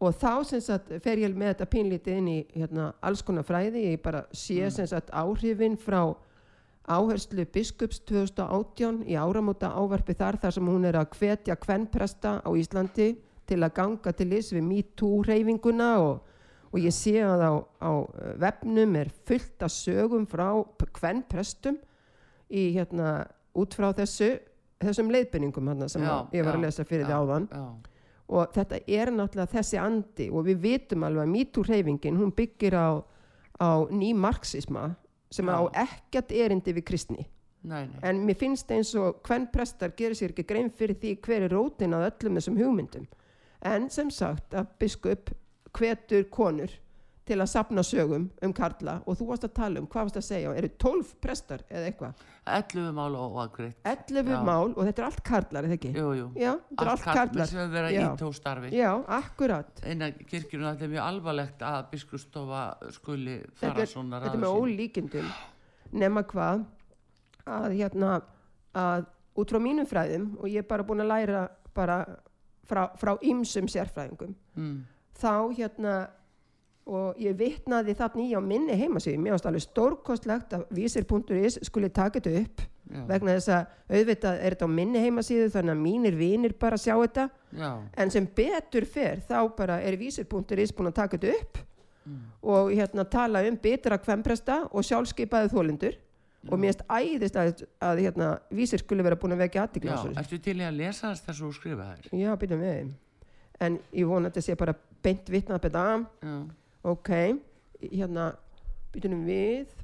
Og 0.00 0.16
þá 0.16 0.32
sem 0.48 0.62
sagt 0.64 0.94
fer 1.04 1.20
ég 1.20 1.36
með 1.36 1.52
þetta 1.52 1.68
pínlítið 1.74 2.18
inn 2.22 2.28
í 2.32 2.38
hérna, 2.54 2.86
alls 3.04 3.20
konar 3.20 3.44
fræði. 3.44 3.90
Ég 3.90 4.00
bara 4.00 4.22
sé 4.32 4.70
sem 4.72 4.88
sagt 4.88 5.12
áhrifin 5.12 5.76
frá 5.76 6.14
áherslu 6.88 7.44
biskups 7.52 8.00
2018 8.08 9.02
í 9.12 9.18
áramóta 9.20 9.74
ávarpi 9.76 10.16
þar 10.16 10.40
þar 10.40 10.56
sem 10.56 10.70
hún 10.72 10.88
er 10.88 10.96
að 10.98 11.12
hvetja 11.18 11.58
kvennpresta 11.60 12.38
á 12.40 12.50
Íslandi 12.56 13.12
til 13.46 13.60
að 13.60 13.74
ganga 13.76 14.14
til 14.16 14.30
þess 14.32 14.54
við 14.56 14.64
MeToo 14.70 15.20
reyfinguna 15.28 15.90
og, 16.00 16.24
og 16.70 16.78
ég 16.78 16.94
sé 16.94 17.16
að 17.24 17.42
á, 17.42 17.52
á 17.82 17.90
eh, 17.98 18.34
vefnum 18.44 18.96
er 19.00 19.10
fullt 19.26 19.66
af 19.66 19.72
sögum 19.74 20.26
frá 20.30 20.48
kvennprestum 20.96 21.78
í 22.50 22.70
hérna 22.76 23.26
út 23.58 23.74
frá 23.74 23.90
þessu 23.98 24.36
þessum 24.80 25.10
leiðbenningum 25.12 25.70
hérna 25.70 25.88
sem 25.90 26.02
Já, 26.02 26.12
að 26.14 26.36
ég 26.38 26.46
var 26.46 26.56
að 26.56 26.62
já, 26.62 26.66
lesa 26.66 26.86
fyrir 26.88 27.08
því 27.08 27.16
áðan. 27.18 27.48
já, 27.50 27.64
og 28.30 28.54
þetta 28.54 28.78
er 28.86 29.10
náttúrulega 29.10 29.54
þessi 29.56 29.80
andi 29.82 30.28
og 30.30 30.46
við 30.46 30.60
vitum 30.62 31.04
alveg 31.06 31.26
að 31.26 31.32
MeToo-hreyfingin 31.34 32.20
hún 32.20 32.30
byggir 32.36 32.76
á, 32.78 32.88
á 33.58 33.70
ný 33.90 34.12
marxisma 34.14 34.92
sem 35.30 35.50
á 35.50 35.66
ekkert 35.74 36.32
erindi 36.32 36.74
við 36.74 36.86
kristni. 36.86 37.26
Nei, 37.62 37.84
nei. 37.90 37.98
En 38.06 38.22
mér 38.24 38.38
finnst 38.40 38.70
eins 38.72 38.94
og 38.96 39.20
hvern 39.26 39.50
prestar 39.52 39.92
gerir 39.98 40.16
sér 40.16 40.32
ekki 40.32 40.46
grein 40.48 40.70
fyrir 40.72 40.96
því 40.96 41.16
hver 41.26 41.44
er 41.44 41.52
rótin 41.52 41.92
að 41.94 42.06
öllum 42.08 42.38
þessum 42.38 42.56
hugmyndum. 42.56 43.04
En 43.60 43.90
sem 43.92 44.08
sagt 44.10 44.54
að 44.56 44.70
biskup 44.80 45.34
hvetur 45.76 46.26
konur 46.32 46.72
til 47.30 47.36
að 47.38 47.50
sapna 47.52 47.82
sögum 47.86 48.24
um 48.42 48.52
karla. 48.56 48.96
Og 49.06 49.18
þú 49.18 49.28
varst 49.28 49.44
að 49.46 49.52
tala 49.54 49.80
um, 49.80 49.86
hvað 49.90 50.08
varst 50.08 50.18
að 50.18 50.26
segja? 50.26 50.54
Eru 50.58 50.70
12 50.82 51.12
prestar 51.22 51.62
eða 51.68 51.90
eitthvað? 51.90 52.24
11 52.50 52.88
mál 52.96 53.14
og 53.20 53.36
aðgreitt 53.44 53.86
11 53.86 54.32
Já. 54.32 54.38
mál 54.48 54.72
og 54.72 54.80
þetta 54.88 55.02
er 55.02 55.06
allt 55.06 55.22
karlar, 55.28 55.68
eða 55.68 55.76
ekki? 55.76 55.92
jú, 55.94 56.08
jú, 56.16 56.26
Já, 56.40 56.50
þetta 56.70 56.86
er 56.86 56.90
allt 56.94 57.06
karlar 57.06 57.50
sem 57.52 57.70
vera 57.76 57.92
Já. 57.92 58.00
í 58.00 58.08
tóstarfi 58.18 58.72
Já, 58.74 58.88
akkurat. 59.20 59.84
Innan 59.92 60.16
kirkjunum 60.24 60.72
þetta 60.72 60.86
er 60.88 60.92
mjög 60.96 61.06
alvarlegt 61.06 61.64
að 61.68 61.78
biskustofa 61.92 62.64
skuli 62.96 63.36
þetta 63.44 63.62
fara 63.62 63.84
er, 63.84 63.92
svona 63.92 64.22
þetta 64.24 64.40
er 64.40 64.44
með 64.46 64.58
ólíkindum. 64.64 65.30
Nema 66.00 66.24
hvað 66.32 66.66
að 67.50 67.76
hérna 67.76 68.16
að 68.80 69.06
út 69.40 69.52
frá 69.52 69.62
mínum 69.62 69.88
fræðum 69.88 70.32
og 70.40 70.50
ég 70.50 70.64
er 70.64 70.68
bara 70.70 70.86
búin 70.86 71.04
að 71.04 71.12
læra 71.12 71.44
bara 71.76 72.00
frá, 72.70 73.14
ymsum 73.22 73.68
sérfræðingum 73.70 74.34
mm, 74.56 74.76
þá 75.20 75.34
hérna 75.58 75.94
og 76.90 77.20
ég 77.22 77.36
vitnaði 77.38 77.94
þarna 77.94 78.24
í 78.24 78.34
á 78.34 78.40
minni 78.42 78.76
heimasíðu. 78.78 79.20
Mér 79.22 79.36
varst 79.36 79.46
alveg 79.46 79.64
stórkostlegt 79.66 80.54
að 80.56 80.66
vísir.is 80.74 81.60
skuli 81.68 81.90
taka 81.94 82.18
þetta 82.18 82.40
upp 82.40 82.64
já, 82.90 83.02
vegna 83.06 83.36
þess 83.36 83.52
að 83.54 83.96
auðvitað 84.00 84.40
er 84.40 84.56
þetta 84.56 84.68
á 84.68 84.76
minni 84.80 85.04
heimasíðu 85.04 85.48
þannig 85.54 85.76
að 85.76 85.82
mínir 85.84 86.18
vinir 86.18 86.56
bara 86.58 86.80
sjá 86.80 86.96
þetta. 86.96 87.28
Já, 87.54 87.70
en 88.02 88.14
sem 88.14 88.26
betur 88.26 88.88
fer 88.88 89.22
þá 89.28 89.38
bara 89.56 89.80
er 89.86 89.98
vísir.is 90.00 90.74
búin 90.74 90.90
að 90.90 90.98
taka 91.02 91.20
þetta 91.20 91.36
upp 91.38 91.66
og 92.42 92.70
hérna 92.72 93.04
tala 93.04 93.42
um 93.46 93.56
betra 93.60 93.98
kvempresta 94.00 94.62
og 94.72 94.86
sjálfskeipaði 94.86 95.52
þólendur 95.52 95.98
og 96.48 96.60
mér 96.60 96.72
erst 96.72 96.84
æðist 96.88 97.36
að, 97.36 97.64
að 97.84 98.00
hérna, 98.06 98.30
vísir 98.56 98.80
skulle 98.80 99.04
vera 99.04 99.18
búin 99.20 99.36
að 99.36 99.42
vekja 99.44 99.60
já, 99.60 99.64
aðtikla 99.66 99.96
ertu 100.22 100.38
til 100.40 100.56
í 100.56 100.64
að 100.64 100.78
lesa 100.78 101.10
þess 101.12 101.28
að 101.28 101.42
þú 101.42 101.50
skrifa 101.58 101.88
þér 101.90 102.22
já, 102.22 102.30
byrjum 102.40 102.62
við 102.64 102.94
en 103.60 103.76
ég 103.92 104.08
vona 104.08 104.30
að 104.30 104.38
þetta 104.38 104.46
sé 104.46 104.56
bara 104.62 104.76
beint 105.02 105.30
já, 106.22 106.34
ok, 106.82 107.12
hérna 107.90 108.32
byrjum 108.94 109.22
við. 109.28 109.76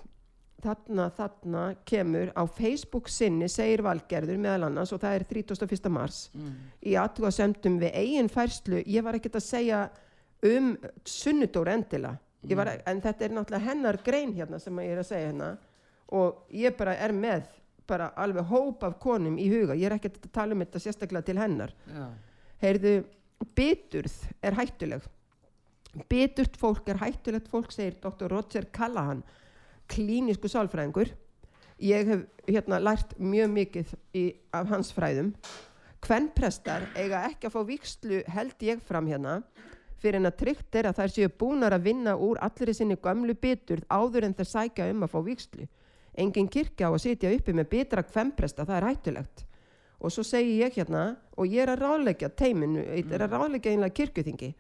Þarna, 0.66 1.10
þarna 1.14 1.62
kemur 1.86 2.30
á 2.32 2.42
Facebook 2.48 3.10
sinni 3.12 3.46
segir 3.52 3.82
Valgerður 3.84 4.38
meðal 4.40 4.70
annars 4.70 4.90
og 4.96 5.02
það 5.02 5.18
er 5.18 5.24
31. 5.28 5.90
mars. 5.92 6.20
Mm, 6.34 6.54
í 6.80 6.94
aðtuga 6.98 7.30
semdum 7.36 7.76
við 7.82 7.92
eigin 8.00 8.30
færslu 8.32 8.80
ég 8.80 9.04
var 9.04 9.18
ekkert 9.18 9.36
að 9.38 9.44
segja 9.46 9.82
um 10.46 10.72
sunnudór 11.06 11.70
endila 11.70 12.16
var, 12.54 12.70
en 12.86 13.00
þetta 13.02 13.26
er 13.26 13.34
náttúrulega 13.34 13.66
hennar 13.66 13.98
grein 14.04 14.34
hérna 14.36 14.58
sem 14.62 14.78
ég 14.84 14.94
er 14.94 15.02
að 15.02 15.08
segja 15.08 15.30
hérna. 15.30 15.50
Og 16.14 16.46
ég 16.54 16.76
bara 16.78 16.94
er 17.02 17.14
með 17.16 17.48
bara 17.86 18.10
alveg 18.18 18.46
hóp 18.50 18.84
af 18.86 18.98
konum 19.02 19.38
í 19.38 19.46
huga. 19.50 19.74
Ég 19.78 19.88
er 19.88 19.96
ekkert 19.96 20.20
að 20.22 20.32
tala 20.34 20.54
um 20.54 20.62
þetta 20.62 20.82
sérstaklega 20.82 21.26
til 21.26 21.38
hennar. 21.38 21.72
Já, 21.90 22.06
heyrðu, 22.62 22.94
biturð 23.56 24.14
er 24.42 24.56
hættuleg. 24.56 25.04
Biturt 26.10 26.56
fólk 26.60 26.88
er 26.92 27.00
hættulegt 27.00 27.48
fólk 27.48 27.72
segir 27.72 27.96
Dr. 28.02 28.28
Roger 28.32 28.66
Callahan 28.72 29.22
klínisku 29.88 30.48
sálfræðingur. 30.50 31.12
Ég 31.80 32.08
hef 32.08 32.24
hérna 32.48 32.80
lært 32.80 33.14
mjög 33.20 33.52
mikið 33.52 33.94
í, 34.16 34.24
af 34.52 34.68
hans 34.72 34.92
fræðum. 34.96 35.34
Kvenprestar 36.04 36.88
eiga 36.96 37.24
ekki 37.28 37.48
að 37.48 37.56
fá 37.56 37.62
víkslu 37.68 38.22
held 38.32 38.62
ég 38.64 38.82
fram 38.84 39.08
hérna 39.10 39.40
fyrir 40.00 40.20
en 40.20 40.28
að 40.28 40.38
tryggt 40.42 40.76
er 40.76 40.90
að 40.90 41.00
þær 41.00 41.12
séu 41.14 41.32
búnar 41.40 41.74
að 41.74 41.88
vinna 41.88 42.14
úr 42.20 42.38
allir 42.44 42.74
sinni 42.76 42.98
gömlu 43.00 43.34
biturð 43.40 43.86
áður 43.88 44.28
en 44.28 44.36
þær 44.36 44.50
sækja 44.50 44.88
um 44.92 45.04
að 45.06 45.12
fá 45.14 45.20
víkslu 45.24 45.68
engin 46.16 46.48
kirkja 46.48 46.88
á 46.88 46.90
að 46.92 47.02
sitja 47.04 47.32
uppi 47.36 47.54
með 47.56 47.70
bitra 47.72 48.04
kvenpresta, 48.06 48.64
það 48.64 48.78
er 48.78 48.88
hættulegt 48.90 49.44
og 50.00 50.12
svo 50.12 50.24
segi 50.26 50.58
ég 50.60 50.76
hérna 50.76 51.16
og 51.36 51.48
ég 51.48 51.64
er 51.64 51.72
að 51.72 51.82
ráðleggja 51.84 52.30
teiminu, 52.36 52.82
ég 52.84 53.12
er 53.12 53.24
að 53.24 53.36
ráðleggja 53.36 53.72
einlega 53.72 53.96
kirkjuþingi. 53.96 54.50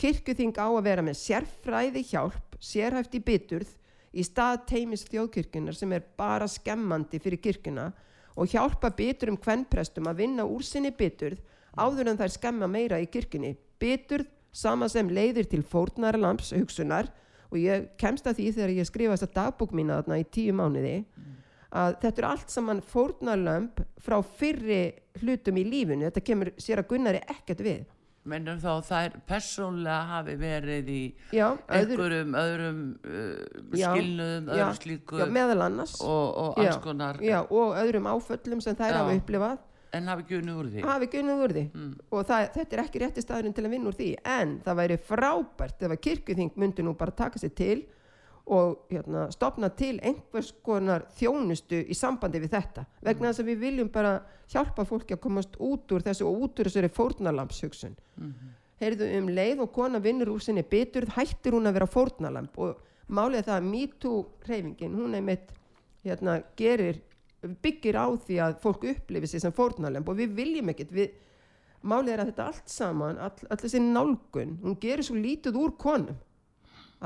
Kirkjuþing 0.00 0.56
á 0.60 0.68
að 0.68 0.84
vera 0.88 1.04
með 1.04 1.18
sérfræði 1.20 2.02
hjálp 2.10 2.56
sérhæft 2.60 3.16
í 3.16 3.22
biturð 3.24 3.70
í 4.16 4.24
stað 4.24 4.64
teimis 4.70 5.04
þjóðkirkjunar 5.08 5.76
sem 5.76 5.92
er 5.92 6.04
bara 6.16 6.48
skemmandi 6.48 7.20
fyrir 7.20 7.40
kirkjuna 7.44 7.90
og 8.36 8.52
hjálpa 8.52 8.90
biturum 8.96 9.36
kvennprestum 9.40 10.08
að 10.08 10.22
vinna 10.22 10.44
úr 10.48 10.64
sinni 10.64 10.92
biturð 10.92 11.40
áður 11.76 12.12
en 12.12 12.20
þær 12.20 12.32
skemma 12.32 12.68
meira 12.68 13.00
í 13.00 13.08
kirkjunni. 13.08 13.54
Biturð 13.80 14.28
sama 14.56 14.88
sem 14.88 15.08
leiðir 15.12 15.48
til 15.50 15.62
fórnarlamps 15.64 16.54
hugsunar 16.56 17.10
og 17.50 17.58
ég 17.60 17.90
kemst 18.00 18.26
að 18.28 18.40
því 18.40 18.46
þegar 18.56 18.74
ég 18.76 18.88
skrifa 18.88 19.16
þessa 19.16 19.34
dagbók 19.36 19.74
mína 19.76 20.00
þarna 20.00 20.20
í 20.22 20.28
tíu 20.32 20.54
mánuði 20.56 20.96
að 21.76 21.98
þetta 22.04 22.22
er 22.22 22.28
allt 22.30 22.54
saman 22.54 22.80
fórnarlamp 22.84 23.82
frá 24.02 24.16
fyrri 24.38 24.80
hlutum 25.20 25.60
í 25.60 25.66
lífinu. 25.66 26.08
Þetta 26.08 26.24
kemur 26.30 26.52
sér 26.60 26.82
að 26.82 26.90
Gunnari 26.92 27.20
ekkert 27.36 27.62
við. 27.66 27.84
Mennum 28.26 28.58
þá 28.58 28.82
þær 28.82 29.12
persónlega 29.28 29.98
hafi 30.10 30.32
verið 30.40 30.88
í 30.90 31.02
Já, 31.36 31.44
einhverjum 31.70 32.32
öðrum 32.34 32.80
uh, 33.06 33.76
Já, 33.78 33.92
skilnuðum, 33.92 34.48
já, 34.50 34.64
öðru 34.64 34.80
slíku 34.80 35.20
já, 35.20 35.26
meðal 35.30 35.62
annars. 35.68 35.94
og, 36.02 36.24
og 36.42 36.58
alls 36.58 36.80
konar. 36.82 37.20
já, 37.22 37.38
og 37.44 37.76
öðrum 37.78 38.08
áföllum 38.10 38.64
sem 38.64 38.74
þær 38.78 38.98
hafa 38.98 39.14
upplifað. 39.20 39.62
En 39.94 40.10
hafi 40.10 40.26
ekki 40.26 40.38
unnið 40.40 40.58
úr 40.58 40.72
því? 40.72 40.82
Úr 41.46 41.54
því. 41.54 41.62
Og 42.10 42.24
það, 42.26 42.48
þetta 42.56 42.76
er 42.76 42.82
ekki 42.82 43.02
rétti 43.04 43.22
staðurinn 43.22 43.54
til 43.56 43.64
að 43.64 43.76
vinna 43.76 43.92
úr 43.92 43.96
því. 43.96 44.08
En 44.34 44.56
það 44.66 44.80
væri 44.82 44.96
frábært 45.06 45.86
ef 45.86 45.94
að 45.94 46.02
kirkjuþing 46.08 46.58
myndi 46.58 46.84
nú 46.84 46.96
bara 46.98 47.14
taka 47.14 47.40
sér 47.40 47.54
til 47.56 47.78
og 48.46 48.86
hérna, 48.92 49.26
stopna 49.34 49.72
til 49.74 49.96
einhvers 50.06 50.52
konar 50.64 51.08
þjónustu 51.18 51.80
í 51.82 51.94
sambandi 51.98 52.38
við 52.44 52.52
þetta. 52.54 52.84
Vegna 53.02 53.32
þess 53.32 53.42
að 53.42 53.50
við 53.50 53.64
viljum 53.64 53.88
bara 53.94 54.20
hjálpa 54.52 54.84
fólki 54.86 55.16
að 55.16 55.24
komast 55.24 55.56
út 55.58 55.90
úr 55.92 56.04
þessu 56.06 56.28
og 56.28 56.46
út 56.46 56.60
úr 56.60 56.70
þessari 56.70 56.92
fórnalampshugsun 56.94 57.98
heyrðu 58.80 59.08
um 59.18 59.28
leið 59.32 59.62
og 59.64 59.72
kona 59.74 60.00
vinnur 60.04 60.34
úr 60.34 60.42
sinni 60.44 60.64
biturð 60.66 61.14
hættir 61.16 61.56
hún 61.56 61.68
að 61.68 61.78
vera 61.78 61.90
fórnalamp 61.90 62.58
og 62.60 62.82
málið 63.08 63.46
það 63.48 63.58
að 63.58 63.68
MeToo 63.70 64.18
reyfingin 64.48 64.96
hún 64.98 65.16
er 65.16 65.24
mitt 65.24 65.52
hérna, 66.04 66.40
gerir 66.58 67.00
byggir 67.62 67.96
á 67.96 68.06
því 68.26 68.40
að 68.42 68.58
fólk 68.62 68.84
upplifi 68.90 69.30
sig 69.30 69.42
sem 69.42 69.54
fórnalamp 69.54 70.08
og 70.10 70.18
við 70.18 70.34
viljum 70.36 70.72
ekkert 70.72 70.92
við, 70.92 71.14
málið 71.86 72.12
er 72.12 72.22
að 72.22 72.30
þetta 72.32 72.48
allt 72.50 72.72
saman 72.72 73.20
all, 73.22 73.34
all 73.48 73.60
þessi 73.62 73.82
nálgun, 73.82 74.56
hún 74.62 74.78
gerir 74.82 75.06
svo 75.06 75.16
lítið 75.16 75.60
úr 75.62 75.76
konum 75.80 76.18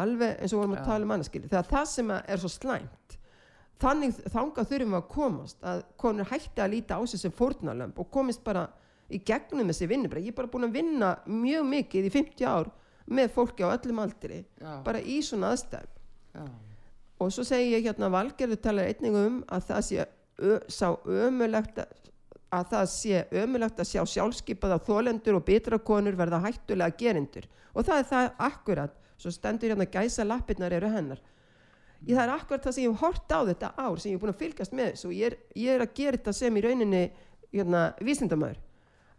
alveg 0.04 0.36
eins 0.40 0.54
og 0.54 0.62
vorum 0.62 0.76
að 0.78 0.86
tala 0.88 1.06
um 1.06 1.14
annarskili 1.16 1.50
þegar 1.50 1.70
það 1.70 1.88
sem 1.92 2.12
er 2.18 2.42
svo 2.42 2.50
slæmt 2.52 3.16
þannig 3.80 4.18
þangað 4.28 4.70
þurfum 4.72 4.94
við 4.94 5.00
að 5.00 5.08
komast 5.14 5.64
að 5.66 5.82
konur 6.00 6.28
hætti 6.30 6.62
að 6.64 6.72
líta 6.74 7.00
á 7.00 7.02
sig 7.08 7.22
sem 7.22 7.34
fórnalömb 7.34 8.00
og 8.00 8.10
komist 8.12 8.44
bara 8.44 8.66
í 9.10 9.20
gegnum 9.26 9.70
þessi 9.70 9.88
vinnubræð, 9.90 10.26
ég 10.28 10.34
er 10.34 10.38
bara 10.38 10.50
búin 10.50 10.68
að 10.68 10.76
vinna 10.78 11.14
mjög 11.26 11.66
mikið 11.70 12.08
í 12.08 12.12
50 12.14 12.46
ár 12.46 12.70
með 13.10 13.32
fólki 13.34 13.66
á 13.66 13.74
öllum 13.74 14.02
aldri, 14.04 14.44
Já. 14.60 14.74
bara 14.86 15.00
í 15.02 15.18
svona 15.26 15.50
aðstæðum. 15.54 15.96
Já, 16.30 16.44
og 17.18 17.32
svo 17.34 17.44
segi 17.46 17.72
ég 17.72 17.88
hérna 17.88 18.10
Valgerður 18.12 18.60
talar 18.62 18.90
einnig 18.90 19.16
um 19.18 19.40
að 19.50 19.64
það 19.72 19.88
sé 19.88 20.04
ömulegt 21.26 21.80
að, 21.82 21.96
að 22.54 22.68
það 22.70 22.86
sé 22.92 23.24
ömulegt 23.42 23.82
að 23.82 23.90
sjá 23.90 24.04
sjálfskipaða 24.14 24.78
þólendur 24.86 25.40
og 25.40 25.44
betrakonur 25.48 26.16
verða 26.16 26.40
hættulega 26.46 26.96
gerindur 27.00 27.50
og 27.74 27.84
það 27.88 27.98
er 27.98 28.08
það 28.12 28.30
akkurat 28.46 28.94
svo 29.20 29.32
stendur 29.34 29.74
hérna 29.74 29.86
gæsa 29.90 30.24
lappirnar 30.26 30.74
eru 30.76 30.90
hennar. 30.90 31.20
Ég, 32.00 32.14
það 32.16 32.22
er 32.24 32.34
akkurat 32.34 32.64
það 32.64 32.76
sem 32.76 32.84
ég 32.86 32.94
hef 32.94 33.04
hort 33.04 33.34
á 33.36 33.40
þetta 33.50 33.72
ár 33.76 34.00
sem 34.00 34.10
ég 34.10 34.16
er 34.16 34.22
búin 34.22 34.32
að 34.32 34.40
fylgast 34.40 34.72
með 34.76 34.90
þessu 34.94 35.10
og 35.10 35.14
ég 35.18 35.26
er, 35.28 35.38
ég 35.60 35.74
er 35.74 35.84
að 35.84 35.94
gera 35.98 36.16
þetta 36.16 36.36
sem 36.38 36.56
í 36.56 36.64
rauninni 36.64 37.02
hérna, 37.52 37.82
vísindamæður 38.00 38.60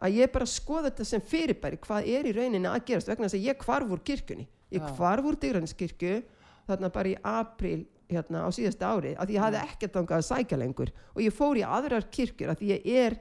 að 0.02 0.18
ég 0.18 0.34
bara 0.34 0.50
skoða 0.50 0.90
þetta 0.90 1.06
sem 1.06 1.24
fyrirbæri 1.32 1.80
hvað 1.84 2.10
er 2.10 2.30
í 2.30 2.36
rauninni 2.36 2.70
að 2.70 2.86
gerast 2.90 3.12
vegna 3.12 3.28
þess 3.28 3.38
að 3.38 3.48
ég 3.52 3.60
kvarf 3.62 3.94
úr 3.94 4.04
kirkjunni. 4.10 4.48
Ég 4.74 4.86
kvarf 4.96 5.28
úr 5.30 5.38
dýranskirkju 5.42 6.22
þarna 6.70 6.90
bara 6.94 7.12
í 7.12 7.18
apríl 7.22 7.84
hérna 8.12 8.46
á 8.48 8.50
síðasta 8.56 8.90
ári 8.92 9.12
að 9.20 9.36
ég 9.36 9.44
hafði 9.44 9.62
ekkert 9.62 9.98
þangað 9.98 10.18
að 10.18 10.28
sækja 10.30 10.60
lengur 10.60 10.92
og 11.14 11.22
ég 11.22 11.36
fór 11.36 11.60
í 11.60 11.66
aðrar 11.68 12.08
kirkjur 12.12 12.54
að 12.56 12.64
ég 12.72 12.88
er 13.06 13.18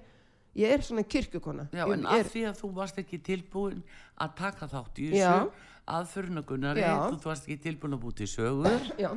ég 0.59 0.72
er 0.74 0.83
svona 0.83 1.05
kirkjukona. 1.07 1.68
Já 1.70 1.85
ég 1.85 1.95
en 1.95 2.07
er, 2.07 2.24
af 2.24 2.33
því 2.33 2.47
að 2.49 2.62
þú 2.62 2.70
varst 2.81 3.03
ekki 3.03 3.20
tilbúin 3.26 3.83
að 4.16 4.33
taka 4.41 4.70
þátt 4.70 5.03
í 5.03 5.11
þessu 5.12 5.68
aðförunagunnari, 5.99 6.84
Já. 6.84 6.95
þú 7.11 7.30
varst 7.30 7.47
ekki 7.49 7.59
tilbúin 7.66 7.97
að 7.97 8.03
búti 8.05 8.28
sögur. 8.30 8.86
Já, 9.01 9.11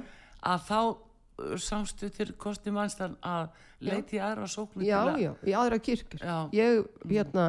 að 0.54 0.66
þá 0.68 0.80
uh, 0.82 1.56
sástu 1.62 2.10
til 2.14 2.32
kosti 2.40 2.74
mannstan 2.74 3.18
að 3.22 3.54
leiti 3.84 4.22
aðra 4.24 4.48
sóknu 4.50 4.86
já, 4.88 5.00
að 5.02 5.22
já, 5.24 5.32
í 5.46 5.56
aðrar 5.60 5.84
kirkjur. 5.84 6.24
Já. 6.24 6.38
ég, 6.56 6.84
hérna 7.10 7.48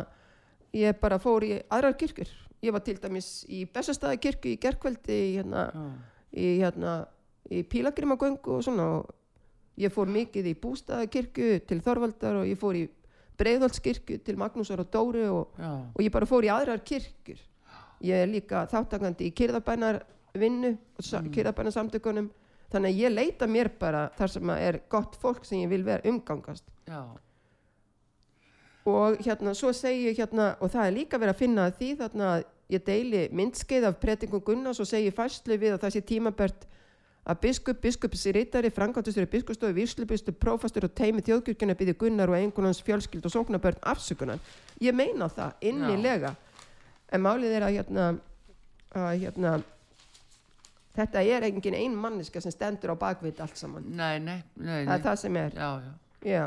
ég 0.75 1.01
bara 1.03 1.20
fór 1.22 1.47
í 1.47 1.53
aðrar 1.68 1.97
kirkjur. 2.01 2.33
Ég 2.64 2.72
var 2.72 2.85
til 2.85 2.97
dæmis 3.01 3.45
í 3.53 3.64
Bessastæða 3.68 4.16
kirkju 4.25 4.55
í 4.55 4.61
gerkveldi 4.61 5.18
í 5.20 5.35
hérna, 5.37 5.66
í 6.33 6.55
hérna 6.62 6.95
í 7.53 7.61
Pílagrimagöngu 7.68 8.57
og 8.57 8.64
svona 8.64 8.87
og 8.99 9.12
ég 9.81 9.93
fór 9.93 10.11
mikið 10.11 10.53
í 10.53 10.59
Bústaðakirkju 10.62 11.64
til 11.68 11.81
Þorvaldar 11.85 12.41
og 12.41 12.49
ég 12.49 12.59
fór 12.61 12.79
í 12.79 12.85
Breiðholtskirkju 13.41 14.20
til 14.22 14.37
Magnúsar 14.39 14.81
og 14.81 14.91
Dóri 14.95 15.25
og, 15.27 15.59
og 15.59 16.01
ég 16.03 16.12
bara 16.14 16.29
fór 16.31 16.47
í 16.47 16.53
aðrar 16.55 16.85
kirkjur 16.87 17.41
ég 18.05 18.24
er 18.24 18.30
líka 18.30 18.64
þáttakandi 18.70 19.28
í 19.28 19.34
kyrðabænar 19.36 20.00
vinnu 20.34 20.74
og 20.74 21.05
mm. 21.05 21.30
kyrðabænar 21.34 21.76
samtökunum 21.76 22.30
þannig 22.72 22.90
að 22.90 23.02
ég 23.02 23.14
leita 23.14 23.48
mér 23.50 23.70
bara 23.78 24.09
þar 24.18 24.34
sem 24.34 24.55
er 24.57 24.80
gott 24.90 25.18
fólk 25.20 25.44
sem 25.46 25.62
ég 25.62 25.70
vil 25.70 25.84
vera 25.86 26.05
umgangast 26.11 26.66
já, 26.88 27.02
og 28.84 29.20
hérna 29.24 29.55
svo 29.57 29.72
segi 29.72 30.11
ég 30.11 30.18
hérna 30.20 30.55
og 30.61 30.72
það 30.74 30.88
er 30.88 30.98
líka 30.98 31.20
verið 31.20 31.34
að 31.34 31.42
finna 31.44 31.68
að 31.68 31.80
því 31.80 31.90
þarna 32.02 32.30
að 32.34 32.46
ég 32.74 32.84
deili 32.84 33.24
myndskeið 33.32 33.88
af 33.88 33.98
predingum 34.00 34.42
Gunnars 34.44 34.80
og 34.80 34.88
segi 34.88 35.12
færslu 35.14 35.59
við 35.61 35.76
að 35.76 35.84
það 35.84 35.94
sé 35.94 36.05
tímabært 36.09 36.66
að 37.24 37.40
biskup, 37.40 37.80
biskupsritari, 37.80 38.70
frangáttustur 38.72 39.26
biskustofi, 39.32 39.72
víslubistu, 39.78 40.34
prófastur 40.36 40.84
og 40.88 40.94
teimi 40.96 41.24
þjóðkirkjuna 41.24 41.76
byrði 41.78 41.96
Gunnar 42.00 42.32
og 42.32 42.36
einhvernans 42.36 42.82
fjölskyld 42.84 43.24
og 43.24 43.32
sóknabörn 43.32 43.80
afsökunar. 43.80 44.42
Ég 44.80 44.92
meina 44.92 45.30
það 45.32 45.64
innilega. 45.70 46.34
En 47.12 47.20
málið 47.22 47.52
er 47.59 47.62
að 47.68 47.74
hérna, 47.78 48.07
að 48.94 49.18
hérna 49.22 49.57
þetta 50.94 51.22
er 51.26 51.42
engin 51.48 51.74
ein 51.78 51.96
manniska 51.98 52.40
sem 52.42 52.52
stendur 52.55 52.94
á 52.94 52.96
bakvið 52.98 53.40
allt 53.44 53.57
saman. 53.59 53.84
nei, 53.96 54.18
nei, 54.22 54.38
nei, 54.57 54.84
Það 54.86 54.94
er 54.98 55.02
það 55.09 55.16
sem 55.24 55.36
er. 55.36 55.50
já, 55.59 55.70
já 55.82 55.92
Já. 56.24 56.44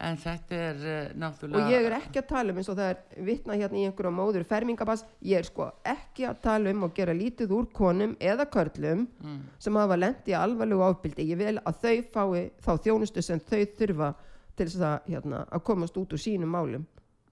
en 0.00 0.16
þetta 0.16 0.54
er 0.56 0.78
uh, 0.84 1.10
náttúrulega 1.20 1.64
og 1.66 1.70
ég 1.72 1.86
er 1.88 1.94
ekki 1.98 2.20
að 2.22 2.26
tala 2.30 2.52
um 2.52 2.58
eins 2.60 2.68
og 2.72 2.76
það 2.78 2.90
er 2.94 3.24
vitna 3.26 3.56
hérna 3.56 3.78
í 3.80 3.84
einhverja 3.88 4.12
móður 4.16 4.44
fermingabass 4.48 5.04
ég 5.24 5.38
er 5.42 5.48
sko 5.48 5.66
ekki 5.84 6.26
að 6.28 6.40
tala 6.44 6.70
um 6.72 6.84
að 6.86 6.94
gera 6.98 7.14
lítið 7.16 7.52
úr 7.58 7.68
konum 7.72 8.16
eða 8.20 8.46
körlum 8.52 9.06
Mm. 9.22 9.40
sem 9.58 9.74
hafa 9.76 9.96
lent 9.96 10.28
í 10.28 10.34
alvarlegu 10.36 10.82
ábyldi 10.84 11.28
ég 11.30 11.36
vil 11.40 11.58
að 11.58 11.80
þau 11.82 11.96
fái 12.12 12.50
þá 12.64 12.70
þjónustu 12.86 13.22
sem 13.22 13.40
þau 13.40 13.64
þurfa 13.78 14.10
til 14.56 14.66
þess 14.66 14.80
að, 14.80 14.98
hérna, 15.12 15.44
að 15.52 15.62
komast 15.64 15.96
út 16.00 16.12
úr 16.12 16.18
sínum 16.22 16.48
málum 16.54 16.86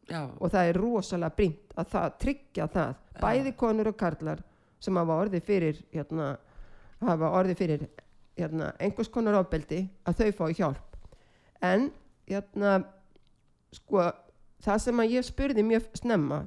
já, 0.08 0.24
og 0.40 0.50
það 0.50 0.68
er 0.68 0.80
rosalega 0.80 1.36
brínt 1.36 1.63
að 1.78 1.92
það 1.94 2.16
tryggja 2.24 2.66
það. 2.74 2.96
Bæði 3.20 3.54
konur 3.58 3.90
og 3.90 3.98
karlar 3.98 4.42
sem 4.82 4.96
hafa 5.00 5.20
orðið 5.24 5.46
fyrir 5.46 5.78
hérna, 5.94 6.34
hafa 7.04 7.30
orðið 7.38 7.60
fyrir 7.62 7.86
hérna, 8.38 8.72
einhvers 8.82 9.10
konar 9.12 9.38
ábyldi 9.40 9.84
að 10.04 10.20
þau 10.20 10.30
fái 10.40 10.58
hjálp. 10.58 10.98
En 11.64 11.88
hérna 12.28 12.76
sko 13.74 14.10
það 14.64 14.84
sem 14.84 15.02
að 15.02 15.16
ég 15.16 15.26
spurði 15.26 15.64
mjög 15.66 15.88
snemma 15.98 16.44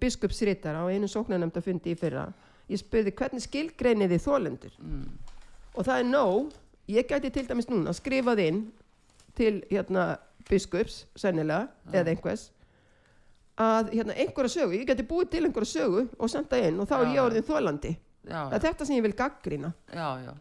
biskupsritar 0.00 0.78
á 0.80 0.84
einu 0.90 1.08
sóknarnefnda 1.10 1.62
fundi 1.62 1.94
í 1.94 1.98
fyrra 1.98 2.28
ég 2.70 2.80
spurði 2.80 3.12
hvernig 3.16 3.44
skilgreiniði 3.44 4.18
þólendur 4.22 4.74
mm, 4.78 5.06
og 5.74 5.86
það 5.86 5.96
er 5.96 6.10
nóg. 6.10 6.50
Ég 6.90 7.06
gæti 7.06 7.30
til 7.30 7.46
dæmis 7.46 7.68
núna 7.70 7.92
skrifað 7.94 8.40
inn 8.42 8.64
til 9.38 9.60
hérna 9.70 10.16
biskups 10.48 11.04
sennilega 11.18 11.68
eða 11.94 12.14
einhvers 12.14 12.48
að 13.60 13.90
hérna 13.94 14.16
einhverja 14.16 14.54
sögu, 14.54 14.76
ég 14.78 14.86
geti 14.88 15.06
búið 15.06 15.32
til 15.34 15.42
einhverja 15.46 15.72
sögu 15.74 16.04
og 16.16 16.32
senda 16.32 16.60
inn 16.64 16.78
og 16.80 16.88
þá 16.88 16.94
er 17.00 17.06
Já. 17.06 17.12
ég 17.14 17.24
orðin 17.24 17.48
þólandi 17.48 17.90
já, 17.94 18.38
það 18.38 18.54
er 18.58 18.64
þetta 18.66 18.86
sem 18.86 18.96
ég 18.96 19.04
vil 19.06 19.16
gaggrina 19.18 19.72
já, 19.88 20.08
já. 20.24 20.32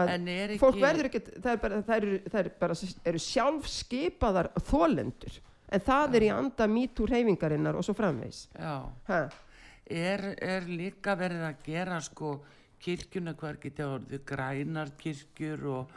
Að 0.00 0.10
en 0.14 0.28
er 0.30 0.52
ekki 0.54 0.62
fólk 0.62 0.80
verður 0.80 1.08
ekkert 1.08 1.30
það 1.36 1.52
er 1.52 1.62
bara, 1.64 1.78
það 1.86 1.96
eru, 1.96 2.18
það 2.30 2.40
eru, 2.40 2.52
bara, 2.60 2.76
eru 3.10 3.22
sjálfskipaðar 3.26 4.50
þólendur 4.68 5.38
en 5.70 5.84
það 5.86 6.16
er 6.18 6.26
í 6.26 6.32
anda 6.34 6.68
mítúr 6.70 7.14
reyfingarinnar 7.14 7.78
og 7.78 7.86
svo 7.86 7.94
framvegs 7.98 8.44
já, 8.54 8.76
er, 9.90 10.24
er 10.38 10.68
líka 10.70 11.16
verið 11.18 11.46
að 11.48 11.64
gera 11.66 12.00
sko 12.04 12.36
kirkjuna 12.80 13.34
hver 13.38 13.58
geti 13.62 13.84
orðið 13.84 14.24
grænar 14.28 14.92
kirkjur 15.00 15.66
og, 15.74 15.96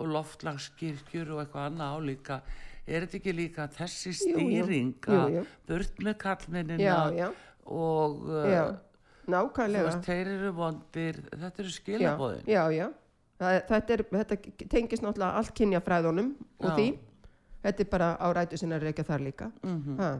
og 0.00 0.14
loftlagskirkjur 0.16 1.34
og 1.34 1.44
eitthvað 1.44 1.68
annað 1.68 1.98
álíka 1.98 2.40
er 2.86 3.04
þetta 3.06 3.16
ekki 3.20 3.32
líka 3.36 3.68
þessi 3.78 4.12
Jú, 4.12 4.16
jú. 4.16 4.64
stýring 4.64 4.90
Jú, 5.08 5.20
að 5.20 5.36
jú. 5.38 5.44
burt 5.70 6.02
með 6.04 6.18
kallmennina 6.24 7.30
og 7.64 8.28
uh, 8.28 8.74
nákvæmlega 9.30 9.94
þeir 10.04 10.30
eru 10.34 10.50
vondir 10.58 11.22
þetta 11.32 11.62
eru 11.64 11.72
skilabóðin 11.72 12.44
já, 12.50 12.62
já. 12.76 12.86
Það, 13.40 13.56
þetta, 13.70 13.94
er, 13.96 14.02
þetta 14.12 14.36
tengist 14.70 15.02
náttúrulega 15.02 15.40
allt 15.40 15.54
kynja 15.58 15.80
fræðunum 15.84 16.28
og 16.60 16.68
því 16.76 16.86
þetta 17.64 17.82
er 17.82 17.88
bara 17.90 18.10
á 18.20 18.26
rætu 18.36 18.58
sinna 18.60 18.78
reykja 18.78 19.04
þar 19.08 19.24
líka 19.24 19.48
Mhm. 19.64 19.96
ha. 19.98 20.10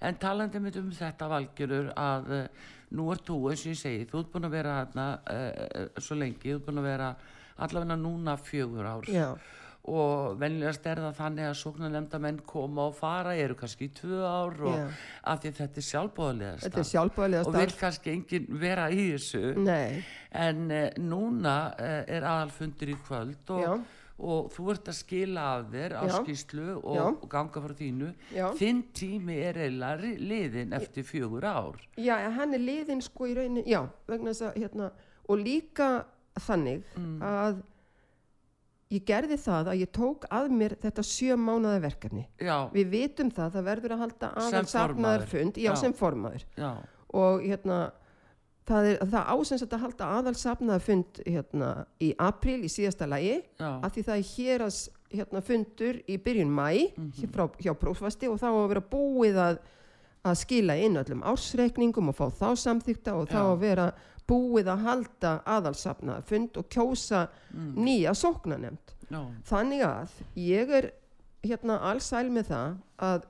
En 0.00 0.14
talandi 0.18 0.58
mitt 0.60 0.76
um 0.80 0.88
þetta 0.90 1.28
valgjörur 1.30 1.92
að 1.94 2.30
uh, 2.32 2.46
nú 2.96 3.10
ert 3.12 3.22
þú, 3.28 3.36
eins 3.52 3.62
og 3.66 3.72
ég 3.74 3.78
segi, 3.78 4.06
þú 4.08 4.22
ert 4.24 4.32
búin 4.32 4.48
að 4.48 4.54
vera 4.56 4.78
þarna 4.80 5.06
uh, 5.28 6.00
svo 6.00 6.16
lengi, 6.16 6.48
þú 6.48 6.56
ert 6.56 6.66
búin 6.66 6.80
að 6.80 6.88
vera 6.88 7.10
allavega 7.58 7.96
núna 8.00 8.36
fjögur 8.40 8.86
ár 8.88 9.04
Já. 9.12 9.28
Og 9.88 10.38
venjulegast 10.40 10.86
er 10.90 11.00
það 11.00 11.14
þannig 11.16 11.46
að 11.48 11.54
sóknarlemda 11.62 12.18
menn 12.20 12.40
koma 12.46 12.88
og 12.90 12.96
fara, 12.98 13.34
eru 13.40 13.54
kannski 13.56 13.86
í 13.88 13.92
tvö 13.96 14.18
ár 14.28 14.58
og 14.68 14.74
Já. 14.74 14.88
af 15.32 15.38
því 15.44 15.52
þetta 15.60 15.80
er 15.80 15.86
er 16.82 16.88
sjálfbóðlega 16.90 17.46
og 17.46 17.54
vil 17.56 17.76
kannski 17.80 18.10
enginn 18.12 18.48
vera 18.60 18.88
í 18.92 19.06
þessu 19.14 19.54
Nei, 19.64 20.02
en 20.32 20.66
uh, 20.70 20.82
núna 21.00 21.54
uh, 21.78 22.02
er 22.04 22.26
aðalfundur 22.28 22.92
í 22.92 22.98
kvöld 23.06 23.54
og, 23.54 23.62
Já. 23.64 23.72
og 24.18 24.50
þú 24.52 24.68
ert 24.74 24.90
að 24.92 24.98
skila 24.98 25.46
af 25.54 25.64
þér 25.72 25.96
á 25.96 26.04
skýslu 26.18 26.68
og, 26.82 27.00
og 27.22 27.24
ganga 27.32 27.64
frá 27.64 27.76
þínu 27.80 28.10
Já. 28.34 28.44
þinn 28.60 28.84
tími 28.92 29.38
er 29.46 29.62
eiginlega 29.64 30.12
liðinn 30.20 30.76
eftir 30.76 31.06
fjögur 31.08 31.48
ár 31.48 31.80
já, 31.96 32.18
hann 32.36 32.52
er 32.58 32.60
liðinn 32.66 33.00
sko 33.06 33.30
í 33.30 33.38
raunin, 33.38 33.64
já, 33.64 33.86
vegna 34.10 34.34
þess 34.34 34.50
að 34.50 34.60
hérna, 34.66 34.92
og 35.28 35.40
líka 35.46 35.90
þannig 36.38 36.84
Mm. 36.98 37.22
að 37.24 37.62
ég 38.90 39.04
gerði 39.04 39.36
það 39.36 39.68
að 39.72 39.80
ég 39.82 39.90
tók 39.92 40.24
að 40.32 40.50
mér 40.56 40.74
þetta 40.80 41.02
sjö 41.04 41.36
mánaða 41.36 41.80
verkefni. 41.84 42.26
já, 42.40 42.70
Við 42.72 42.90
vitum 42.90 43.30
það, 43.30 43.50
það 43.56 43.64
verður 43.70 43.92
að 43.96 43.98
halda 44.04 44.30
aðal 44.34 44.66
safnaðar 44.66 45.26
fund, 45.28 45.56
já, 45.60 45.70
Já. 45.70 45.74
sem 45.76 45.92
formaður. 45.92 46.44
já, 46.56 46.70
Og 47.14 47.40
hérna, 47.42 47.92
það, 48.68 48.84
er, 48.90 48.98
það 49.08 49.28
ásens 49.32 49.62
að 49.64 49.78
halda 49.80 50.04
aðal 50.18 50.34
safnaðar 50.36 50.80
fund 50.84 51.20
hérna 51.26 51.70
í 52.00 52.14
april 52.18 52.60
í 52.64 52.68
síðasta 52.68 53.06
lagi, 53.08 53.42
af 53.60 53.92
því 53.94 54.02
það 54.04 54.18
er 54.18 54.28
héras 54.36 54.80
hérna, 55.10 55.40
fundur 55.40 56.02
í 56.08 56.18
byrjun 56.20 56.50
mæ 56.52 56.92
Mhm. 56.96 57.32
frá, 57.32 57.48
hjá 57.60 57.72
prófsvasti 57.74 58.28
og 58.28 58.38
þá 58.40 58.48
að 58.52 58.68
vera 58.68 58.80
búið 58.80 59.36
að, 59.36 59.58
að 60.24 60.34
skila 60.36 60.76
inn 60.76 60.96
öllum 60.96 61.22
ársreikningum 61.24 62.08
og 62.08 62.16
fá 62.16 62.28
þá 62.28 62.56
samþykta 62.56 63.14
og 63.16 63.28
þá 63.28 63.40
að 63.52 63.58
vera 63.60 63.92
búið 64.28 64.68
að 64.68 64.82
halda 64.84 65.32
aðalsafnaða 65.46 66.22
fund 66.28 66.56
og 66.60 66.68
kjósa 66.70 67.28
Mm. 67.54 67.74
nýja 67.84 68.12
sóknanemnd. 68.14 68.94
já, 69.10 69.20
Þannig 69.48 69.82
að 69.82 70.08
ég 70.36 70.70
er 70.70 70.90
hérna 71.42 71.78
allsæl 71.80 72.28
með 72.30 72.44
það 72.50 72.76
að, 72.98 73.22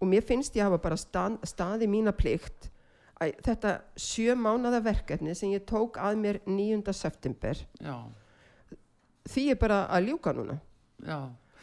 og 0.00 0.08
mér 0.08 0.22
finnst 0.22 0.54
ég 0.54 0.62
hafa 0.62 0.78
bara 0.78 0.96
stað, 0.96 1.38
staði 1.44 1.88
mína 1.88 2.12
plikt 2.12 2.70
að 3.20 3.32
þetta 3.42 3.80
sjö 3.96 4.34
mánada 4.36 4.80
verkefni 4.82 5.34
sem 5.34 5.50
ég 5.50 5.64
tók 5.66 5.96
að 5.98 6.16
mér 6.18 6.40
9. 6.46 6.92
september 6.92 7.54
já, 7.80 7.96
því 9.28 9.50
er 9.50 9.58
bara 9.60 9.86
að 9.88 10.08
ljúka 10.10 10.32
núna 10.36 10.58
já. 11.06 11.18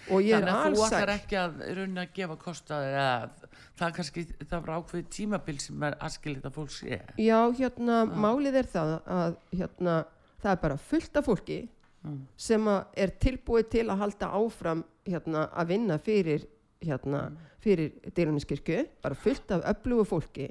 og 0.09 0.21
ég 0.25 0.33
er 0.35 0.41
Þannig 0.41 0.55
að 0.55 0.75
þú 0.75 0.85
ætlar 0.87 1.09
allsæl 1.11 1.15
ekki 1.15 1.37
að 1.37 1.75
runna 1.77 2.01
að 2.05 2.13
gefa 2.17 2.35
kostaði 2.41 2.91
eða 2.95 3.40
það 3.77 3.85
er 3.87 3.95
kannski, 3.97 4.23
það 4.45 4.63
var 4.65 4.79
ákveð 4.79 5.05
tímabil 5.17 5.59
sem 5.59 5.83
er 5.83 5.97
askilit 5.99 6.45
að 6.47 6.57
fólk 6.57 6.73
sé. 6.75 7.01
Já, 7.17 7.39
hérna, 7.59 8.01
málið 8.07 8.55
er 8.61 8.71
það 8.71 8.95
að 9.05 9.37
hérna, 9.59 9.99
það 10.41 10.51
er 10.55 10.61
bara 10.65 10.77
fullt 10.89 11.21
af 11.21 11.29
fólki 11.29 11.61
Mm. 12.01 12.23
sem 12.35 12.67
er 12.97 13.11
tilbúið 13.21 13.67
til 13.69 13.83
að 13.85 13.99
halda 14.01 14.31
áfram 14.33 14.79
hérna, 15.05 15.43
að 15.53 15.67
vinna 15.67 15.99
fyrir, 16.01 16.47
hérna, 16.81 17.19
fyrir 17.61 17.91
dýruniskirkju, 18.17 18.87
bara 19.03 19.13
fullt 19.13 19.51
af 19.53 19.61
öflugu 19.69 20.07
fólki. 20.09 20.47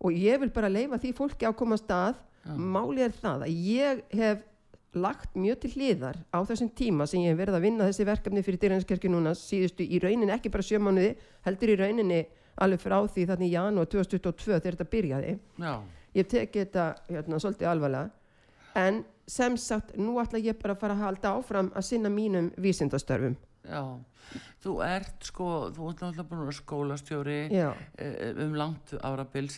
Og 0.00 0.16
ég 0.16 0.40
vil 0.40 0.48
bara 0.48 0.70
leifa 0.72 0.96
því 0.96 1.12
fólki 1.12 1.44
að 1.44 1.56
koma 1.60 1.76
að. 1.76 1.82
Stað 1.84 2.56
málið 2.56 3.02
er 3.04 3.12
það 3.20 3.44
að 3.44 3.58
ég 3.60 4.00
hef 4.16 4.38
lagt 4.98 5.36
mjög 5.38 5.60
til 5.62 5.70
hliðar 5.76 6.18
á 6.34 6.38
þessum 6.46 6.70
tíma 6.74 7.06
sem 7.06 7.22
ég 7.22 7.32
hef 7.32 7.38
verið 7.38 7.58
að 7.58 7.66
vinna 7.66 7.86
þessi 7.86 8.06
verkefni 8.08 8.42
fyrir 8.42 8.60
dýruniskirkju 8.64 9.10
núna 9.12 9.34
síðustu 9.38 9.86
í 9.86 10.00
rauninni 10.02 10.34
ekki 10.34 10.50
bara 10.50 10.66
sjömanuði 10.66 11.12
heldur 11.46 11.72
í 11.74 11.76
rauninni 11.78 12.20
alveg 12.60 12.82
frá 12.82 12.96
því 13.06 13.26
þannig 13.30 13.46
í 13.46 13.54
janúar 13.54 13.90
2022 13.90 14.58
þegar 14.58 14.76
þetta 14.76 14.88
byrjaði. 14.94 15.36
Já, 15.62 15.74
ég 16.18 16.30
teki 16.32 16.64
þetta 16.64 16.86
hérna, 17.08 17.38
svolítið 17.38 17.70
alvarlega. 17.70 18.10
En 18.80 19.04
sem 19.30 19.56
sagt 19.60 19.94
nú 19.98 20.18
ætla 20.22 20.42
ég 20.42 20.58
bara 20.58 20.74
að 20.74 20.82
fara 20.82 20.98
að 20.98 21.04
halda 21.06 21.34
áfram 21.38 21.70
að 21.74 21.86
sinna 21.86 22.10
mínum 22.10 22.50
vísindastörfum 22.58 23.38
já. 23.64 23.82
Þú 24.62 24.72
ert 24.84 25.24
sko, 25.26 25.46
þú 25.74 25.88
ert 25.90 26.02
náttúrulega 26.04 26.26
búin 26.28 26.42
að 26.44 26.56
skólastjóri 26.60 27.38
já, 27.50 27.70
eh, 27.98 28.30
um 28.44 28.52
langt 28.54 28.92
árabil 29.02 29.48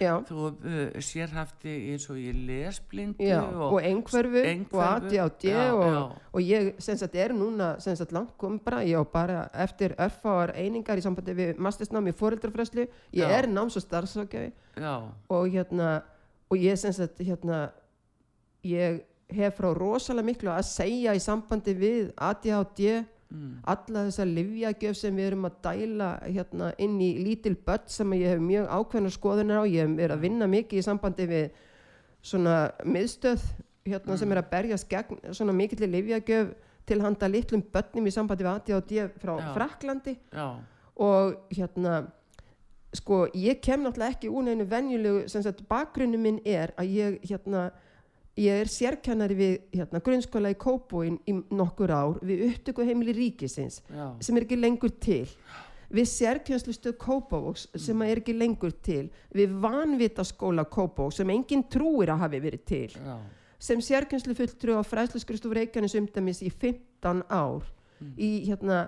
já, 0.00 0.14
Þú 0.24 0.38
uh, 0.48 1.00
sérhafti 1.02 1.74
eins 1.92 2.06
og 2.08 2.16
ég 2.16 2.38
lesblindu 2.48 3.26
já 3.26 3.42
og 3.42 3.82
einhverfu 3.82 4.44
og 4.72 4.84
ADHD 4.86 5.52
og, 5.74 5.82
já. 5.82 6.00
og 6.32 6.40
ég 6.40 6.70
sem 6.80 6.96
sagt 6.96 7.14
er 7.14 7.34
núna 7.36 7.74
sem 7.80 7.96
sagt 7.96 8.12
langt 8.12 8.32
kom 8.38 8.58
bara, 8.58 8.80
ég 8.86 8.96
á 8.96 9.04
bara 9.04 9.50
eftir 9.52 9.94
örfáar 9.98 10.54
einingar 10.56 10.96
í 10.96 11.04
sambandi 11.04 11.34
við 11.34 11.58
mastersnám 11.58 12.08
í 12.08 12.16
foreldrafræslu, 12.16 12.88
ég 13.12 13.28
Já. 13.28 13.38
er 13.38 13.48
náms 13.48 13.76
og 13.76 14.32
Já, 14.78 15.02
og 15.28 15.48
hérna 15.50 16.02
og 16.48 16.56
ég 16.56 16.76
sem 16.78 16.92
sagt 16.92 17.18
hérna 17.18 17.72
ég 18.64 19.02
hef 19.28 19.58
frá 19.58 19.72
rosalega 19.76 20.26
miklu 20.26 20.50
að 20.52 20.66
segja 20.70 21.14
í 21.16 21.20
sambandi 21.20 21.74
við 21.76 22.12
ADHD 22.16 23.04
mm, 23.30 23.54
alla 23.72 24.04
þessa 24.08 24.26
livjagjöf 24.28 24.98
sem 24.98 25.16
við 25.16 25.30
erum 25.30 25.48
að 25.48 25.58
dæla 25.66 26.10
hérna 26.26 26.72
inn 26.78 26.98
í 27.04 27.10
lítil 27.22 27.56
börn 27.66 27.88
sem 27.92 28.12
ég 28.18 28.34
hef 28.34 28.42
mjög 28.44 28.68
ákveðna 28.68 29.14
skoðunar 29.14 29.62
á. 29.62 29.64
Ég 29.68 29.96
verið 29.96 30.16
að 30.16 30.24
vinna 30.26 30.50
mikið 30.50 30.82
í 30.82 30.86
sambandi 30.86 31.28
við 31.30 31.48
svona 32.22 32.56
miðstöð 32.84 33.44
hérna 33.88 34.16
sem 34.20 34.32
er 34.32 34.42
að 34.42 34.50
berjast 34.52 34.88
gegn 34.90 35.20
svona 35.32 35.54
mikill 35.56 35.86
livjagjöf 35.88 36.52
til 36.88 37.00
handa 37.04 37.28
litlum 37.28 37.62
börnum 37.72 38.08
í 38.08 38.12
sambandi 38.14 38.46
við 38.46 38.54
ADHD 38.54 39.20
frá 39.20 39.34
Já. 39.38 39.48
Fraklandi 39.56 40.14
já, 40.32 40.46
og 40.96 41.34
hérna 41.52 41.98
sko 42.96 43.26
ég 43.36 43.60
kem 43.60 43.84
náttúrulega 43.84 44.16
ekki 44.16 44.30
úr 44.32 44.46
neinu 44.46 44.64
venjulegu 44.68 45.26
sem 45.28 45.44
sagt 45.44 45.66
bakgrunni 45.68 46.20
minn 46.20 46.40
er 46.44 46.72
að 46.80 46.94
ég 46.96 47.18
hérna 47.28 47.68
ég 48.38 48.62
er 48.62 48.70
sérkennari 48.70 49.36
við 49.38 49.54
hérna, 49.74 50.00
grunnskóla 50.04 50.52
í 50.54 50.58
Kópóin 50.58 51.16
í 51.28 51.34
nokkur 51.54 51.92
ár 51.92 52.20
við 52.24 52.44
upptöku 52.52 52.86
heimili 52.86 53.14
ríkisins 53.16 53.80
já, 53.90 54.12
sem 54.22 54.38
er 54.38 54.46
ekki 54.46 54.60
lengur 54.60 54.94
til. 55.02 55.24
Við 55.88 56.04
sérkjenslustuð 56.12 56.98
Kópavóks 57.00 57.66
sem 57.80 58.02
er 58.04 58.20
ekki 58.20 58.34
lengur 58.36 58.74
til. 58.84 59.06
Við 59.32 59.56
vanvita 59.62 60.24
skóla 60.26 60.66
Kópavóks 60.68 61.22
sem 61.22 61.32
engin 61.32 61.64
trúir 61.72 62.12
að 62.12 62.26
hafi 62.26 62.42
verið 62.44 62.64
til. 62.68 62.92
Já, 62.92 63.16
sem 63.58 63.80
sérkjenslu 63.82 64.36
fulltrú 64.38 64.76
á 64.78 64.82
fræðsluskristofu 64.86 65.56
Reykjanes 65.56 65.96
umdæmis 65.98 66.44
í 66.44 66.52
15 66.52 67.24
ár. 67.32 67.66
Í 68.14 68.30
hérna 68.46 68.84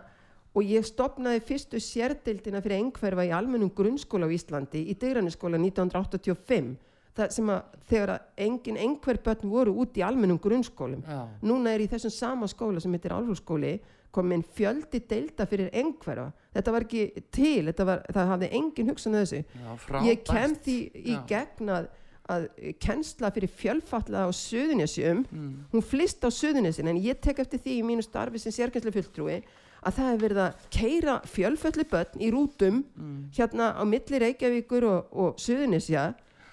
og 0.54 0.66
ég 0.66 0.86
stopnaði 0.86 1.40
fyrstu 1.46 1.80
sérdildina 1.82 2.60
fyrir 2.62 2.78
einhverfa 2.78 3.26
í 3.26 3.32
almennum 3.34 3.72
grunnskóla 3.74 4.28
á 4.30 4.34
Íslandi 4.34 4.84
í 4.90 4.94
Degranisskóla 4.98 5.58
1985 5.58 6.76
það 7.20 7.36
sem 7.36 7.52
að 7.52 7.78
þegar 7.90 8.12
að 8.14 8.44
engin 8.46 8.80
einhver 8.80 9.20
börn 9.24 9.52
voru 9.52 9.76
út 9.82 9.96
í 9.98 10.04
almennum 10.06 10.40
grunnskólum. 10.42 11.04
Já, 11.06 11.22
núna 11.46 11.74
er 11.74 11.84
í 11.84 11.88
þessum 11.90 12.14
sama 12.14 12.50
skóla 12.50 12.82
sem 12.82 12.92
heitir 12.96 13.14
Álfhússkóli 13.16 13.78
komin 14.14 14.42
fjöldi 14.56 15.02
deilda 15.06 15.46
fyrir 15.46 15.70
einhverfa. 15.76 16.30
Þetta 16.54 16.74
var 16.74 16.86
ekki 16.86 17.24
til, 17.30 17.70
var, 17.78 18.04
það 18.10 18.34
hafði 18.34 18.50
engin 18.58 18.90
hugsan 18.90 19.16
að 19.16 19.24
þessu. 19.24 19.42
Já, 19.54 20.02
ég 20.08 20.22
kem 20.26 20.54
því 20.64 20.76
í 20.98 21.16
gegn 21.30 21.72
að, 21.76 21.88
að 22.34 22.46
kennsla 22.82 23.30
fyrir 23.34 23.54
fjölfalla 23.60 24.26
á 24.26 24.28
Suðunisjum 24.34 25.24
mm, 25.24 25.50
hún 25.72 25.86
flist 25.86 26.26
á 26.26 26.28
Suðunisjum 26.34 26.90
en 26.90 27.02
ég 27.02 27.22
tek 27.22 27.42
eftir 27.42 27.62
því 27.62 27.78
í 27.78 27.86
mínu 27.86 28.06
starfi 28.06 28.42
sem 28.42 28.54
sérkenslu 28.54 28.94
fulltrúi 28.94 29.40
að 29.80 29.96
það 29.96 30.08
hefur 30.10 30.22
verið 30.26 30.40
að 30.44 30.66
keira 30.74 31.14
fjölföllu 31.30 31.86
börn 31.90 32.22
í 32.22 32.30
rútum 32.34 32.82
mm, 32.84 33.20
hérna 33.38 33.72
á 33.78 33.82
milli 33.88 34.20
Reykjavíkur 34.22 34.86
og, 34.90 35.14
og 35.14 35.40
Suðunisja 35.40 36.10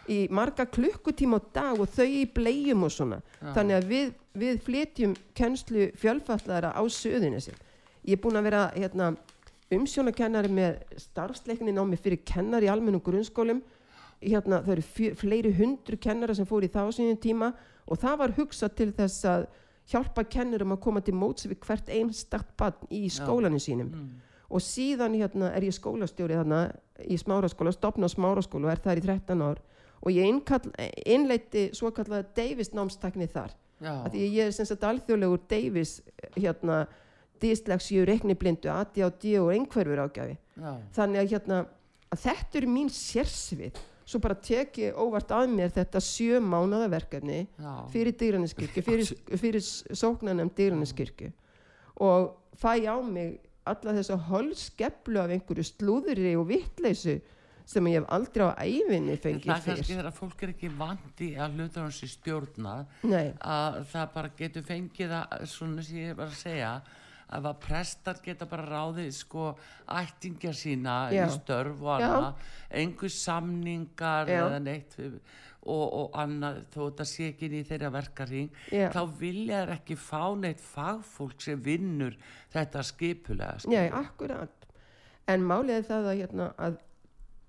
í 0.10 0.28
marga 0.32 0.66
klukkutíma 0.66 1.40
á 1.40 1.48
dag 1.54 1.80
og 1.84 1.90
þau 1.92 2.08
í 2.08 2.26
blegjum 2.34 2.84
og 2.88 2.92
svona. 2.94 3.22
Já. 3.42 3.54
þannig 3.56 3.78
að 3.78 3.88
við, 3.92 4.12
við 4.34 4.60
flytjum 4.66 5.16
kennslu 5.38 5.90
fjölfallara 6.00 6.74
á 6.76 6.82
Suðunisjum 6.84 7.58
ég 8.08 8.16
er 8.16 8.24
búin 8.24 8.40
að 8.40 8.48
vera 8.48 8.62
hérna, 8.76 9.12
umsjónakennari 9.76 10.52
með 10.52 11.00
starfsleikni 11.04 11.74
námi 11.76 12.00
fyrir 12.00 12.24
kennar 12.28 12.64
í 12.64 12.70
almennum 12.72 13.04
grunnskólum. 13.04 13.60
Hérna, 14.22 14.62
það 14.66 14.78
eru 14.78 15.16
fleiri 15.20 15.52
hundru 15.60 16.00
kennara 16.02 16.36
sem 16.38 16.48
fóru 16.48 16.66
í 16.66 16.74
þá 16.74 16.88
sínum 16.96 17.20
tíma 17.22 17.52
og 17.86 18.00
það 18.02 18.22
var 18.24 18.36
hugsað 18.40 18.78
til 18.80 18.88
þess 18.96 19.28
að 19.30 19.44
hjálpa 19.92 20.24
kennurum 20.28 20.74
að 20.74 20.82
koma 20.88 21.04
til 21.04 21.14
móts 21.16 21.46
við 21.48 21.60
hvert 21.68 21.92
einstakt 21.94 22.56
barn 22.60 22.90
í 22.90 23.06
skólanum 23.14 23.62
sínum. 23.62 23.92
Mm, 23.92 24.08
og 24.50 24.64
síðan 24.64 25.16
hérna 25.20 25.52
er 25.54 25.68
ég 25.68 25.76
skólastjóri 25.76 26.40
í 27.06 27.20
smáraskóla, 27.20 27.76
stopna 27.76 28.10
smáraskóla 28.10 28.72
og 28.72 28.74
er 28.74 28.82
þar 28.84 29.04
í 29.04 29.06
13 29.06 29.46
ár 29.46 29.62
og 30.02 30.14
ég 30.14 30.30
innkall, 30.30 30.70
innleiti 31.06 31.70
svo 31.78 31.92
kallaða 31.96 32.28
Davis 32.38 32.74
námstakni 32.76 33.28
þar. 33.32 33.56
Því 33.82 34.30
ég 34.34 34.48
er 34.50 34.56
sem 34.56 34.66
sagt 34.66 34.86
alþjóðlegur 34.88 35.44
Davis 35.50 36.00
hérna 36.36 36.86
dyslexíu, 37.42 38.06
reikniblindu, 38.10 38.72
ADHD 38.74 39.36
og 39.38 39.52
einhverfur 39.54 40.02
ágjafi 40.08 40.34
já, 40.58 40.72
þannig 40.96 41.22
að 41.22 41.34
hérna 41.36 41.60
að 42.10 42.24
þetta 42.24 42.60
er 42.60 42.68
mín 42.72 42.90
sérsvið. 42.94 43.82
Svo 44.08 44.22
bara 44.24 44.38
tek 44.40 44.78
ég 44.80 44.96
óvart 44.98 45.34
að 45.36 45.52
mér 45.52 45.74
þetta 45.76 46.02
sjö 46.02 46.40
mánada 46.40 46.88
verkefni 46.90 47.42
fyrir 47.92 48.16
dýraniskirkju, 48.16 48.84
fyrir, 48.86 49.12
fyrir 49.42 49.64
sóknarnefn 49.64 50.54
dýraniskirkju 50.58 51.34
og 52.06 52.32
fæ 52.58 52.88
á 52.88 52.98
mig 53.04 53.42
alla 53.68 53.96
þessa 53.98 54.16
holskeplu 54.30 55.20
af 55.20 55.34
einhverju 55.36 55.66
slúðri 55.68 56.36
og 56.40 56.48
vittleysu 56.54 57.18
sem 57.68 57.90
ég 57.92 58.00
hef 58.00 58.12
aldrei 58.16 58.46
á 58.48 58.52
æfinni 58.64 59.18
það 59.18 59.26
fengið 59.26 59.50
er 59.52 59.66
kannski 59.66 59.98
þegar 59.98 60.16
fólk 60.16 60.46
er 60.46 60.54
ekki 60.54 60.70
vandi 60.78 61.34
að 61.36 61.58
hlutur 61.58 61.84
hans 61.84 62.00
í 62.06 62.12
stjórna 62.12 62.78
Nei, 63.04 63.34
að 63.44 63.82
það 63.92 64.14
bara 64.14 64.32
getur 64.40 64.66
fengið 64.68 65.18
að 65.18 65.44
svona 65.52 65.84
sem 65.84 66.00
ég 66.06 66.16
var 66.18 66.32
að 66.32 66.40
segja 66.40 66.72
að 67.28 67.50
að 67.50 67.58
prestar 67.66 68.22
geta 68.24 68.48
bara 68.48 68.70
ráðið 68.70 69.10
sko 69.18 69.50
ættingja 69.92 70.54
sína 70.56 70.96
Já. 71.12 71.26
í 71.26 71.34
störf 71.36 71.84
og 71.84 71.98
annað 71.98 72.48
einhver 72.80 73.12
samningar 73.12 74.32
Já. 74.32 74.40
eða 74.46 74.62
neitt 74.64 74.96
og, 75.68 75.84
og 75.84 76.16
annað 76.16 76.62
þó 76.72 76.80
þetta 76.86 77.08
sé 77.12 77.30
ekki 77.34 77.52
í 77.52 77.64
þeirra 77.68 77.92
verkaring 77.98 78.62
þá 78.72 79.02
vilja 79.20 79.64
þær 79.66 79.74
ekki 79.76 80.00
fá 80.00 80.24
neitt 80.40 80.64
fagfólk 80.64 81.44
sem 81.44 81.60
vinnur 81.64 82.16
þetta 82.54 82.86
skipulega 82.88 83.60
sko. 83.60 83.76
Nei, 83.76 83.92
akkurat. 83.92 84.68
En 85.28 85.44
málið 85.44 85.82
er 85.82 85.88
það 85.90 86.06
að, 86.08 86.20
hérna, 86.22 86.52
að 86.56 86.78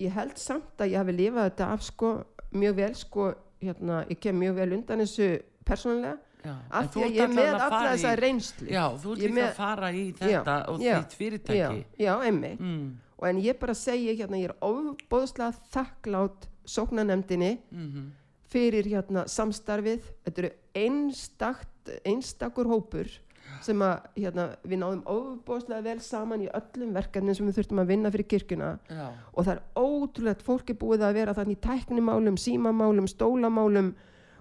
ég 0.01 0.15
held 0.15 0.39
samt 0.39 0.79
að 0.79 0.93
ég 0.93 0.99
hafi 1.03 1.13
lifað 1.17 1.51
þetta 1.51 1.69
af 1.75 1.83
sko, 1.83 2.13
mjög 2.55 2.75
vel, 2.79 2.95
sko, 2.95 3.29
hérna, 3.63 4.05
ég 4.09 4.21
kem 4.23 4.39
mjög 4.39 4.55
vel 4.61 4.73
undan 4.79 5.05
þessu 5.05 5.29
persónulega, 5.69 6.17
Já. 6.39 6.55
Af 6.71 6.87
því 6.95 7.03
að 7.03 7.17
ég 7.17 7.23
er 7.25 7.33
með 7.35 7.57
fara 7.59 7.91
þessa 7.93 8.11
reynslu. 8.21 8.69
Já, 8.71 8.83
þú 9.03 9.13
ert 9.13 9.19
er 9.19 9.29
líka 9.29 9.35
með- 9.35 9.49
að 9.49 9.57
fara 9.59 9.89
í 9.91 10.05
þetta 10.15 10.55
Já, 10.55 10.69
og 10.71 10.79
þitt 10.81 11.17
fyrirtæki 11.19 11.59
Já, 11.59 11.85
já 11.99 12.13
einmitt. 12.23 12.61
Mm, 12.61 12.99
Og 13.19 13.27
en 13.29 13.41
ég 13.43 13.59
bara 13.59 13.75
segi 13.75 14.15
hérna, 14.15 14.39
ég 14.39 14.45
er 14.45 14.55
ofbóðslega 14.63 15.53
þakklátt 15.75 16.47
sóknanemdini 16.65 17.59
mhm, 17.73 18.05
fyrir 18.49 18.87
hérna 18.87 19.25
samstarfið. 19.27 20.01
Þetta 20.25 20.39
eru 20.45 20.51
einstakt, 20.77 21.91
einstakur 22.07 22.67
hópur 22.71 23.11
sem 23.65 23.83
að 23.85 23.95
hérna, 24.17 24.45
við 24.65 24.81
náðum 24.83 25.01
ofbóðslega 25.15 25.85
vel 25.87 26.03
saman 26.05 26.45
í 26.45 26.51
öllum 26.59 26.93
verkefnin 26.97 27.37
sem 27.37 27.49
við 27.49 27.59
þurftum 27.61 27.83
að 27.83 27.91
vinna 27.93 28.13
fyrir 28.15 28.29
kirkuna. 28.33 28.69
já, 28.89 29.07
og 29.33 29.47
það 29.47 29.55
er 29.55 29.63
ótrúlegt 29.83 30.45
fólk 30.47 30.71
er 30.71 30.79
búið 30.81 31.07
að 31.07 31.19
vera 31.21 31.35
þannig 31.39 31.59
í 31.59 31.63
tæknimálum, 31.67 32.39
símamálum, 32.41 33.09
stólamálum 33.11 33.91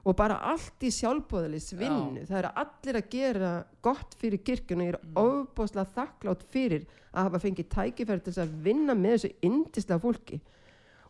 og 0.08 0.16
bara 0.16 0.38
allt 0.54 0.84
í 0.88 0.92
sjálfbóðalis 0.94 1.74
vinnu. 1.76 2.24
Það 2.28 2.40
er 2.40 2.50
allir 2.64 3.00
að 3.00 3.10
gera 3.12 3.52
gott 3.84 4.16
fyrir 4.20 4.44
kirkjun 4.46 4.84
og 4.84 4.88
ég 4.88 4.94
er 4.94 5.00
mm. 5.02 5.18
ofbóðslega 5.24 5.96
þakklátt 5.98 6.46
fyrir 6.54 6.86
að 7.12 7.28
hafa 7.28 7.42
fengið 7.44 7.70
tækifæri 7.74 8.24
til 8.24 8.38
að 8.44 8.54
vinna 8.64 8.96
með 8.96 9.18
þessu 9.18 9.34
yndislega 9.50 10.04
fólki. 10.04 10.40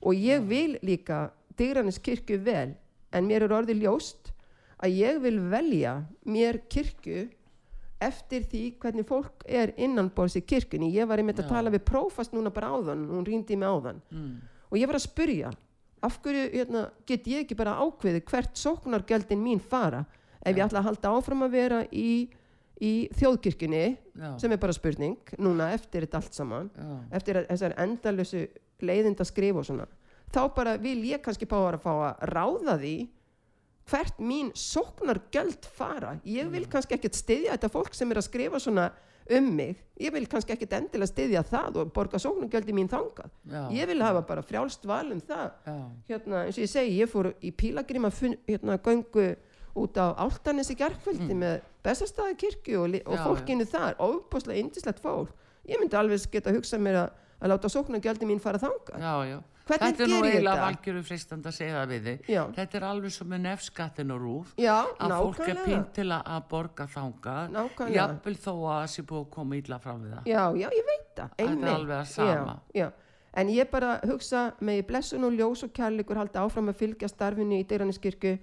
Og 0.02 0.18
ég 0.18 0.48
vil 0.50 0.78
líka 0.86 1.28
Digranis 1.58 2.02
kirkju 2.02 2.40
vel 2.46 2.74
en 3.14 3.30
mér 3.30 3.48
er 3.48 3.56
orðið 3.58 3.86
ljóst 3.86 4.32
að 4.84 4.98
ég 4.98 5.22
vil 5.24 5.38
velja 5.52 5.94
mér 6.30 6.62
kirkju 6.70 7.28
eftir 8.04 8.46
því 8.46 8.64
hvernig 8.82 9.08
fólk 9.10 9.46
er 9.50 9.74
innanborðs 9.78 10.38
í 10.40 10.44
kirkjunni. 10.46 10.92
Ég 10.94 11.08
var 11.10 11.22
einmitt 11.22 11.40
að 11.42 11.50
Já. 11.50 11.54
tala 11.58 11.74
við 11.74 11.86
prófast 11.88 12.36
núna 12.36 12.52
bara 12.54 12.70
áðan, 12.76 13.08
hún 13.10 13.26
rýndi 13.26 13.58
mig 13.58 13.70
áðan. 13.70 14.02
Mm, 14.14 14.36
og 14.70 14.78
ég 14.78 14.90
var 14.90 15.00
að 15.00 15.08
spurja 15.08 15.54
af 16.06 16.20
hverju 16.22 16.50
hérna, 16.54 16.84
get 17.10 17.28
ég 17.28 17.46
ekki 17.46 17.58
bara 17.58 17.78
ákveði 17.82 18.22
hvert 18.30 18.60
sóknargjöldin 18.60 19.42
mín 19.42 19.62
fara 19.62 20.06
ef 20.46 20.54
ég 20.54 20.64
ætla 20.68 20.84
að 20.84 20.92
halda 20.92 21.14
áfram 21.18 21.46
að 21.48 21.56
vera 21.58 21.80
í, 21.90 22.30
í 22.78 22.94
þjóðkirkjunni? 23.18 23.86
Já, 24.18 24.30
sem 24.42 24.54
er 24.54 24.62
bara 24.62 24.76
spurning 24.78 25.34
núna 25.42 25.72
eftir 25.74 26.06
þetta 26.06 26.22
allt 26.22 26.38
saman 26.38 26.70
já, 26.74 26.92
eftir 27.18 27.42
þessar 27.50 27.76
endalösu 27.82 28.46
leiðinda 28.86 29.26
skrif 29.26 29.58
og 29.58 29.66
svona. 29.66 29.88
Þá 30.34 30.42
bara 30.54 30.76
vil 30.82 31.00
ég 31.08 31.22
kannski 31.24 31.48
bá 31.50 31.58
að 31.64 31.82
fá 31.82 31.94
að 31.96 32.28
ráða 32.30 32.78
því 32.78 32.96
hvert 33.88 34.20
mín 34.20 34.52
sóknargjöld 34.58 35.68
fara. 35.78 36.18
Ég 36.28 36.50
vil 36.52 36.66
kannski 36.72 36.98
ekkert 36.98 37.18
styðja 37.18 37.56
þetta 37.56 37.70
fólk 37.74 37.96
sem 37.98 38.12
er 38.12 38.20
að 38.22 38.28
skrifa 38.30 38.60
svona 38.64 38.90
um 39.38 39.50
mig. 39.58 39.82
Ég 40.00 40.14
vil 40.16 40.28
kannski 40.30 40.54
ekkert 40.56 40.76
endilega 40.78 41.10
styðja 41.12 41.44
það 41.48 41.82
og 41.82 41.92
borga 41.96 42.20
sóknargöldi 42.22 42.76
mín 42.76 42.88
þangað. 42.92 43.32
Já, 43.52 43.62
ég 43.76 43.90
vil 43.90 44.00
hafa 44.04 44.22
bara 44.28 44.44
frjálst 44.46 44.86
val 44.88 45.12
um 45.12 45.20
það. 45.20 45.52
Já, 45.68 45.76
hérna, 46.12 46.44
eins 46.46 46.60
og 46.60 46.64
ég 46.64 46.72
segi, 46.72 46.96
ég 47.02 47.12
fór 47.12 47.32
í 47.44 47.52
pílagrima 47.52 48.12
hérna, 48.14 48.78
göngu 48.84 49.28
út 49.78 50.00
á 50.00 50.16
Áltanes 50.18 50.72
í 50.74 50.78
gerkvöldi 50.80 51.36
með 51.38 51.60
Bessastæða 51.86 52.36
kirkju 52.40 52.80
og, 52.82 52.96
og 53.06 53.14
Mm. 53.14 53.20
Já, 53.20 53.26
fólkinu 53.28 53.66
þar 53.70 54.00
ofbúslega 54.04 54.60
indislegt 54.64 55.00
fólk. 55.04 55.32
Ég 55.68 55.80
myndi 55.80 55.96
alveg 56.00 56.24
geta 56.32 56.52
hugsað 56.56 56.82
mér 56.82 56.98
að, 57.04 57.12
að 57.42 57.52
láta 57.54 57.70
sóknargjaldi 57.70 58.26
mín 58.30 58.40
fara 58.42 58.60
þangað 58.62 59.00
já, 59.04 59.14
já. 59.34 59.38
Hvernig 59.68 59.98
Þetta 59.98 60.04
er 60.06 60.08
nú 60.14 60.20
eiginlega 60.24 60.62
valgjöru 60.64 61.00
fristand 61.04 61.48
að 61.50 61.56
segja 61.58 61.74
það 61.82 61.90
við 61.92 62.06
þig. 62.08 62.28
Þetta 62.56 62.78
er 62.80 62.84
alveg 62.88 63.12
svo 63.12 63.26
með 63.28 63.42
nefnskattin 63.44 64.14
og 64.16 64.22
rúf. 64.24 64.54
já, 64.56 64.76
Að 64.78 65.12
fólk 65.12 65.42
er 65.42 65.50
nákvæmlega 65.50 65.66
pínt 65.68 65.90
til 65.98 66.06
að 66.16 66.30
að 66.38 66.46
borga 66.54 66.86
þanga. 66.94 67.34
Nákvæmlega. 67.52 67.96
Jafnvel 67.98 68.36
þó 68.46 68.54
að 68.54 68.78
það 68.78 68.88
sé 68.94 69.04
búið 69.10 69.26
að 69.26 69.30
koma 69.36 69.58
illa 69.60 69.80
fram 69.84 70.00
við 70.06 70.14
það. 70.16 70.30
já, 70.32 70.44
já, 70.62 70.70
ég 70.78 70.88
veit 70.88 71.10
það 71.20 71.34
Þetta 71.42 71.68
er 71.68 71.74
alveg 71.74 71.98
það 71.98 72.08
sama. 72.14 72.56
en 73.38 73.50
ég 73.54 73.70
bara 73.70 74.00
hugsa 74.08 74.46
með 74.62 74.86
blessun 74.88 75.24
og 75.28 75.36
ljós 75.36 75.64
og 75.68 75.74
kærleikur 75.76 76.18
halda 76.18 76.46
áfram 76.48 76.72
að 76.72 76.80
fylgja 76.80 77.10
starfinu 77.12 77.60
í 77.60 77.68
Deyraniskirkju 77.68 78.38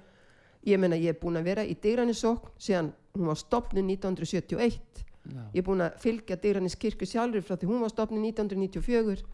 ég 0.69 0.79
meina 0.79 0.97
ég 0.97 1.09
er 1.17 1.19
búin 1.21 1.41
að 1.41 1.49
vera 1.49 1.65
í 1.65 1.75
Deyranisókn 1.75 2.53
síðan 2.61 2.93
hún 3.17 3.27
var 3.33 3.41
stopnud 3.41 3.83
1971 3.83 5.04
Já. 5.25 5.41
ég 5.55 5.63
er 5.63 5.67
búin 5.67 5.85
að 5.85 5.97
fylgja 6.03 6.37
Dyranis 6.41 6.77
kirkju 6.77 7.09
sjálfur 7.09 7.45
frá 7.47 7.57
því 7.57 7.71
hún 7.71 7.81
var 7.81 7.93
stopnud 7.93 8.21
1994 8.21 9.25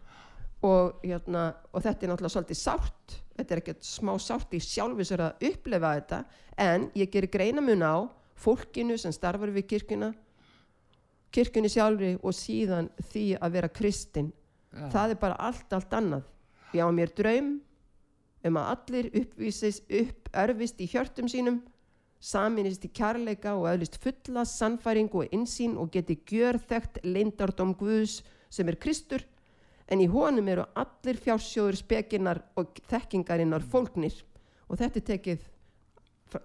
og, 0.63 1.01
hérna, 1.03 1.45
og 1.73 1.83
þetta 1.83 2.07
er 2.07 2.13
náttúrulega 2.13 2.35
svolítið 2.37 2.61
sárt 2.61 3.17
þetta 3.37 3.55
er 3.55 3.63
ekkert 3.63 3.87
smá 3.89 4.13
sárt 4.23 4.55
í 4.55 4.61
sjálfisar 4.63 5.25
að 5.25 5.47
upplefa 5.51 5.95
þetta 5.99 6.21
en 6.61 6.91
ég 6.99 7.11
gerir 7.11 7.33
greinamun 7.33 7.83
á 7.83 8.07
fólkinu 8.41 8.99
sem 9.01 9.15
starfar 9.15 9.53
við 9.55 9.67
kirkjuna 9.73 10.13
kirkjunni 11.35 11.71
sjálfri 11.73 12.13
og 12.21 12.37
síðan 12.37 12.91
því 13.11 13.25
að 13.41 13.57
vera 13.59 13.73
kristinn 13.81 14.31
Já. 14.71 14.87
það 14.95 15.17
er 15.17 15.21
bara 15.25 15.41
allt, 15.49 15.73
allt 15.75 15.99
annað 15.99 16.77
ég 16.77 16.87
á 16.87 16.91
mér 16.95 17.11
draum 17.19 17.57
um 18.47 18.57
að 18.57 18.71
allir 18.75 19.11
uppvísis 19.25 19.83
upp 19.89 20.31
örfist 20.45 20.81
í 20.81 20.89
hjörtum 20.91 21.29
sínum 21.29 21.61
saminist 22.21 22.85
í 22.85 22.93
kærleika 22.93 23.55
og 23.57 23.69
öðlist 23.73 23.97
fulla 24.03 24.45
sannfæringu 24.45 25.23
og 25.25 25.35
insýn 25.37 25.79
og 25.81 25.93
geti 25.95 26.19
gjörþekkt 26.29 27.01
leindardóm 27.05 27.75
Guðs 27.81 28.21
sem 28.53 28.69
er 28.69 28.79
Kristur 28.81 29.25
en 29.91 30.03
í 30.05 30.09
honum 30.11 30.49
eru 30.53 30.67
allir 30.79 31.19
fjársjóður 31.25 31.81
spekinnar 31.81 32.43
og 32.61 32.79
þekkingarinnar 32.93 33.65
fólknir 33.73 34.15
og 34.69 34.79
þetta 34.79 35.01
er 35.01 35.09
tekið 35.15 35.49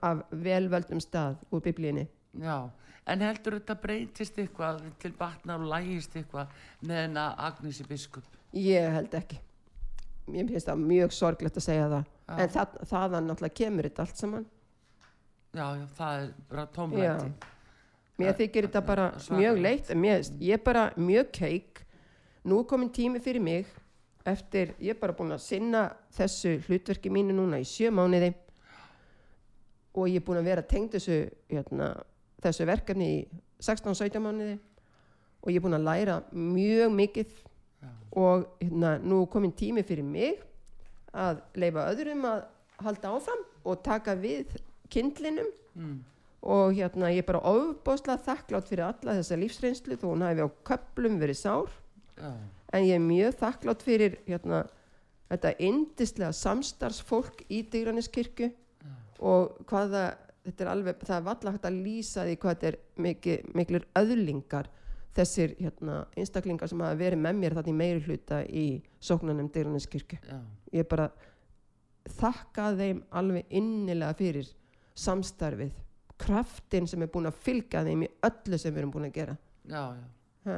af 0.01 0.23
velvöldum 0.31 1.03
stað 1.03 1.43
úr 1.51 1.61
biblíinni 1.65 2.07
Já, 2.41 2.69
en 3.07 3.21
heldur 3.23 3.59
þetta 3.59 3.75
breytist 3.79 4.39
eitthvað 4.41 4.81
til 4.99 5.13
batna 5.15 5.59
og 5.59 5.67
lægist 5.71 6.15
eitthvað 6.17 6.51
með 6.83 7.01
hennar 7.03 7.37
Agnesi 7.47 7.85
biskup? 7.87 8.25
Ég 8.55 8.91
held 8.91 9.13
ekki. 9.15 9.39
Mér 10.31 10.49
finnst 10.49 10.67
það 10.67 10.83
mjög 10.89 11.13
sorglegt 11.15 11.59
að 11.59 11.67
segja 11.67 11.87
það. 11.91 12.11
Já. 12.25 12.35
En 12.41 12.51
það, 12.55 12.77
þaðan 12.89 13.29
náttúrulega 13.29 13.57
kemur 13.61 13.87
þetta 13.87 14.05
allt 14.05 14.21
saman. 14.21 14.45
Já, 15.55 15.67
já, 15.79 15.85
það 15.95 16.21
er 16.21 16.31
bara 16.51 16.65
tómlæti. 16.75 17.31
Mér 18.19 18.35
þykir 18.35 18.67
þetta 18.67 18.81
bara 18.83 19.05
svakalegt. 19.19 19.39
mjög 19.39 19.61
leitt. 19.63 19.89
Mér, 19.95 20.23
ég 20.39 20.53
er 20.53 20.63
bara 20.63 20.85
mjög 20.95 21.31
keik. 21.31 21.81
Nú 22.43 22.59
er 22.59 22.67
komin 22.69 22.91
tími 22.91 23.19
fyrir 23.23 23.41
mig 23.41 23.65
eftir, 24.25 24.73
ég 24.79 24.95
er 24.95 24.99
bara 24.99 25.13
búin 25.13 25.33
að 25.35 25.43
sinna 25.45 25.85
þessu 26.15 26.57
hlutverki 26.65 27.11
mínu 27.13 27.33
núna 27.37 27.59
í 27.61 27.65
sjö 27.67 27.91
mánuði 27.93 28.33
og 29.95 30.09
ég 30.09 30.19
er 30.19 30.25
búin 30.25 30.41
að 30.41 30.49
vera 30.49 30.65
tengd 30.65 30.95
þessu, 30.97 31.17
hérna, 31.51 31.91
þessu 32.43 32.65
verkefni 32.67 33.09
í 33.13 33.19
16-17 33.61 34.23
mánuði 34.23 34.57
og 35.41 35.51
ég 35.51 35.59
er 35.59 35.65
búin 35.65 35.77
að 35.77 35.85
læra 35.85 36.17
mjög 36.33 36.95
mikið 36.97 37.35
Já. 37.37 37.89
og 38.17 38.47
hérna, 38.59 38.95
nú 38.97 39.21
er 39.21 39.31
komin 39.35 39.53
tími 39.53 39.85
fyrir 39.85 40.07
mig 40.07 40.41
að 41.13 41.43
leifa 41.61 41.85
öðrum 41.93 42.25
að 42.27 42.41
halda 42.81 43.13
áfram 43.15 43.45
og 43.63 43.83
taka 43.85 44.17
við 44.19 44.57
kindlinum. 44.89 45.49
Mm. 45.75 46.03
og 46.45 46.75
hérna 46.77 47.09
ég 47.09 47.23
er 47.23 47.25
bara 47.25 47.41
ofbóðslega 47.49 48.21
þakklátt 48.21 48.67
fyrir 48.69 48.85
alla 48.85 49.15
þessa 49.17 49.37
lífsreynslu 49.41 49.95
þó 49.97 50.03
hún 50.11 50.21
hafi 50.21 50.45
á 50.45 50.49
köplum 50.69 51.15
verið 51.17 51.39
sár. 51.39 51.71
Já, 52.15 52.29
en 52.71 52.85
ég 52.85 52.95
er 52.95 53.01
mjög 53.01 53.37
þakklátt 53.39 53.81
fyrir 53.81 54.19
hérna 54.27 54.59
þetta 55.31 55.55
indislega 55.65 56.35
samstarfsfólk 56.37 57.41
í 57.49 57.63
Digraniskirkju 57.71 58.51
og 59.25 59.57
hvað 59.69 59.95
það 59.95 60.07
þetta 60.45 60.65
er 60.65 60.71
alveg, 60.71 61.05
það 61.05 61.17
er 61.17 61.25
valla 61.25 61.53
hægt 61.55 61.67
að 61.67 61.77
lýsa 61.85 62.25
því 62.25 62.35
hvað 62.41 62.55
þetta 62.55 62.67
er 62.69 62.79
mikil, 63.01 63.37
miklir 63.57 63.85
öðlingar 63.97 64.69
þessir 65.15 65.55
hérna 65.57 66.01
einstaklingar 66.19 66.69
sem 66.69 66.83
hafa 66.83 66.99
verið 66.99 67.23
með 67.23 67.39
mér 67.39 67.55
þarna 67.57 67.71
í 67.71 67.79
meiri 67.79 68.03
hluta 68.05 68.41
í 68.45 68.65
sóknarnum 68.99 69.49
Digraniskirkju 69.53 70.19
já, 70.21 70.37
ég 70.75 70.89
bara 70.91 71.09
þakka 72.19 72.69
þeim 72.77 73.01
alveg 73.15 73.57
innilega 73.57 74.17
fyrir 74.19 74.51
samstarfið 74.95 75.73
kraftin 76.21 76.87
sem 76.87 77.03
er 77.03 77.11
búin 77.11 77.27
að 77.29 77.39
fylgja 77.45 77.83
þeim 77.85 78.05
í 78.07 78.11
öllu 78.27 78.59
sem 78.59 78.73
við 78.73 78.83
erum 78.83 78.93
búin 78.93 79.09
að 79.09 79.17
gera 79.17 79.37
já, 79.67 79.81
já. 79.97 80.05
Ha, 80.45 80.57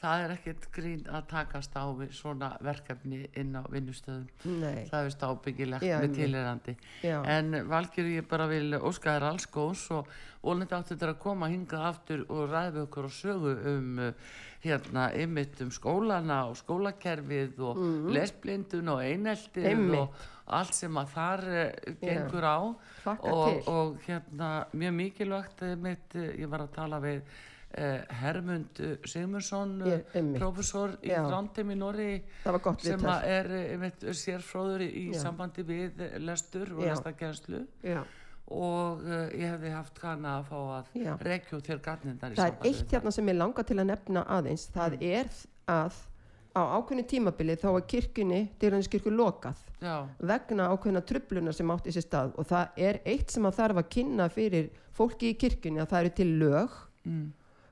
það 0.00 0.22
er 0.24 0.32
ekkert 0.36 0.66
grín 0.72 1.02
að 1.08 1.26
takast 1.30 1.74
á 1.76 1.84
við 1.96 2.12
svona 2.16 2.50
verkefni 2.64 3.22
inn 3.36 3.56
á 3.56 3.62
vinnustöðum. 3.72 4.26
Nei, 4.60 4.84
það 4.90 4.98
er 5.00 5.06
vist 5.10 5.24
ábyggilegt 5.24 5.86
Já, 5.86 5.96
með 6.00 6.74
já, 7.02 7.16
en 7.36 7.56
Valgjör 7.68 8.10
ég 8.12 8.28
bara 8.28 8.46
vil 8.50 8.74
óska 8.78 9.16
þér 9.16 9.26
alls 9.30 9.46
góðs 9.52 9.86
og 9.96 10.08
volandi 10.44 10.76
áttu 10.76 10.94
þetta 10.94 11.10
að 11.14 11.18
koma 11.24 11.48
hingað 11.52 11.86
aftur 11.90 12.22
og 12.28 12.44
ræða 12.52 12.74
við 12.76 12.82
okkur 12.86 13.08
og 13.08 13.16
sögu 13.16 13.54
um 13.72 13.98
uh, 13.98 14.12
hérna 14.66 15.08
ymmit 15.16 15.60
um 15.64 15.70
skólana 15.74 16.38
og 16.50 16.56
skólakerfið 16.60 17.58
og 17.70 17.82
lesblindun 18.14 18.88
og 18.94 19.02
eineltið 19.04 19.66
Mhm. 19.66 19.72
Einmitt. 19.72 19.98
og 20.00 20.14
allt 20.46 20.74
sem 20.74 20.94
að 20.96 21.08
þar 21.16 21.44
uh, 21.50 21.96
gengur 22.04 22.44
á. 22.46 22.58
Hlakka 23.04 23.32
og, 23.32 23.68
og 23.68 23.98
hérna 24.06 24.52
mjög 24.72 24.94
mikilvægt 25.02 25.60
mitt, 25.82 26.14
ég 26.14 26.46
var 26.48 26.60
að 26.68 26.74
tala 26.78 27.00
við 27.00 27.22
Hermund 28.20 28.78
uh, 28.80 28.92
Sigmundsson 29.04 29.72
einmitt. 30.14 30.38
professor 30.40 30.94
í. 31.02 31.10
Trondheim 31.28 31.70
í 31.74 31.76
Norri 31.76 32.22
sem 32.80 33.02
er 33.26 33.50
einmitt, 33.74 34.06
sérfróður 34.16 34.84
í, 34.86 34.88
í 35.02 35.04
Já. 35.12 35.18
sambandi 35.26 35.64
við 35.66 36.00
eh, 36.00 36.18
lestur 36.22 36.72
og 36.76 36.84
lestakenslu 36.86 37.64
og 38.46 39.00
ég 39.34 39.48
hefði 39.50 39.70
haft 39.74 39.98
hana 40.04 40.36
að 40.38 40.44
fá 40.52 40.58
að 40.78 40.90
út 41.58 41.66
þér 41.66 41.80
garnindar 41.82 42.30
í 42.32 42.36
það 42.38 42.52
er 42.52 42.68
eitt 42.70 42.92
hérna 42.94 43.10
sem 43.12 43.26
ég 43.32 43.36
langar 43.40 43.66
til 43.66 43.76
að 43.82 43.88
nefna 43.90 44.22
aðeins. 44.36 44.68
Það 44.70 44.92
Mm. 44.96 45.08
er 45.10 45.26
að 45.66 45.96
á 46.56 46.62
ákveðinu 46.78 47.06
tímabili 47.10 47.56
þá 47.60 47.66
var 47.74 47.82
kirkjunni 47.90 48.38
dýraniskirkju 48.62 49.10
lokað 49.12 49.58
já, 49.82 50.06
vegna 50.22 50.68
ákveðina 50.72 51.02
trublunar 51.04 51.52
sem 51.58 51.68
átti 51.74 51.92
sér 51.92 52.06
stað. 52.06 52.30
Og 52.38 52.46
það 52.46 52.68
er 52.78 53.00
eitt 53.04 53.30
sem 53.34 53.42
að 53.44 53.58
þarf 53.58 53.76
að 53.82 53.88
kynna 53.90 54.28
fyrir 54.32 54.70
fólki 54.96 55.34
í 55.34 55.36
kirkjunni 55.36 55.82
að 55.82 55.90
það 55.90 56.00
eru 56.06 56.14
til 56.22 56.28
lög. 56.40 56.70
Mm, 57.04 57.26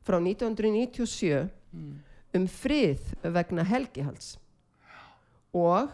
frá 0.05 0.19
1997 0.21 1.49
mm, 1.73 1.93
um 2.39 2.49
frið 2.51 3.15
vegna 3.35 3.65
helgihalds. 3.67 4.35
Og 5.55 5.93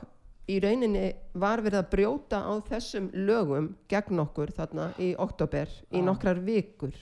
í 0.50 0.58
rauninni 0.62 1.12
var 1.38 1.62
verið 1.62 1.82
að 1.82 1.90
brjóta 1.92 2.40
á 2.42 2.52
þessum 2.70 3.10
lögum 3.14 3.74
gegn 3.90 4.22
okkur 4.24 4.52
þarna 4.56 4.90
í 4.98 5.12
oktober 5.20 5.70
í 5.90 6.00
Já. 6.00 6.06
nokkrar 6.06 6.40
vikur. 6.42 6.96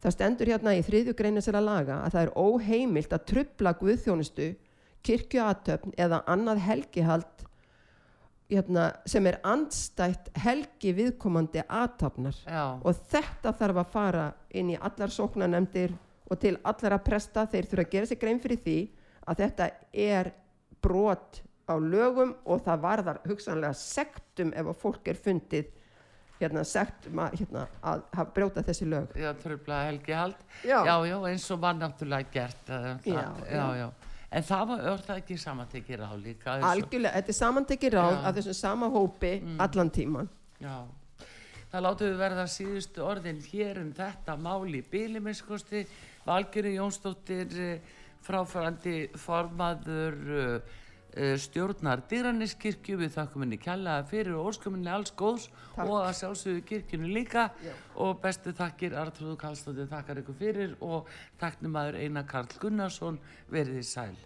Það 0.00 0.16
stendur 0.16 0.48
hérna 0.48 0.74
í 0.78 0.82
þriðju 0.84 1.14
greinin 1.16 1.44
sér 1.44 1.60
að 1.60 1.68
laga 1.68 2.00
að 2.06 2.14
það 2.16 2.22
er 2.24 2.34
óheimilt 2.40 3.12
að 3.12 3.26
trubla 3.32 3.74
guðþjónustu 3.76 4.48
kirkjuatöfn 5.04 5.92
eða 6.00 6.22
annað 6.28 6.62
helgihald 6.64 7.44
hérna, 8.50 8.88
sem 9.06 9.26
er 9.30 9.38
andstætt 9.46 10.30
helgi 10.42 10.92
viðkomandi 10.96 11.62
aðtapnar 11.68 12.36
og 12.82 13.02
þetta 13.12 13.52
þarf 13.60 13.82
að 13.84 13.92
fara 13.92 14.24
inn 14.58 14.72
í 14.74 14.78
allar 14.80 15.12
sóknanemdir 15.14 15.94
og 16.30 16.38
til 16.42 16.56
allara 16.66 16.98
presta 17.02 17.46
þeir 17.50 17.68
þurfa 17.70 17.86
að 17.86 17.92
gera 17.94 18.10
sig 18.10 18.20
grein 18.22 18.40
fyrir 18.42 18.60
því 18.64 18.78
að 19.30 19.42
þetta 19.44 19.70
er 19.92 20.32
brot 20.82 21.42
á 21.70 21.74
lögum 21.78 22.34
og 22.50 22.62
það 22.66 22.82
varðar 22.82 23.20
hugsanlega 23.28 23.76
sektum 23.78 24.50
ef 24.58 24.72
að 24.72 24.80
fólk 24.82 25.10
er 25.12 25.18
fundið 25.20 25.68
hérna, 26.40 26.64
sektum 26.64 27.18
að, 27.20 27.34
hérna, 27.42 27.66
að 27.84 28.30
brjóta 28.34 28.62
þessi 28.64 28.86
lög. 28.88 29.10
Já, 29.20 29.28
tröfla 29.42 29.82
helgi 29.90 30.14
hald 30.16 30.38
Já. 30.64 30.78
já, 30.88 30.94
já, 31.10 31.16
eins 31.28 31.50
og 31.52 31.60
var 31.60 31.76
náttúrulega 31.76 32.32
gert 32.32 32.62
það, 32.66 32.86
Já, 33.04 33.20
já, 33.20 33.26
já. 33.50 33.66
já 33.84 34.09
en 34.30 34.46
það 34.46 34.68
var 34.70 35.02
það 35.06 35.20
ekki 35.22 35.36
samantekir 35.42 36.02
á 36.06 36.10
líka 36.14 36.56
algjörlega, 36.70 37.14
þetta 37.18 37.32
er 37.32 37.38
Já. 37.98 38.04
Mm. 38.10 38.24
af 38.24 38.36
þessum 38.38 38.58
sama 38.60 38.90
hópi 38.94 39.32
allan 39.58 39.90
tíman 39.90 40.30
Já, 40.60 40.76
það 41.72 41.86
láttu 41.86 42.06
við 42.08 42.18
verða 42.20 42.46
síðustu 42.50 43.04
orðin 43.06 43.40
hér 43.46 43.80
um 43.80 43.92
þetta 43.96 44.36
mál 44.36 44.68
í 44.68 44.82
bíliminnskosti. 44.92 45.86
Valgeri 46.26 46.74
Jónsdóttir, 46.76 47.54
eh, 47.56 47.80
fráfærandi 48.20 49.08
formaður 49.16 50.18
uh, 50.36 50.74
stjórnar 51.42 52.04
Dýraniskirkju, 52.10 52.98
við 53.00 53.14
þakkum 53.16 53.44
henni 53.44 53.58
kjallaða 53.60 54.06
fyrir 54.10 54.38
og 54.38 54.52
óskuminni 54.52 54.92
alls 54.92 55.12
góðs 55.18 55.48
Takk. 55.74 55.84
og 55.88 55.96
að 56.04 56.14
sjálfsögðu 56.20 56.64
kirkjunu 56.70 57.10
líka 57.10 57.48
Já. 57.64 57.74
og 57.96 58.22
bestu 58.22 58.54
þakkir 58.54 58.96
Artrúðu 59.00 59.36
Karlsdóttir 59.40 59.90
þakkar 59.90 60.22
ykkur 60.22 60.38
fyrir 60.38 60.78
og 60.80 61.10
takknum 61.42 61.76
aður 61.82 62.00
Einar 62.04 62.26
Karl 62.30 62.58
Gunnarsson 62.62 63.20
verið 63.50 63.82
í 63.82 63.86
sæl. 63.86 64.16